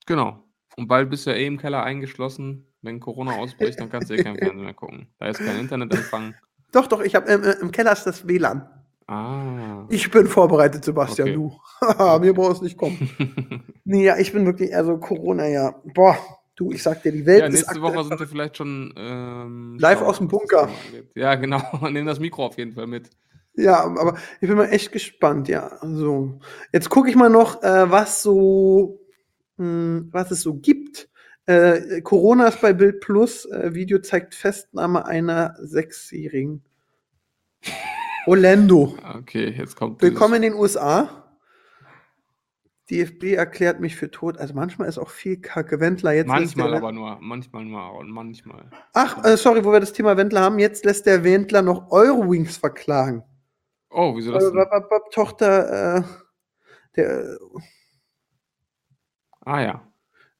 genau. 0.06 0.42
Und 0.78 0.88
bald 0.88 1.08
bist 1.08 1.24
du 1.26 1.30
ja 1.30 1.36
eh 1.36 1.46
im 1.46 1.56
Keller 1.58 1.82
eingeschlossen. 1.84 2.66
Wenn 2.82 3.00
Corona 3.00 3.32
ausbricht, 3.36 3.80
dann 3.80 3.88
kannst 3.88 4.10
du 4.10 4.14
eh 4.14 4.22
kein 4.22 4.36
Fernsehen 4.38 4.62
mehr 4.64 4.74
gucken. 4.74 5.06
Da 5.18 5.28
ist 5.28 5.38
kein 5.38 5.58
Internetempfang. 5.58 6.34
Doch, 6.72 6.86
doch, 6.86 7.00
ich 7.00 7.14
habe 7.14 7.30
ähm, 7.32 7.42
äh, 7.44 7.52
im 7.62 7.70
Keller 7.70 7.92
ist 7.92 8.04
das 8.04 8.28
WLAN. 8.28 8.68
Ah. 9.08 9.86
Ich 9.88 10.10
bin 10.10 10.26
vorbereitet, 10.26 10.84
Sebastian, 10.84 11.28
Okay. 11.28 11.36
du. 11.36 12.20
Mir 12.20 12.34
brauchst 12.34 12.62
nicht 12.62 12.76
kommen. 12.76 13.10
Nee, 13.88 14.04
ja, 14.04 14.18
ich 14.18 14.32
bin 14.32 14.44
wirklich, 14.46 14.74
also 14.74 14.98
Corona, 14.98 15.46
ja. 15.46 15.80
Boah, 15.94 16.18
du, 16.56 16.72
ich 16.72 16.82
sag 16.82 17.04
dir, 17.04 17.12
die 17.12 17.24
Welt 17.24 17.38
ja, 17.38 17.46
ist 17.46 17.52
nächste 17.52 17.70
aktuell 17.76 17.94
Woche 17.94 18.04
sind 18.04 18.18
wir 18.18 18.26
vielleicht 18.26 18.56
schon 18.56 18.92
ähm, 18.96 19.76
Live 19.78 20.02
aus 20.02 20.18
dem 20.18 20.26
Bunker. 20.26 20.68
Ja, 21.14 21.36
genau. 21.36 21.62
Nehmen 21.82 22.06
das 22.08 22.18
Mikro 22.18 22.46
auf 22.46 22.58
jeden 22.58 22.72
Fall 22.72 22.88
mit. 22.88 23.10
Ja, 23.54 23.84
aber 23.84 24.16
ich 24.40 24.48
bin 24.48 24.56
mal 24.56 24.66
echt 24.70 24.90
gespannt, 24.90 25.46
ja. 25.46 25.78
So. 25.82 26.40
Jetzt 26.72 26.90
gucke 26.90 27.08
ich 27.08 27.14
mal 27.14 27.30
noch, 27.30 27.62
äh, 27.62 27.88
was 27.88 28.22
so, 28.22 28.98
mh, 29.56 30.06
was 30.10 30.32
es 30.32 30.40
so 30.40 30.54
gibt. 30.54 31.08
Äh, 31.46 32.00
Corona 32.00 32.48
ist 32.48 32.60
bei 32.60 32.72
Bild 32.72 33.00
Plus. 33.00 33.44
Äh, 33.44 33.72
Video 33.72 34.00
zeigt 34.00 34.34
Festnahme 34.34 35.06
einer 35.06 35.54
Sechsjährigen. 35.60 36.64
Orlando. 38.26 38.96
Okay, 39.18 39.54
jetzt 39.56 39.76
kommt. 39.76 40.02
Willkommen 40.02 40.34
in 40.34 40.42
den 40.42 40.54
USA. 40.54 41.22
DFB 42.90 43.34
erklärt 43.34 43.80
mich 43.80 43.96
für 43.96 44.10
tot. 44.10 44.38
Also 44.38 44.54
manchmal 44.54 44.88
ist 44.88 44.98
auch 44.98 45.10
viel 45.10 45.40
Kacke. 45.40 45.80
Wendler 45.80 46.12
jetzt. 46.12 46.28
Manchmal 46.28 46.74
aber 46.74 46.92
nur. 46.92 47.18
Manchmal 47.20 47.64
nur 47.64 47.94
und 47.94 48.10
manchmal. 48.10 48.70
Ach, 48.92 49.24
äh, 49.24 49.36
sorry, 49.36 49.64
wo 49.64 49.72
wir 49.72 49.80
das 49.80 49.92
Thema 49.92 50.16
Wendler 50.16 50.40
haben. 50.40 50.58
Jetzt 50.58 50.84
lässt 50.84 51.06
der 51.06 51.24
Wendler 51.24 51.62
noch 51.62 51.90
Eurowings 51.90 52.56
verklagen. 52.56 53.22
Oh, 53.90 54.16
wieso 54.16 54.32
das 54.32 54.44
Äh, 54.44 54.52
denn? 54.52 54.66
Tochter, 55.12 55.96
äh, 55.98 56.02
der, 56.96 57.38
Ah 59.40 59.60
ja. 59.60 59.92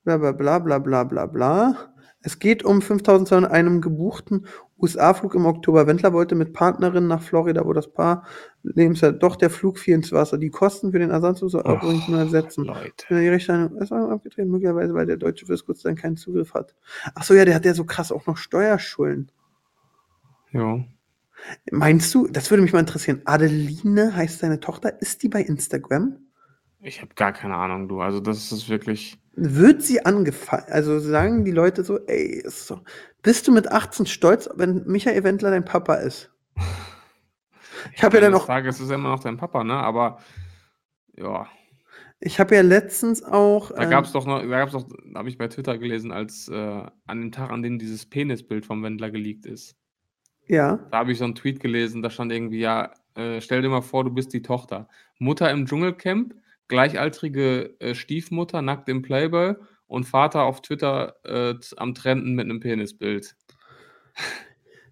bla 0.05 0.17
bla 0.19 0.33
bla 0.33 0.59
bla 0.59 1.05
bla 1.05 1.27
bla. 1.27 1.93
Es 2.21 2.41
geht 2.41 2.65
um 2.65 2.83
5200 2.83 3.51
einem 3.51 3.81
gebuchten 3.81 4.47
USA-Flug 4.81 5.35
im 5.35 5.47
Oktober. 5.47 5.87
Wendler 5.87 6.13
wollte 6.13 6.35
mit 6.35 6.53
Partnerin 6.53 7.07
nach 7.07 7.23
Florida, 7.23 7.65
wo 7.65 7.73
das 7.73 7.93
Paar 7.93 8.25
Lebensjahr 8.63 9.13
doch 9.13 9.37
der 9.37 9.51
Flug 9.51 9.79
fiel 9.79 9.95
ins 9.95 10.13
Wasser. 10.13 10.39
Die 10.39 10.51
Kosten 10.51 10.93
für 10.93 10.99
den 10.99 11.11
Ersatz 11.11 11.41
muss 11.41 11.55
er 11.55 11.65
übrigens 11.65 12.09
nur 12.09 12.19
ersetzen. 12.19 12.65
Leute. 12.65 13.07
Ja, 13.09 13.21
Die 13.21 13.29
Rechtsscheine 13.29 13.71
ist 13.81 13.93
abgetreten, 13.93 14.51
möglicherweise, 14.51 14.95
weil 14.95 15.07
der 15.07 15.17
deutsche 15.17 15.47
Fiskus 15.47 15.83
dann 15.83 15.97
keinen 15.97 16.17
Zugriff 16.17 16.55
hat. 16.55 16.75
Ach 17.15 17.23
so, 17.23 17.35
ja, 17.35 17.45
der 17.45 17.55
hat 17.55 17.65
ja 17.65 17.75
so 17.75 17.85
krass 17.85 18.13
auch 18.13 18.27
noch 18.27 18.37
Steuerschulden. 18.37 19.31
Ja. 20.53 20.85
Meinst 21.71 22.15
du, 22.15 22.27
das 22.27 22.51
würde 22.51 22.63
mich 22.63 22.73
mal 22.73 22.81
interessieren, 22.81 23.23
Adeline 23.25 24.15
heißt 24.17 24.39
seine 24.39 24.61
Tochter, 24.61 25.01
ist 25.01 25.23
die 25.23 25.29
bei 25.29 25.43
Instagram? 25.43 26.19
Ich 26.81 27.01
habe 27.03 27.15
gar 27.15 27.33
keine 27.33 27.57
Ahnung, 27.57 27.89
du. 27.89 28.01
Also, 28.01 28.21
das 28.21 28.53
ist 28.53 28.69
wirklich. 28.69 29.19
Wird 29.35 29.83
sie 29.83 30.05
angefallen? 30.05 30.65
Also 30.69 30.99
sagen 30.99 31.45
die 31.45 31.51
Leute 31.53 31.85
so, 31.85 31.99
ey, 32.07 32.41
ist 32.41 32.67
so, 32.67 32.81
bist 33.23 33.47
du 33.47 33.53
mit 33.53 33.71
18 33.71 34.07
stolz, 34.07 34.49
wenn 34.57 34.85
Michael 34.87 35.25
Wendler 35.25 35.51
dein 35.51 35.65
Papa 35.65 35.95
ist? 35.97 36.31
Ich 37.95 38.03
habe 38.03 38.17
ja 38.17 38.21
dann 38.23 38.35
Eines 38.35 38.43
auch, 38.43 38.47
Tages 38.47 38.81
ist 38.81 38.89
er 38.91 38.97
immer 38.97 39.11
noch 39.11 39.21
dein 39.21 39.37
Papa, 39.37 39.63
ne? 39.65 39.75
Aber. 39.75 40.19
Ja. 41.17 41.49
ich 42.21 42.41
habe 42.41 42.55
ja 42.55 42.63
letztens 42.63 43.23
auch, 43.23 43.73
Da 43.75 43.85
ähm, 43.85 43.91
gab 43.91 44.05
es 44.05 44.13
doch 44.13 44.27
noch, 44.27 44.41
da 44.41 44.47
gab's 44.47 44.73
doch, 44.73 44.87
habe 45.15 45.29
ich 45.29 45.39
bei 45.39 45.49
Twitter 45.49 45.79
gelesen, 45.79 46.13
als 46.13 46.49
äh, 46.49 46.87
an 47.07 47.21
dem 47.21 47.33
Tag, 47.33 47.51
an 47.51 47.63
dem 47.63 47.79
dieses 47.79 48.07
Penisbild 48.07 48.67
vom 48.67 48.83
Wendler 48.83 49.11
geleakt 49.11 49.47
ist. 49.47 49.77
ja, 50.47 50.79
Da 50.91 50.99
habe 50.99 51.13
ich 51.13 51.19
so 51.19 51.25
einen 51.25 51.35
Tweet 51.35 51.61
gelesen, 51.61 52.03
da 52.03 52.11
stand 52.11 52.33
irgendwie, 52.33 52.61
ja, 52.61 52.93
äh, 53.15 53.41
stell 53.41 53.63
dir 53.63 53.69
mal 53.69 53.83
vor, 53.83 54.05
du 54.05 54.11
bist 54.11 54.33
die 54.33 54.43
Tochter. 54.43 54.89
Mutter 55.19 55.51
im 55.51 55.67
Dschungelcamp, 55.67 56.35
gleichaltrige 56.69 57.77
äh, 57.81 57.95
Stiefmutter 57.95 58.63
nackt 58.63 58.89
im 58.89 59.03
Playboy 59.03 59.55
und 59.87 60.05
Vater 60.05 60.43
auf 60.43 60.63
Twitter 60.63 61.17
äh, 61.25 61.55
am 61.77 61.95
Trenden 61.95 62.35
mit 62.35 62.45
einem 62.45 62.61
Penisbild. 62.61 63.37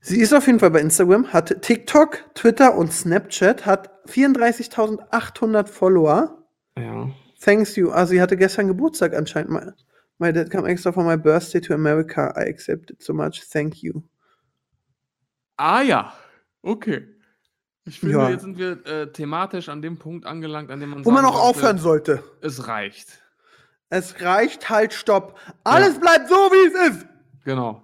sie 0.01 0.21
ist 0.21 0.33
auf 0.33 0.47
jeden 0.47 0.61
Fall 0.61 0.71
bei 0.71 0.81
Instagram, 0.81 1.33
hat 1.33 1.63
TikTok, 1.63 2.25
Twitter 2.35 2.77
und 2.77 2.93
Snapchat, 2.93 3.67
hat 3.67 3.91
34.800 4.09 5.67
Follower. 5.67 6.45
Ja. 6.79 7.11
Thanks 7.41 7.77
you. 7.77 7.91
Also 7.91 8.13
sie 8.13 8.23
hatte 8.23 8.37
gestern 8.37 8.69
Geburtstag 8.69 9.15
anscheinend. 9.15 9.51
My, 9.51 9.71
my 10.19 10.33
dad 10.33 10.51
come 10.51 10.69
extra 10.69 10.93
for 10.93 11.05
my 11.05 11.17
birthday 11.17 11.61
to 11.61 11.75
America. 11.75 12.33
I 12.37 12.49
accept 12.49 12.91
it 12.91 13.03
so 13.03 13.13
much. 13.13 13.43
Thank 13.51 13.83
you. 13.83 14.03
Ah 15.57 15.83
ja, 15.83 16.13
okay. 16.63 17.14
Ich 17.87 18.01
finde, 18.01 18.15
Ja. 18.17 18.31
jetzt 18.31 18.43
sind 18.43 18.59
wir 18.59 18.85
äh, 18.87 19.13
thematisch 19.13 19.69
an 19.69 19.83
dem 19.83 19.99
Punkt 19.99 20.25
angelangt, 20.27 20.71
an 20.71 20.81
dem 20.81 20.91
man 20.91 21.05
Wo 21.05 21.11
man 21.11 21.25
auch 21.25 21.39
aufhören 21.39 21.79
sollte, 21.79 22.17
sollte. 22.17 22.31
Es 22.41 22.67
reicht. 22.67 23.21
Es 23.91 24.21
reicht 24.23 24.71
halt, 24.71 24.95
stopp. 24.95 25.39
Alles 25.65 26.01
bleibt 26.01 26.29
so, 26.29 26.35
wie 26.35 26.67
es 26.89 26.97
ist. 26.97 27.07
Genau. 27.45 27.83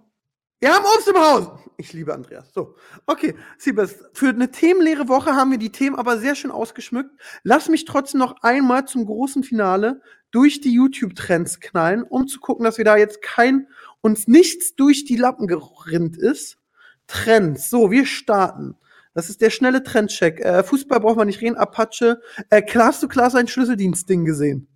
Wir 0.58 0.74
haben 0.74 0.84
Obst 0.84 1.08
im 1.08 1.16
Haus. 1.16 1.48
Ich 1.76 1.92
liebe 1.94 2.12
Andreas. 2.12 2.52
So, 2.52 2.76
okay. 3.06 3.34
Siebes, 3.58 4.04
für 4.12 4.28
eine 4.28 4.50
themenleere 4.50 5.08
Woche 5.08 5.34
haben 5.34 5.50
wir 5.50 5.58
die 5.58 5.72
Themen 5.72 5.96
aber 5.96 6.18
sehr 6.18 6.34
schön 6.34 6.50
ausgeschmückt. 6.50 7.10
Lass 7.42 7.68
mich 7.68 7.84
trotzdem 7.86 8.20
noch 8.20 8.42
einmal 8.42 8.86
zum 8.86 9.06
großen 9.06 9.42
Finale 9.44 10.02
durch 10.30 10.60
die 10.60 10.74
YouTube-Trends 10.74 11.60
knallen, 11.60 12.02
um 12.02 12.26
zu 12.26 12.40
gucken, 12.40 12.64
dass 12.64 12.76
wir 12.76 12.84
da 12.84 12.96
jetzt 12.96 13.22
kein, 13.22 13.66
uns 14.02 14.28
nichts 14.28 14.74
durch 14.74 15.04
die 15.04 15.16
Lappen 15.16 15.46
gerinnt 15.46 16.16
ist. 16.18 16.58
Trends. 17.06 17.70
So, 17.70 17.90
wir 17.90 18.04
starten. 18.04 18.76
Das 19.14 19.28
ist 19.28 19.40
der 19.40 19.50
schnelle 19.50 19.82
Trendcheck. 19.82 20.40
Äh, 20.40 20.62
Fußball 20.62 21.00
braucht 21.00 21.16
man 21.16 21.26
nicht 21.26 21.40
reden. 21.40 21.56
Apache. 21.56 22.20
Äh, 22.48 22.62
Class 22.62 23.00
to 23.00 23.08
Class 23.08 23.34
ein 23.34 23.48
Schlüsseldienst-Ding 23.48 24.24
gesehen. 24.24 24.68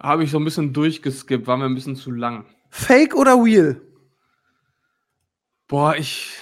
Habe 0.00 0.24
ich 0.24 0.30
so 0.30 0.38
ein 0.38 0.44
bisschen 0.44 0.72
durchgeskippt, 0.72 1.46
war 1.46 1.56
mir 1.56 1.66
ein 1.66 1.74
bisschen 1.74 1.96
zu 1.96 2.10
lang. 2.10 2.46
Fake 2.70 3.14
oder 3.14 3.42
real? 3.42 3.80
Boah, 5.68 5.96
ich. 5.96 6.36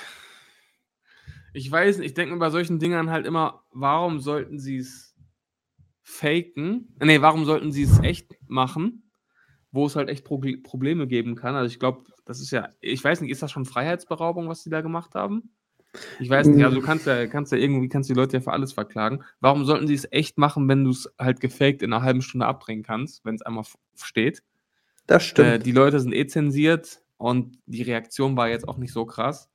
Ich 1.52 1.70
weiß 1.70 1.98
nicht, 1.98 2.06
ich 2.06 2.14
denke 2.14 2.32
mir 2.32 2.40
bei 2.40 2.48
solchen 2.48 2.78
Dingern 2.78 3.10
halt 3.10 3.26
immer, 3.26 3.62
warum 3.72 4.20
sollten 4.20 4.58
sie 4.58 4.78
es 4.78 5.14
faken? 6.02 6.96
Nee, 6.98 7.20
warum 7.20 7.44
sollten 7.44 7.72
sie 7.72 7.82
es 7.82 8.00
echt 8.00 8.34
machen, 8.46 9.10
wo 9.70 9.84
es 9.84 9.94
halt 9.94 10.08
echt 10.08 10.24
Pro 10.24 10.40
Probleme 10.62 11.06
geben 11.06 11.34
kann? 11.34 11.54
Also 11.54 11.70
ich 11.70 11.78
glaube, 11.78 12.04
das 12.24 12.40
ist 12.40 12.52
ja, 12.52 12.70
ich 12.80 13.04
weiß 13.04 13.20
nicht, 13.20 13.30
ist 13.30 13.42
das 13.42 13.50
schon 13.52 13.66
Freiheitsberaubung, 13.66 14.48
was 14.48 14.62
die 14.62 14.70
da 14.70 14.80
gemacht 14.80 15.14
haben? 15.14 15.54
Ich 16.20 16.30
weiß 16.30 16.46
nicht, 16.46 16.64
also 16.64 16.80
du 16.80 16.86
kannst 16.86 17.06
ja, 17.06 17.26
kannst 17.26 17.52
ja 17.52 17.58
irgendwie, 17.58 17.88
kannst 17.88 18.08
die 18.08 18.14
Leute 18.14 18.38
ja 18.38 18.40
für 18.40 18.52
alles 18.52 18.72
verklagen. 18.72 19.22
Warum 19.40 19.64
sollten 19.64 19.86
sie 19.86 19.94
es 19.94 20.08
echt 20.10 20.38
machen, 20.38 20.68
wenn 20.68 20.84
du 20.84 20.90
es 20.90 21.12
halt 21.18 21.40
gefaked 21.40 21.82
in 21.82 21.92
einer 21.92 22.02
halben 22.02 22.22
Stunde 22.22 22.46
abbringen 22.46 22.82
kannst, 22.82 23.24
wenn 23.24 23.34
es 23.34 23.42
einmal 23.42 23.64
steht? 23.94 24.42
Das 25.06 25.24
stimmt. 25.24 25.48
Äh, 25.48 25.58
die 25.58 25.72
Leute 25.72 26.00
sind 26.00 26.14
eh 26.14 26.26
zensiert 26.26 27.02
und 27.18 27.58
die 27.66 27.82
Reaktion 27.82 28.36
war 28.36 28.48
jetzt 28.48 28.66
auch 28.66 28.78
nicht 28.78 28.92
so 28.92 29.04
krass. 29.04 29.50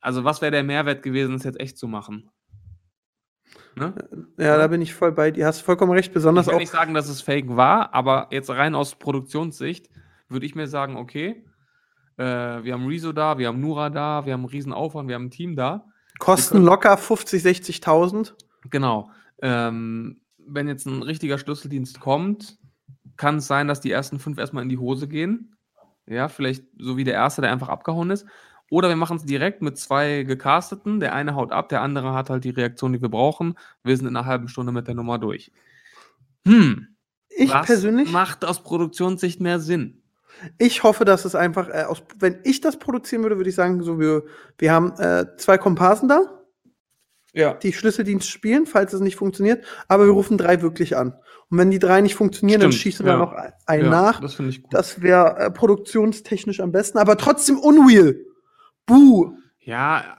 Also, 0.00 0.22
was 0.22 0.40
wäre 0.40 0.52
der 0.52 0.62
Mehrwert 0.62 1.02
gewesen, 1.02 1.34
es 1.34 1.44
jetzt 1.44 1.58
echt 1.58 1.76
zu 1.76 1.88
machen? 1.88 2.30
Ne? 3.74 3.94
ja, 4.38 4.56
da 4.58 4.66
bin 4.66 4.82
ich 4.82 4.94
voll 4.94 5.12
bei 5.12 5.30
dir. 5.30 5.46
Hast 5.46 5.60
vollkommen 5.60 5.92
recht, 5.92 6.12
besonders 6.12 6.46
Ich 6.46 6.48
will 6.48 6.56
auch. 6.56 6.60
nicht 6.60 6.72
sagen, 6.72 6.94
dass 6.94 7.08
es 7.08 7.20
fake 7.20 7.56
war, 7.56 7.94
aber 7.94 8.28
jetzt 8.30 8.50
rein 8.50 8.74
aus 8.74 8.96
Produktionssicht 8.96 9.88
würde 10.28 10.46
ich 10.46 10.54
mir 10.54 10.66
sagen, 10.66 10.96
okay, 10.96 11.44
äh, 12.18 12.64
wir 12.64 12.74
haben 12.74 12.86
Rezo 12.86 13.12
da, 13.12 13.38
wir 13.38 13.48
haben 13.48 13.60
Nura 13.60 13.90
da, 13.90 14.26
wir 14.26 14.32
haben 14.32 14.40
einen 14.40 14.50
riesen 14.50 14.72
Aufwand, 14.72 15.08
wir 15.08 15.14
haben 15.14 15.26
ein 15.26 15.30
Team 15.30 15.56
da. 15.56 15.86
Kosten 16.18 16.62
locker 16.62 16.96
50, 16.96 17.42
60.000. 17.42 18.32
Genau. 18.70 19.10
Ähm, 19.40 20.20
wenn 20.36 20.66
jetzt 20.66 20.86
ein 20.86 21.02
richtiger 21.02 21.38
Schlüsseldienst 21.38 22.00
kommt, 22.00 22.58
kann 23.16 23.36
es 23.36 23.46
sein, 23.46 23.68
dass 23.68 23.80
die 23.80 23.92
ersten 23.92 24.18
fünf 24.18 24.38
erstmal 24.38 24.64
in 24.64 24.68
die 24.68 24.78
Hose 24.78 25.06
gehen. 25.06 25.54
Ja, 26.06 26.28
vielleicht 26.28 26.64
so 26.78 26.96
wie 26.96 27.04
der 27.04 27.14
erste, 27.14 27.42
der 27.42 27.52
einfach 27.52 27.68
abgehauen 27.68 28.10
ist. 28.10 28.26
Oder 28.70 28.88
wir 28.88 28.96
machen 28.96 29.16
es 29.16 29.24
direkt 29.24 29.62
mit 29.62 29.78
zwei 29.78 30.24
gecasteten. 30.24 31.00
Der 31.00 31.14
eine 31.14 31.34
haut 31.34 31.52
ab, 31.52 31.68
der 31.68 31.82
andere 31.82 32.12
hat 32.14 32.30
halt 32.30 32.44
die 32.44 32.50
Reaktion, 32.50 32.92
die 32.92 33.00
wir 33.00 33.08
brauchen. 33.08 33.54
Wir 33.82 33.96
sind 33.96 34.06
in 34.06 34.16
einer 34.16 34.26
halben 34.26 34.48
Stunde 34.48 34.72
mit 34.72 34.88
der 34.88 34.94
Nummer 34.94 35.18
durch. 35.18 35.52
Hm. 36.46 36.88
Ich 37.28 37.52
was 37.52 37.66
persönlich, 37.66 38.10
macht 38.10 38.44
aus 38.44 38.62
Produktionssicht 38.62 39.40
mehr 39.40 39.60
Sinn? 39.60 40.02
Ich 40.58 40.82
hoffe, 40.82 41.04
dass 41.04 41.24
es 41.24 41.34
einfach, 41.34 41.68
äh, 41.68 41.84
aus, 41.84 42.02
wenn 42.18 42.38
ich 42.44 42.60
das 42.60 42.78
produzieren 42.78 43.22
würde, 43.22 43.36
würde 43.36 43.50
ich 43.50 43.56
sagen, 43.56 43.82
so 43.82 43.98
wir, 43.98 44.24
wir 44.58 44.72
haben 44.72 44.92
äh, 44.98 45.26
zwei 45.36 45.58
Komparsen 45.58 46.08
da, 46.08 46.42
Ja. 47.34 47.54
die 47.54 47.72
Schlüsseldienst 47.72 48.28
spielen, 48.28 48.66
falls 48.66 48.92
es 48.92 49.00
nicht 49.00 49.16
funktioniert, 49.16 49.64
aber 49.88 50.04
wir 50.06 50.12
rufen 50.12 50.38
drei 50.38 50.62
wirklich 50.62 50.96
an. 50.96 51.14
Und 51.50 51.58
wenn 51.58 51.70
die 51.70 51.78
drei 51.78 52.00
nicht 52.02 52.14
funktionieren, 52.14 52.60
dann 52.60 52.72
Stimmt, 52.72 52.82
schießen 52.82 53.06
wir 53.06 53.12
ja. 53.14 53.18
noch 53.18 53.32
ein- 53.32 53.52
einen 53.66 53.84
ja, 53.84 53.90
nach. 53.90 54.20
Das 54.20 54.34
finde 54.34 54.50
ich 54.50 54.62
gut. 54.62 54.74
Das 54.74 55.00
wäre 55.00 55.36
äh, 55.38 55.50
produktionstechnisch 55.50 56.60
am 56.60 56.72
besten, 56.72 56.98
aber 56.98 57.16
trotzdem 57.16 57.58
unreal. 57.58 58.16
Buh. 58.86 59.32
Ja, 59.60 60.18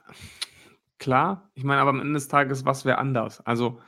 klar. 0.97 1.49
Ich 1.55 1.63
meine, 1.63 1.81
aber 1.81 1.91
am 1.91 1.99
Ende 2.01 2.13
des 2.13 2.27
Tages, 2.27 2.65
was 2.65 2.85
wäre 2.85 2.97
anders? 2.97 3.41
Also, 3.45 3.79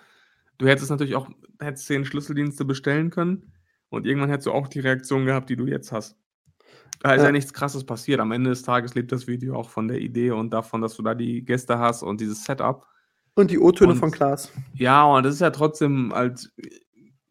du 0.57 0.67
hättest 0.67 0.89
natürlich 0.89 1.15
auch, 1.15 1.29
hättest 1.59 1.87
zehn 1.87 2.05
Schlüsseldienste 2.05 2.65
bestellen 2.65 3.09
können 3.09 3.53
und 3.89 4.05
irgendwann 4.05 4.29
hättest 4.29 4.47
du 4.47 4.51
auch 4.51 4.67
die 4.67 4.79
Reaktion 4.79 5.25
gehabt, 5.25 5.49
die 5.49 5.55
du 5.55 5.65
jetzt 5.65 5.91
hast. 5.91 6.15
Da 6.99 7.13
ist 7.13 7.21
ja. 7.21 7.25
Ja. 7.27 7.31
nichts 7.31 7.53
krasses 7.53 7.83
passiert. 7.83 8.19
Am 8.19 8.31
Ende 8.31 8.49
des 8.51 8.61
Tages 8.63 8.93
lebt 8.93 9.11
das 9.11 9.25
Video 9.27 9.55
auch 9.55 9.69
von 9.69 9.87
der 9.87 9.99
Idee 9.99 10.31
und 10.31 10.51
davon, 10.51 10.81
dass 10.81 10.95
du 10.95 11.01
da 11.03 11.15
die 11.15 11.43
Gäste 11.43 11.79
hast 11.79 12.03
und 12.03 12.21
dieses 12.21 12.43
Setup. 12.43 12.85
Und 13.33 13.49
die 13.49 13.57
O-Töne 13.59 13.95
von 13.95 14.11
Klaas. 14.11 14.51
Ja, 14.73 15.03
und 15.05 15.23
das 15.23 15.35
ist 15.35 15.39
ja 15.39 15.49
trotzdem 15.51 16.11
halt 16.13 16.51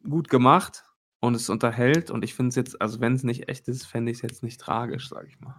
gut 0.09 0.29
gemacht 0.29 0.85
und 1.21 1.35
es 1.37 1.49
unterhält. 1.51 2.11
Und 2.11 2.25
ich 2.25 2.35
finde 2.35 2.49
es 2.49 2.57
jetzt, 2.57 2.81
also 2.81 3.01
wenn 3.01 3.15
es 3.15 3.23
nicht 3.23 3.49
echt 3.49 3.69
ist, 3.69 3.85
fände 3.87 4.11
ich 4.11 4.17
es 4.19 4.23
jetzt 4.23 4.43
nicht 4.43 4.61
tragisch, 4.61 5.09
sag 5.11 5.27
ich 5.29 5.39
mal. 5.41 5.57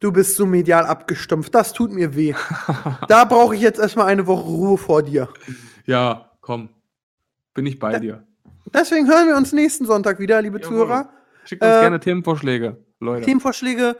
Du 0.00 0.10
bist 0.12 0.36
so 0.36 0.44
medial 0.46 0.84
abgestumpft. 0.86 1.54
Das 1.54 1.72
tut 1.72 1.92
mir 1.92 2.14
weh. 2.16 2.34
da 3.08 3.24
brauche 3.24 3.54
ich 3.54 3.60
jetzt 3.60 3.78
erstmal 3.78 4.06
eine 4.06 4.26
Woche 4.26 4.44
Ruhe 4.46 4.78
vor 4.78 5.02
dir. 5.02 5.28
ja, 5.84 6.30
komm. 6.40 6.70
Bin 7.54 7.66
ich 7.66 7.78
bei 7.78 7.92
Da- 7.92 7.98
dir. 7.98 8.26
Deswegen 8.74 9.06
hören 9.08 9.28
wir 9.28 9.36
uns 9.36 9.52
nächsten 9.52 9.86
Sonntag 9.86 10.18
wieder, 10.18 10.42
liebe 10.42 10.58
Jawohl. 10.60 10.68
Zuhörer. 10.70 11.10
Schickt 11.44 11.62
uns 11.62 11.70
Äh, 11.72 11.80
gerne 11.82 12.00
Themenvorschläge, 12.00 12.84
Leute. 13.00 13.24
Themenvorschläge. 13.26 13.96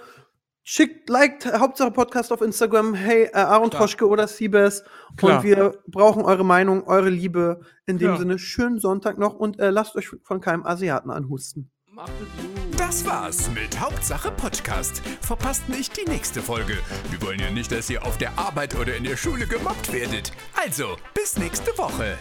Schickt, 0.68 1.08
liked 1.08 1.46
Hauptsache 1.46 1.92
Podcast 1.92 2.32
auf 2.32 2.40
Instagram. 2.40 2.94
Hey, 2.94 3.24
äh, 3.32 3.36
Aaron 3.36 3.70
Klar. 3.70 3.82
Troschke 3.82 4.08
oder 4.08 4.26
Siebes. 4.26 4.82
Klar. 5.16 5.38
Und 5.38 5.44
wir 5.44 5.78
brauchen 5.86 6.22
eure 6.24 6.44
Meinung, 6.44 6.82
eure 6.88 7.08
Liebe. 7.08 7.60
In 7.86 7.98
dem 7.98 8.08
Ja. 8.10 8.16
Sinne, 8.16 8.38
schönen 8.40 8.80
Sonntag 8.80 9.16
noch 9.16 9.34
und 9.34 9.60
äh, 9.60 9.70
lasst 9.70 9.94
euch 9.94 10.08
von 10.24 10.40
keinem 10.40 10.66
Asiaten 10.66 11.10
anhusten. 11.10 11.70
Macht 11.92 12.10
es 12.20 12.42
gut. 12.42 12.80
Das 12.80 13.06
war's 13.06 13.48
mit 13.54 13.78
Hauptsache 13.80 14.30
Podcast. 14.32 15.02
Verpasst 15.20 15.68
nicht 15.68 15.96
die 15.96 16.08
nächste 16.10 16.42
Folge. 16.42 16.74
Wir 17.10 17.22
wollen 17.22 17.38
ja 17.38 17.50
nicht, 17.50 17.70
dass 17.70 17.88
ihr 17.88 18.04
auf 18.04 18.18
der 18.18 18.36
Arbeit 18.38 18.78
oder 18.78 18.96
in 18.96 19.04
der 19.04 19.16
Schule 19.16 19.46
gemobbt 19.46 19.92
werdet. 19.92 20.32
Also, 20.62 20.96
bis 21.14 21.38
nächste 21.38 21.70
Woche. 21.78 22.18